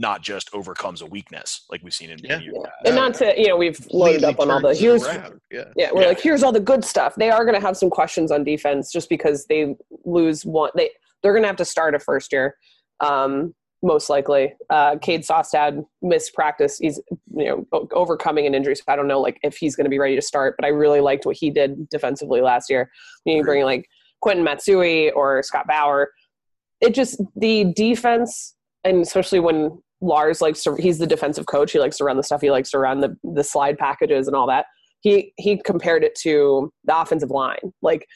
not 0.00 0.22
just 0.22 0.48
overcomes 0.54 1.02
a 1.02 1.06
weakness 1.06 1.66
like 1.70 1.82
we've 1.82 1.92
seen 1.92 2.10
in, 2.10 2.18
Yeah. 2.22 2.36
in 2.36 2.42
years 2.42 2.54
Yeah. 2.56 2.62
past. 2.70 2.86
And 2.86 2.94
not 2.96 3.14
to, 3.14 3.34
you 3.38 3.48
know, 3.48 3.56
we've 3.56 3.84
loaded 3.90 4.22
up 4.24 4.38
on 4.38 4.50
all 4.50 4.60
the 4.60 4.74
here's. 4.74 5.02
Yeah. 5.04 5.64
yeah, 5.76 5.90
we're 5.92 6.02
Yeah. 6.02 6.08
like 6.08 6.20
here's 6.20 6.42
all 6.44 6.52
the 6.52 6.60
good 6.60 6.84
stuff. 6.84 7.14
They 7.16 7.30
are 7.30 7.44
going 7.44 7.56
to 7.56 7.60
have 7.60 7.76
some 7.76 7.90
questions 7.90 8.30
on 8.30 8.44
defense 8.44 8.92
just 8.92 9.08
because 9.08 9.44
they 9.46 9.74
lose 10.04 10.44
one. 10.46 10.70
They 10.76 10.90
they're 11.22 11.32
going 11.32 11.42
to 11.42 11.48
have 11.48 11.56
to 11.56 11.64
start 11.64 11.96
a 11.96 11.98
first 11.98 12.32
year, 12.32 12.56
um, 13.00 13.54
most 13.82 14.08
likely. 14.08 14.54
Uh, 14.70 14.98
Cade 14.98 15.22
Saustad 15.22 15.84
missed 16.00 16.32
practice. 16.32 16.78
He's 16.78 17.00
you 17.34 17.66
know 17.72 17.86
overcoming 17.92 18.46
an 18.46 18.54
injury, 18.54 18.76
so 18.76 18.84
I 18.86 18.94
don't 18.94 19.08
know 19.08 19.20
like 19.20 19.38
if 19.42 19.56
he's 19.56 19.74
going 19.74 19.84
to 19.86 19.90
be 19.90 19.98
ready 19.98 20.14
to 20.14 20.22
start. 20.22 20.54
But 20.56 20.64
I 20.64 20.68
really 20.68 21.00
liked 21.00 21.26
what 21.26 21.36
he 21.36 21.50
did 21.50 21.88
defensively 21.88 22.40
last 22.40 22.70
year. 22.70 22.88
You 23.24 23.34
know, 23.34 23.40
Agreed. 23.40 23.46
bringing 23.48 23.64
like 23.64 23.88
Quentin 24.20 24.44
Matsui 24.44 25.10
or 25.10 25.42
Scott 25.42 25.66
Bower. 25.66 26.12
It 26.80 26.94
just 26.94 27.20
the 27.34 27.72
defense, 27.74 28.54
and 28.84 29.02
especially 29.02 29.40
when 29.40 29.82
Lars 30.00 30.40
likes 30.40 30.62
to, 30.64 30.74
he's 30.76 30.98
the 30.98 31.06
defensive 31.06 31.46
coach. 31.46 31.72
He 31.72 31.78
likes 31.78 31.96
to 31.98 32.04
run 32.04 32.16
the 32.16 32.22
stuff. 32.22 32.40
He 32.40 32.50
likes 32.50 32.70
to 32.70 32.78
run 32.78 33.00
the 33.00 33.16
the 33.24 33.44
slide 33.44 33.78
packages 33.78 34.26
and 34.26 34.36
all 34.36 34.46
that 34.46 34.66
he 35.00 35.32
he 35.36 35.60
compared 35.64 36.04
it 36.04 36.14
to 36.14 36.72
the 36.84 36.98
offensive 36.98 37.30
line 37.30 37.72
like 37.82 38.06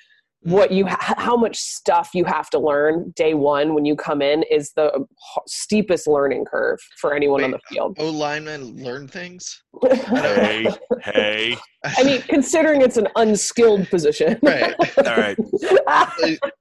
hmm. 0.45 0.53
what 0.53 0.73
you 0.73 0.87
ha- 0.87 1.15
how 1.17 1.37
much 1.37 1.57
stuff 1.57 2.11
you 2.15 2.25
have 2.25 2.51
to 2.51 2.59
learn 2.59 3.13
day 3.17 3.35
one 3.35 3.75
when 3.75 3.85
you 3.85 3.95
come 3.95 4.21
in 4.21 4.43
is 4.51 4.73
the 4.75 4.91
h- 4.95 5.43
steepest 5.47 6.07
learning 6.07 6.45
curve 6.45 6.79
for 7.01 7.15
anyone 7.15 7.45
on 7.45 7.51
the 7.51 7.61
field 7.69 7.97
O 7.99 8.11
linemen 8.11 8.83
learn 8.83 9.07
things. 9.07 9.63
hey, 9.83 10.67
hey. 11.03 11.57
i 11.85 12.03
mean 12.03 12.21
considering 12.23 12.81
it's 12.83 12.97
an 12.97 13.09
unskilled 13.17 13.89
position 13.89 14.39
right. 14.43 14.75
All 14.99 15.17
right. 15.17 15.39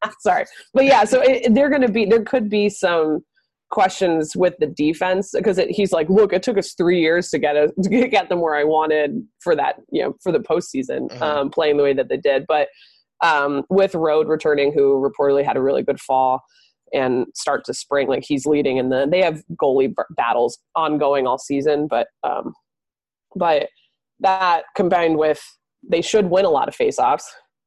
sorry 0.19 0.45
but 0.73 0.85
yeah 0.85 1.03
so 1.03 1.21
it, 1.21 1.53
they're 1.53 1.69
going 1.69 1.81
to 1.81 1.91
be 1.91 2.05
there 2.05 2.23
could 2.23 2.49
be 2.49 2.69
some 2.69 3.23
questions 3.71 4.35
with 4.35 4.53
the 4.59 4.67
defense 4.67 5.31
because 5.33 5.59
he's 5.69 5.91
like 5.91 6.09
look 6.09 6.33
it 6.33 6.43
took 6.43 6.57
us 6.57 6.73
three 6.73 6.99
years 6.99 7.29
to 7.29 7.39
get 7.39 7.55
us 7.55 7.71
to 7.83 8.07
get 8.07 8.29
them 8.29 8.39
where 8.41 8.55
i 8.55 8.63
wanted 8.63 9.23
for 9.39 9.55
that 9.55 9.75
you 9.91 10.03
know 10.03 10.13
for 10.21 10.31
the 10.31 10.39
postseason 10.39 11.11
Uh-huh. 11.13 11.39
um, 11.41 11.49
playing 11.49 11.77
the 11.77 11.83
way 11.83 11.93
that 11.93 12.09
they 12.09 12.17
did 12.17 12.45
but 12.47 12.67
um, 13.23 13.63
with 13.69 13.93
road 13.95 14.27
returning 14.27 14.73
who 14.73 14.95
reportedly 15.01 15.45
had 15.45 15.55
a 15.57 15.61
really 15.61 15.83
good 15.83 15.99
fall 15.99 16.41
and 16.93 17.25
start 17.35 17.63
to 17.65 17.73
spring 17.73 18.07
like 18.07 18.23
he's 18.27 18.45
leading 18.45 18.77
and 18.79 18.91
the 18.91 19.07
they 19.09 19.21
have 19.21 19.41
goalie 19.61 19.87
b- 19.87 20.03
battles 20.17 20.59
ongoing 20.75 21.25
all 21.25 21.37
season 21.37 21.87
but 21.89 22.07
um 22.23 22.53
but 23.35 23.69
that 24.19 24.63
combined 24.75 25.17
with 25.17 25.41
they 25.89 26.01
should 26.01 26.29
win 26.29 26.45
a 26.45 26.49
lot 26.49 26.67
of 26.67 26.75
faceoffs 26.75 27.23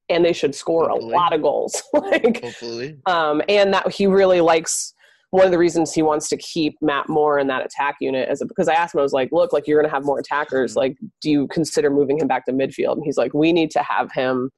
and 0.09 0.25
they 0.25 0.33
should 0.33 0.55
score 0.55 0.89
Hopefully. 0.89 1.13
a 1.13 1.17
lot 1.17 1.33
of 1.33 1.41
goals 1.43 1.83
like 1.95 2.43
Hopefully. 2.43 2.97
um, 3.07 3.41
and 3.49 3.73
that 3.75 3.91
he 3.91 4.07
really 4.07 4.41
likes 4.41 4.93
one 5.35 5.45
of 5.47 5.51
the 5.51 5.59
reasons 5.59 5.93
he 5.93 6.01
wants 6.01 6.29
to 6.29 6.37
keep 6.37 6.77
Matt 6.81 7.09
Moore 7.09 7.41
in 7.41 7.49
that 7.49 7.67
attack 7.67 7.97
unit 8.01 8.29
is 8.31 8.41
because 8.47 8.69
I 8.69 8.75
asked 8.75 8.95
him, 8.95 9.01
I 9.01 9.03
was 9.03 9.13
like, 9.13 9.31
look, 9.33 9.53
like 9.53 9.67
you're 9.67 9.81
going 9.81 9.91
to 9.91 9.93
have 9.93 10.05
more 10.05 10.21
attackers. 10.21 10.75
Mhm. 10.75 10.77
Like, 10.77 10.97
do 11.21 11.29
you 11.29 11.49
consider 11.49 11.91
moving 11.91 12.21
him 12.21 12.29
back 12.29 12.45
to 12.47 12.53
midfield? 12.53 12.93
And 12.93 13.03
he's 13.05 13.17
like, 13.17 13.35
we 13.35 13.53
need 13.53 13.73
to 13.73 13.81
have 13.83 14.13
him 14.13 14.53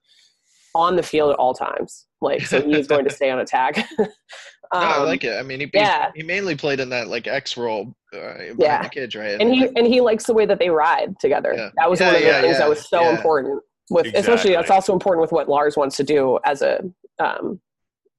on 0.75 0.97
the 0.97 1.03
field 1.03 1.31
at 1.31 1.39
all 1.39 1.55
times. 1.55 2.05
Like, 2.21 2.43
so 2.45 2.61
he's 2.61 2.87
going 2.87 3.05
to 3.07 3.11
stay 3.11 3.31
on 3.31 3.39
attack. 3.39 3.79
um, 3.99 4.07
no, 4.75 4.81
I 4.81 4.99
like 4.99 5.25
it. 5.25 5.39
I 5.39 5.43
mean, 5.43 5.61
he, 5.61 5.71
yeah. 5.73 6.11
he 6.15 6.23
mainly 6.23 6.55
played 6.57 6.79
in 6.79 6.91
that 6.91 7.09
like 7.09 7.27
X 7.27 7.57
role 7.57 7.95
uh, 8.15 8.35
Yeah. 8.59 8.87
kids, 8.89 9.15
right? 9.15 9.41
and 9.41 9.55
he 9.55 9.69
and 9.77 9.87
he 9.87 10.03
likes 10.03 10.25
the 10.25 10.35
way 10.35 10.45
that 10.45 10.59
they 10.59 10.69
ride 10.69 11.19
together. 11.21 11.55
Yeah. 11.57 11.71
That 11.79 11.89
was 11.89 12.01
Yeah, 12.01 12.09
one 12.09 12.17
of 12.17 12.21
the 12.21 12.27
yeah, 12.27 12.41
things 12.43 12.59
that 12.59 12.69
was 12.69 12.87
so 12.87 13.09
important. 13.09 13.63
With 13.89 14.15
especially, 14.15 14.53
that's 14.53 14.71
also 14.71 14.93
important 14.93 15.23
with 15.23 15.33
what 15.33 15.49
Lars 15.49 15.75
wants 15.75 15.97
to 15.97 16.05
do 16.05 16.39
as 16.45 16.61
a 16.61 16.81
um, 17.19 17.61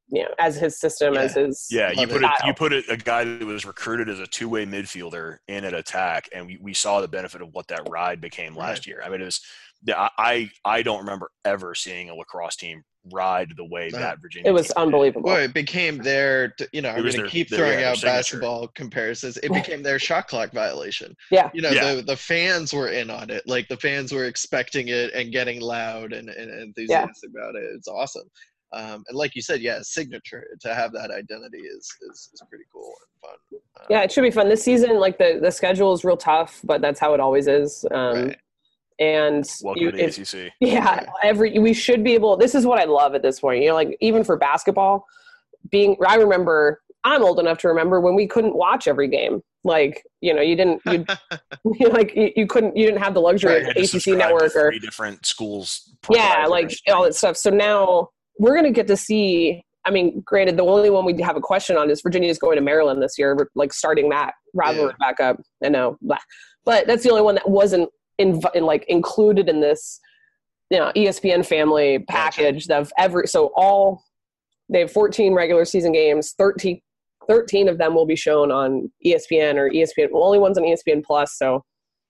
you 0.09 0.23
know, 0.23 0.29
as 0.39 0.55
his 0.55 0.79
system, 0.79 1.13
Yeah. 1.13 1.21
as 1.21 1.33
his 1.35 1.67
Yeah, 1.69 1.91
you 1.91 2.01
Love 2.05 2.09
put 2.09 2.23
it. 2.23 2.31
you 2.45 2.53
put 2.53 2.73
a, 2.73 2.83
a 2.91 2.97
guy 2.97 3.23
that 3.23 3.45
was 3.45 3.65
recruited 3.65 4.09
as 4.09 4.19
a 4.19 4.27
two 4.27 4.49
way 4.49 4.65
midfielder 4.65 5.37
in 5.47 5.65
at 5.65 5.73
attack, 5.73 6.29
and 6.33 6.47
we, 6.47 6.57
we 6.61 6.73
saw 6.73 7.01
the 7.01 7.07
benefit 7.07 7.41
of 7.41 7.49
what 7.53 7.67
that 7.67 7.81
ride 7.89 8.21
became 8.21 8.55
last 8.55 8.79
Right. 8.79 8.87
year. 8.87 9.01
I 9.05 9.09
mean, 9.09 9.21
it 9.21 9.25
was 9.25 9.41
yeah, 9.83 10.09
I 10.17 10.49
I 10.65 10.81
don't 10.81 10.99
remember 10.99 11.29
ever 11.45 11.75
seeing 11.75 12.09
a 12.09 12.15
lacrosse 12.15 12.55
team 12.55 12.83
ride 13.13 13.53
the 13.55 13.63
way 13.63 13.89
No. 13.93 13.99
that 13.99 14.19
Virginia. 14.21 14.49
It 14.49 14.53
was 14.53 14.67
team 14.67 14.73
did. 14.75 14.81
unbelievable. 14.81 15.29
Well, 15.29 15.37
it 15.41 15.53
became 15.53 15.97
their, 15.99 16.53
you 16.73 16.81
know, 16.81 16.89
I'm 16.89 16.97
going 17.01 17.11
to 17.11 17.17
their- 17.19 17.27
keep 17.27 17.47
their- 17.49 17.59
throwing 17.59 17.73
yeah, 17.73 17.79
their 17.79 17.87
out 17.91 17.97
signature. 17.97 18.17
basketball 18.17 18.67
comparisons. 18.75 19.37
It 19.37 19.49
became 19.53 19.81
their 19.83 19.97
shot 19.99 20.27
clock 20.27 20.51
violation. 20.51 21.15
Yeah. 21.31 21.49
You 21.53 21.61
know, 21.61 21.69
Yeah. 21.69 21.93
the, 21.95 22.01
the 22.01 22.17
fans 22.17 22.73
were 22.73 22.89
in 22.89 23.09
on 23.09 23.29
it. 23.29 23.43
Like 23.45 23.67
the 23.69 23.77
fans 23.77 24.11
were 24.11 24.25
expecting 24.25 24.89
it 24.89 25.13
and 25.13 25.31
getting 25.31 25.61
loud 25.61 26.11
and, 26.11 26.27
and 26.29 26.49
enthusiastic 26.61 27.29
about 27.29 27.55
it. 27.55 27.63
It's 27.75 27.87
awesome. 27.87 28.29
Um, 28.73 29.03
and 29.07 29.17
like 29.17 29.35
you 29.35 29.41
said, 29.41 29.61
yeah, 29.61 29.79
signature 29.81 30.45
to 30.61 30.73
have 30.75 30.91
that 30.93 31.09
identity 31.09 31.59
is, 31.59 31.89
is, 32.11 32.29
is 32.33 32.41
pretty 32.49 32.65
cool 32.73 32.93
and 33.01 33.31
fun. 33.31 33.59
Um, 33.79 33.85
Yeah, 33.89 34.01
it 34.03 34.11
should 34.11 34.23
be 34.23 34.31
fun 34.31 34.49
this 34.49 34.63
season. 34.63 34.99
Like 34.99 35.17
the 35.17 35.39
the 35.41 35.51
schedule 35.51 35.93
is 35.93 36.03
real 36.03 36.17
tough, 36.17 36.59
but 36.65 36.81
that's 36.81 36.99
how 36.99 37.13
it 37.13 37.19
always 37.19 37.47
is. 37.47 37.85
Um, 37.91 38.25
Right. 38.27 38.37
And 38.99 39.47
Welcome 39.63 39.83
you- 39.83 39.91
to 39.91 39.97
the 39.97 40.03
if- 40.05 40.17
ACC. 40.17 40.51
Yeah, 40.59 41.05
every 41.23 41.57
we 41.59 41.73
should 41.73 42.03
be 42.03 42.13
able. 42.15 42.35
This 42.35 42.55
is 42.55 42.65
what 42.65 42.79
I 42.79 42.85
love 42.85 43.13
at 43.15 43.21
this 43.21 43.39
point. 43.39 43.61
You 43.61 43.69
know, 43.69 43.75
like 43.75 43.95
even 44.01 44.23
for 44.23 44.35
basketball, 44.37 45.05
being 45.69 45.95
I 46.05 46.15
remember 46.15 46.81
I'm 47.03 47.23
old 47.23 47.39
enough 47.39 47.59
to 47.59 47.67
remember 47.69 48.01
when 48.01 48.15
we 48.15 48.27
couldn't 48.27 48.55
watch 48.55 48.87
every 48.87 49.07
game. 49.07 49.41
Like 49.63 50.03
you 50.21 50.33
know, 50.33 50.41
you 50.41 50.55
didn't 50.55 50.81
you 50.87 51.05
you 51.79 51.89
like 51.99 52.15
you, 52.15 52.31
you 52.35 52.47
couldn't 52.47 52.75
you 52.75 52.85
didn't 52.87 53.01
have 53.03 53.13
the 53.13 53.21
luxury 53.21 53.53
You 53.53 53.59
of 53.59 53.65
had 53.67 53.77
ACC 53.77 54.07
network 54.17 54.55
or 54.55 54.69
three 54.71 54.79
different 54.79 55.25
schools. 55.25 55.93
yeah, 56.11 56.45
like 56.47 56.71
all 56.89 57.03
that 57.03 57.13
stuff. 57.15 57.37
So 57.37 57.49
now 57.51 58.09
we're 58.39 58.55
gonna 58.55 58.71
get 58.71 58.87
to 58.87 58.97
see. 58.97 59.63
I 59.85 59.89
mean, 59.89 60.21
granted, 60.25 60.57
the 60.57 60.65
only 60.65 60.89
one 60.89 61.05
we 61.05 61.21
have 61.21 61.37
a 61.37 61.41
question 61.41 61.77
on 61.77 61.89
is 61.89 62.01
Virginia's 62.01 62.37
going 62.37 62.57
to 62.57 62.61
Maryland 62.61 63.01
this 63.01 63.17
year, 63.17 63.49
like 63.55 63.71
starting 63.71 64.09
that 64.09 64.33
rivalry 64.53 64.93
back 64.99 65.21
up. 65.21 65.39
I 65.63 65.69
know, 65.69 65.97
but 66.01 66.85
that's 66.87 67.03
the 67.03 67.09
only 67.09 67.21
one 67.21 67.35
that 67.35 67.49
wasn't 67.49 67.89
in, 68.17 68.41
in 68.53 68.65
like 68.65 68.83
included 68.89 69.47
in 69.47 69.61
this, 69.61 70.01
you 70.69 70.77
know, 70.77 70.91
ESPN 70.95 71.45
family 71.45 71.99
package 71.99 72.69
of 72.69 72.91
every. 72.97 73.27
So 73.27 73.51
all 73.55 74.03
they 74.69 74.81
have 74.81 74.91
14 74.91 75.33
regular 75.33 75.65
season 75.65 75.93
games. 75.93 76.33
13, 76.37 76.81
13 77.29 77.69
of 77.69 77.77
them 77.77 77.95
will 77.95 78.05
be 78.05 78.15
shown 78.15 78.51
on 78.51 78.91
ESPN 79.05 79.55
or 79.55 79.69
ESPN. 79.69 80.09
Well, 80.11 80.23
only 80.23 80.39
one's 80.39 80.57
on 80.57 80.65
ESPN 80.65 81.03
Plus. 81.03 81.37
So 81.37 81.63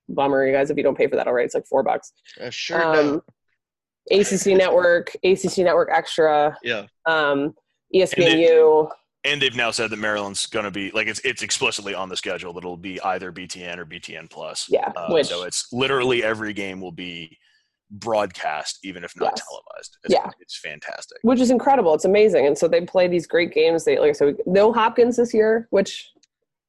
bummer, 0.09 0.45
you 0.45 0.53
guys, 0.53 0.69
if 0.69 0.77
you 0.77 0.83
don't 0.83 0.97
pay 0.97 1.07
for 1.07 1.15
that 1.15 1.27
already, 1.27 1.45
it's 1.45 1.55
like 1.55 1.67
four 1.67 1.83
bucks. 1.83 2.11
uh, 2.41 2.49
sure. 2.49 2.83
Um. 2.83 3.21
ACC 4.11 4.57
Network, 4.57 5.15
ACC 5.23 5.59
Network 5.59 5.89
Extra, 5.91 6.57
Yeah. 6.63 6.85
um, 7.05 7.53
ESPNU. 7.93 8.89
and 9.23 9.41
they've 9.41 9.55
now 9.55 9.71
said 9.71 9.89
that 9.89 9.97
Maryland's 9.99 10.45
going 10.45 10.65
to 10.65 10.71
be 10.71 10.91
like 10.91 11.07
it's 11.07 11.19
it's 11.21 11.41
explicitly 11.41 11.93
on 11.93 12.07
the 12.09 12.15
schedule 12.17 12.53
that 12.53 12.59
it'll 12.59 12.77
be 12.77 13.01
either 13.01 13.31
BTN 13.31 13.77
or 13.77 13.85
BTN 13.85 14.29
plus. 14.29 14.67
Yeah, 14.69 14.91
Uh, 14.95 15.07
which- 15.09 15.27
so 15.27 15.43
it's 15.43 15.67
literally 15.73 16.23
every 16.23 16.53
game 16.53 16.79
will 16.81 16.91
be 16.91 17.37
broadcast, 17.89 18.79
even 18.83 19.03
if 19.03 19.13
not 19.15 19.33
Yes. 19.35 19.45
televised. 19.47 19.97
It's, 20.03 20.13
Yeah. 20.13 20.29
it's 20.41 20.57
fantastic. 20.59 21.17
which 21.21 21.39
is 21.39 21.49
incredible. 21.51 21.93
It's 21.93 22.05
amazing, 22.05 22.45
and 22.45 22.57
so 22.57 22.67
they 22.67 22.81
play 22.81 23.07
these 23.07 23.25
great 23.27 23.53
games. 23.53 23.85
They 23.85 23.97
like 23.97 24.15
so 24.15 24.35
no 24.45 24.73
Hopkins 24.73 25.15
this 25.17 25.33
year, 25.33 25.67
which 25.71 26.09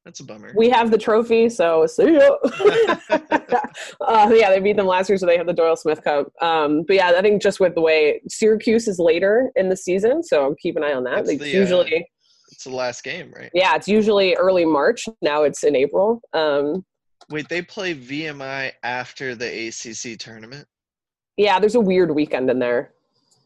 That's 0.09 0.21
a 0.21 0.23
bummer. 0.25 0.51
we 0.55 0.69
have 0.71 0.89
the 0.89 0.97
trophy. 0.97 1.49
So 1.49 1.85
see 1.85 2.13
ya. 2.15 2.19
uh, 4.01 4.31
yeah, 4.33 4.49
they 4.49 4.59
beat 4.59 4.75
them 4.75 4.87
last 4.87 5.07
year, 5.07 5.19
so 5.19 5.27
they 5.27 5.37
have 5.37 5.45
the 5.45 5.53
Doyle 5.53 5.75
Smith 5.75 6.03
Cup. 6.03 6.31
Um, 6.41 6.83
but 6.87 6.95
yeah, 6.95 7.11
I 7.15 7.21
think 7.21 7.43
just 7.43 7.59
with 7.59 7.75
the 7.75 7.81
way 7.81 8.19
Syracuse 8.27 8.87
is 8.87 8.97
later 8.97 9.51
in 9.55 9.69
the 9.69 9.77
season, 9.77 10.23
so 10.23 10.55
keep 10.59 10.77
an 10.77 10.83
eye 10.83 10.93
on 10.93 11.03
that. 11.03 11.17
That's 11.17 11.29
It's 11.29 11.43
the, 11.43 11.55
uh, 11.55 11.59
usually 11.59 12.07
it's 12.51 12.63
the 12.63 12.71
last 12.71 13.03
game, 13.03 13.31
right? 13.35 13.51
yeah, 13.53 13.75
it's 13.75 13.87
usually 13.87 14.33
early 14.33 14.65
March. 14.65 15.05
Now 15.21 15.43
it's 15.43 15.63
in 15.63 15.75
April. 15.75 16.21
Um, 16.33 16.83
Wait, 17.29 17.47
they 17.47 17.61
play 17.61 17.93
VMI 17.93 18.71
after 18.81 19.35
the 19.35 19.67
ACC 19.67 20.17
tournament? 20.17 20.65
yeah, 21.37 21.59
there's 21.59 21.75
a 21.75 21.79
weird 21.79 22.09
weekend 22.15 22.49
in 22.49 22.57
there. 22.57 22.93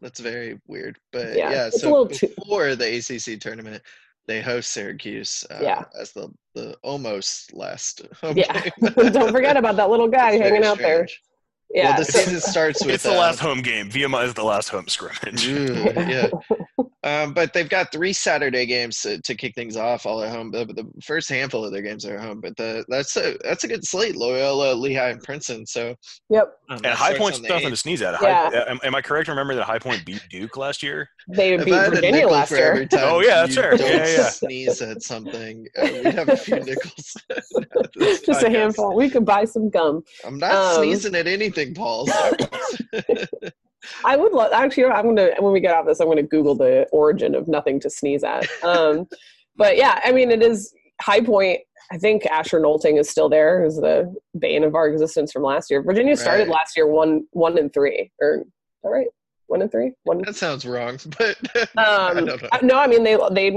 That's 0.01 0.21
very 0.21 0.61
weird. 0.67 0.97
But 1.11 1.35
Yeah, 1.35 1.51
yeah, 1.51 1.69
so 1.71 1.89
little 1.89 2.07
too- 2.07 2.29
before 2.39 2.77
the 2.77 2.85
ACC 2.99 3.37
tournament, 3.41 3.83
they 4.27 4.41
host 4.41 4.71
Syracuse 4.71 5.45
uh, 5.51 5.59
Yeah. 5.61 5.83
as 5.99 6.11
the, 6.13 6.29
the 6.55 6.75
almost 6.83 7.53
last 7.53 8.01
home 8.21 8.37
Yeah, 8.37 8.61
game. 8.61 8.71
don't 9.11 9.31
forget 9.31 9.57
about 9.57 9.75
that 9.77 9.89
little 9.89 10.07
guy 10.07 10.31
It's 10.31 10.37
very 10.39 10.51
hanging 10.51 10.65
out 10.65 10.77
there. 10.77 11.07
Yeah, 11.73 11.89
Well, 11.89 11.97
the 11.99 12.05
season 12.05 12.39
starts 12.39 12.85
with 12.85 12.95
It's 12.95 13.03
the 13.03 13.13
uh, 13.13 13.17
last 13.19 13.39
home 13.39 13.61
game. 13.61 13.89
VMI 13.89 14.25
is 14.25 14.33
the 14.35 14.43
last 14.43 14.69
home 14.69 14.87
scrimmage. 14.87 15.47
Ooh, 15.47 15.91
yeah. 15.95 16.29
Um, 17.03 17.33
but 17.33 17.51
they've 17.51 17.67
got 17.67 17.91
three 17.91 18.13
Saturday 18.13 18.65
games 18.65 19.01
to, 19.01 19.21
to 19.23 19.35
kick 19.35 19.55
things 19.55 19.75
off, 19.75 20.05
all 20.05 20.23
at 20.23 20.29
home. 20.31 20.51
The, 20.51 20.63
the 20.65 20.89
first 21.03 21.27
handful 21.29 21.65
of 21.65 21.73
their 21.73 21.81
games 21.81 22.05
are 22.05 22.15
at 22.17 22.23
home, 22.23 22.39
but 22.39 22.55
the, 22.55 22.85
that's 22.87 23.17
a 23.17 23.37
that's 23.43 23.65
a 23.65 23.67
good 23.67 23.85
slate: 23.85 24.15
Loyola, 24.15 24.73
Lehigh, 24.73 25.09
and 25.09 25.21
Princeton. 25.21 25.65
So, 25.65 25.95
Yep. 26.29 26.53
um, 26.69 26.77
And 26.77 26.85
High 26.87 26.95
starts 27.07 27.19
Point's 27.19 27.37
on 27.39 27.43
the 27.43 27.49
nothing 27.49 27.69
to 27.71 27.75
sneeze 27.75 28.01
at. 28.01 28.21
Yeah. 28.21 28.49
High, 28.49 28.71
am, 28.71 28.79
am 28.83 28.95
I 28.95 29.01
correct? 29.01 29.27
Remember 29.27 29.53
that 29.55 29.65
High 29.65 29.79
Point 29.79 30.05
beat 30.05 30.21
Duke 30.29 30.55
last 30.55 30.81
year? 30.81 31.09
They 31.27 31.53
If 31.55 31.65
beat 31.65 31.73
I 31.73 31.83
had 31.83 31.87
a 31.87 31.95
Virginia 31.95 32.27
last 32.27 32.51
year. 32.51 32.71
every 32.71 32.87
time 32.87 33.01
Oh, 33.03 33.19
yeah, 33.19 33.41
that's 33.41 33.55
you 33.55 33.61
fair. 33.61 33.75
Don't 33.77 33.89
Yeah, 33.89 34.07
yeah. 34.07 34.29
sneeze 34.29 34.81
at 34.81 35.01
something. 35.01 35.67
Uh, 35.77 35.89
we'd 36.03 36.13
have 36.13 36.29
a 36.29 36.37
few 36.37 36.55
nickels. 36.59 37.17
This 37.95 38.21
Just 38.21 38.43
a 38.43 38.49
handful. 38.49 38.95
We 38.95 39.09
could 39.09 39.25
buy 39.25 39.43
some 39.45 39.69
gum. 39.69 40.03
I'm 40.25 40.37
not 40.37 40.51
Um, 40.53 40.75
sneezing 40.83 41.15
at 41.15 41.27
anything, 41.27 41.73
Paul. 41.73 42.07
I 44.05 44.15
would 44.15 44.31
love. 44.31 44.51
Actually, 44.53 44.85
I'm 44.85 45.05
gonna 45.05 45.31
when 45.39 45.53
we 45.53 45.59
get 45.59 45.75
off 45.75 45.85
this, 45.85 45.99
I'm 45.99 46.07
gonna 46.07 46.23
Google 46.23 46.55
the 46.55 46.87
origin 46.91 47.35
of 47.35 47.47
nothing 47.47 47.79
to 47.81 47.89
sneeze 47.89 48.23
at. 48.23 48.47
Um, 48.63 49.07
but 49.55 49.77
yeah, 49.77 49.99
I 50.03 50.11
mean, 50.11 50.31
it 50.31 50.41
is 50.41 50.73
High 51.01 51.21
Point. 51.21 51.59
I 51.91 51.97
think 51.97 52.25
Asher 52.25 52.59
Nolting 52.59 52.97
is 52.99 53.09
still 53.09 53.29
there, 53.29 53.61
who's 53.63 53.75
the 53.75 54.13
bane 54.39 54.63
of 54.63 54.73
our 54.73 54.87
existence 54.87 55.31
from 55.31 55.43
last 55.43 55.69
year. 55.69 55.83
Virginia 55.83 56.15
started 56.15 56.43
Right. 56.47 56.55
last 56.55 56.75
year 56.77 56.87
one 56.87 57.25
one 57.31 57.57
and 57.57 57.71
three, 57.73 58.11
or 58.21 58.43
all 58.83 58.91
right, 58.91 59.07
one 59.47 59.61
and 59.61 59.71
three, 59.71 59.91
one. 60.03 60.19
that 60.25 60.35
sounds 60.35 60.65
wrong, 60.65 60.97
but 61.17 61.37
I 61.77 61.83
Um, 61.83 62.25
don't 62.25 62.41
know. 62.41 62.47
uh, 62.51 62.57
no, 62.63 62.77
I 62.79 62.87
mean 62.87 63.03
they 63.03 63.17
they 63.31 63.51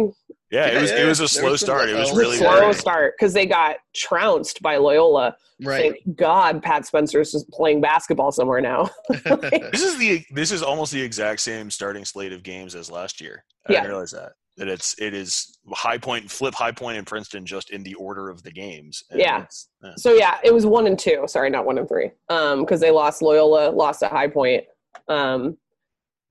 Yeah, 0.51 0.67
Yeah, 0.67 0.79
it 0.79 0.83
was 0.83 0.91
yeah, 0.93 1.03
it 1.03 1.07
was 1.07 1.21
a 1.21 1.29
slow 1.29 1.51
was 1.53 1.61
start. 1.61 1.89
It 1.89 1.95
was 1.97 2.17
really 2.17 2.37
slow 2.37 2.61
weird. 2.67 2.77
start 2.77 3.15
because 3.19 3.33
they 3.35 3.47
got 3.47 3.77
trounced 3.95 4.63
by 4.63 4.77
Loyola. 4.77 5.37
Right. 5.63 5.95
Thank 6.05 6.17
God 6.17 6.63
Pat 6.63 6.87
Spencer's 6.87 7.33
just 7.33 7.49
playing 7.51 7.81
basketball 7.81 8.31
somewhere 8.31 8.61
now. 8.61 8.89
This 9.11 9.83
is 9.83 9.97
the 9.99 10.25
this 10.31 10.53
is 10.53 10.63
almost 10.63 10.93
the 10.93 11.01
exact 11.01 11.41
same 11.41 11.71
starting 11.71 12.05
slate 12.05 12.33
of 12.33 12.43
games 12.43 12.75
as 12.75 12.91
last 12.91 13.21
year. 13.21 13.45
I 13.69 13.73
Yeah. 13.73 13.81
didn't 13.81 13.91
realize 13.93 14.11
that. 14.13 14.33
That 14.59 14.69
it's 14.69 14.95
it 15.01 15.13
is 15.15 15.59
high 15.73 15.99
point 15.99 16.31
flip 16.31 16.55
high 16.55 16.73
point 16.73 16.97
and 16.99 17.07
Princeton 17.07 17.45
just 17.45 17.71
in 17.71 17.83
the 17.83 17.95
order 17.95 18.31
of 18.31 18.43
the 18.43 18.51
games. 18.53 19.03
And 19.11 19.19
Yeah. 19.21 19.45
yeah. 19.83 19.93
So 19.97 20.13
yeah, 20.15 20.39
it 20.45 20.53
was 20.55 20.65
one 20.65 20.87
and 20.87 20.99
two. 20.99 21.25
Sorry, 21.27 21.51
not 21.51 21.67
one 21.67 21.77
and 21.79 21.89
three. 21.89 22.11
Um, 22.29 22.61
because 22.61 22.81
they 22.81 22.91
lost 22.91 23.21
Loyola, 23.21 23.71
lost 23.71 24.03
at 24.03 24.11
High 24.13 24.29
Point, 24.29 24.65
um, 25.09 25.57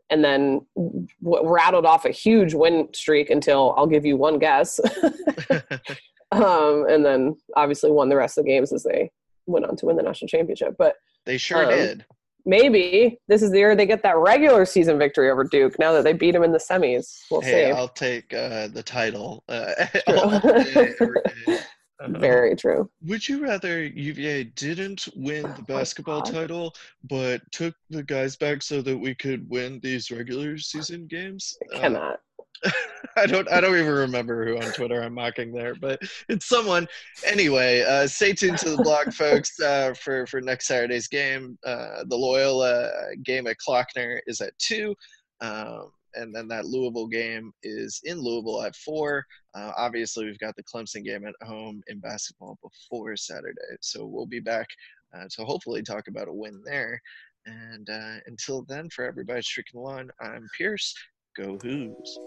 and 0.09 0.23
then 0.23 0.65
w- 0.75 1.47
rattled 1.49 1.85
off 1.85 2.05
a 2.05 2.11
huge 2.11 2.53
win 2.53 2.87
streak 2.93 3.29
until 3.29 3.73
I'll 3.77 3.87
give 3.87 4.05
you 4.05 4.17
one 4.17 4.39
guess. 4.39 4.79
um, 6.31 6.85
and 6.89 7.05
then 7.05 7.35
obviously 7.55 7.91
won 7.91 8.09
the 8.09 8.15
rest 8.15 8.37
of 8.37 8.45
the 8.45 8.49
games 8.51 8.71
as 8.73 8.83
they 8.83 9.11
went 9.47 9.65
on 9.65 9.75
to 9.77 9.85
win 9.85 9.95
the 9.95 10.03
national 10.03 10.27
championship. 10.27 10.75
But 10.77 10.95
they 11.25 11.37
sure 11.37 11.63
Um, 11.63 11.69
did. 11.69 12.05
maybe 12.45 13.17
this 13.27 13.41
is 13.41 13.51
the 13.51 13.57
year 13.57 13.75
they 13.75 13.85
get 13.85 14.03
that 14.03 14.17
regular 14.17 14.65
season 14.65 14.97
victory 14.97 15.29
over 15.29 15.43
Duke. 15.43 15.77
Now 15.79 15.91
that 15.93 16.03
they 16.03 16.13
beat 16.13 16.31
them 16.31 16.43
in 16.43 16.51
the 16.51 16.59
semis, 16.59 17.21
we'll 17.31 17.41
Hey, 17.41 17.65
see. 17.65 17.71
I'll 17.71 17.87
take 17.87 18.33
uh, 18.33 18.67
the 18.67 18.83
title. 18.83 19.43
Uh, 19.49 19.73
True. 21.99 22.07
all 22.07 22.13
day, 22.13 22.17
every 22.17 22.17
day. 22.17 22.17
Uh, 22.17 22.19
Very 22.19 22.55
true. 22.55 22.89
Would 23.03 23.27
you 23.27 23.43
rather 23.43 23.83
UVA 23.83 24.45
didn't 24.55 25.07
win 25.15 25.45
Oh 25.45 25.53
the 25.53 25.63
basketball 25.63 26.21
God. 26.21 26.33
title, 26.33 26.75
but 27.03 27.41
took 27.51 27.75
the 27.89 28.03
guys 28.03 28.35
back 28.35 28.61
so 28.63 28.81
that 28.81 28.97
we 28.97 29.15
could 29.15 29.49
win 29.49 29.79
these 29.81 30.11
regular 30.11 30.57
season 30.57 31.07
games? 31.07 31.55
Uh, 31.73 31.79
Cannot. 31.79 32.19
I 33.17 33.25
don't. 33.25 33.49
I 33.51 33.61
don't 33.61 33.77
even 33.77 33.91
remember 33.93 34.45
who 34.45 34.57
on 34.57 34.71
Twitter 34.73 35.01
I'm 35.03 35.13
mocking 35.13 35.51
there, 35.53 35.75
but 35.75 35.99
it's 36.29 36.47
someone. 36.47 36.87
Anyway, 37.25 37.81
uh, 37.81 38.07
stay 38.07 38.33
tuned 38.33 38.57
to 38.59 38.71
the 38.71 38.83
blog, 38.83 39.13
folks, 39.13 39.59
uh, 39.59 39.93
for 39.93 40.25
for 40.27 40.41
next 40.41 40.67
Saturday's 40.67 41.07
game. 41.07 41.57
Uh, 41.65 42.03
the 42.07 42.15
Loyola 42.15 42.89
game 43.23 43.47
at 43.47 43.57
Klockner 43.65 44.19
is 44.27 44.41
at 44.41 44.57
two, 44.57 44.95
um, 45.41 45.91
and 46.15 46.33
then 46.33 46.47
that 46.47 46.65
Louisville 46.65 47.07
game 47.07 47.51
is 47.63 48.01
in 48.03 48.19
Louisville 48.19 48.63
at 48.63 48.75
four. 48.75 49.25
Uh, 49.53 49.71
obviously, 49.77 50.25
we've 50.25 50.39
got 50.39 50.55
the 50.55 50.63
Clemson 50.63 51.03
game 51.03 51.25
at 51.25 51.47
home 51.47 51.81
in 51.87 51.99
basketball 51.99 52.57
before 52.61 53.15
Saturday, 53.15 53.77
so 53.81 54.05
we'll 54.05 54.25
be 54.25 54.39
back 54.39 54.67
uh, 55.15 55.25
to 55.31 55.45
hopefully 55.45 55.81
talk 55.81 56.07
about 56.07 56.27
a 56.27 56.33
win 56.33 56.61
there. 56.65 57.01
And 57.45 57.89
uh, 57.89 58.15
until 58.25 58.63
then, 58.63 58.89
for 58.89 59.05
everybody 59.05 59.41
streaking 59.41 59.79
along, 59.79 60.09
I'm 60.19 60.47
Pierce. 60.57 60.95
Go 61.37 61.57
Hoos. 61.61 62.17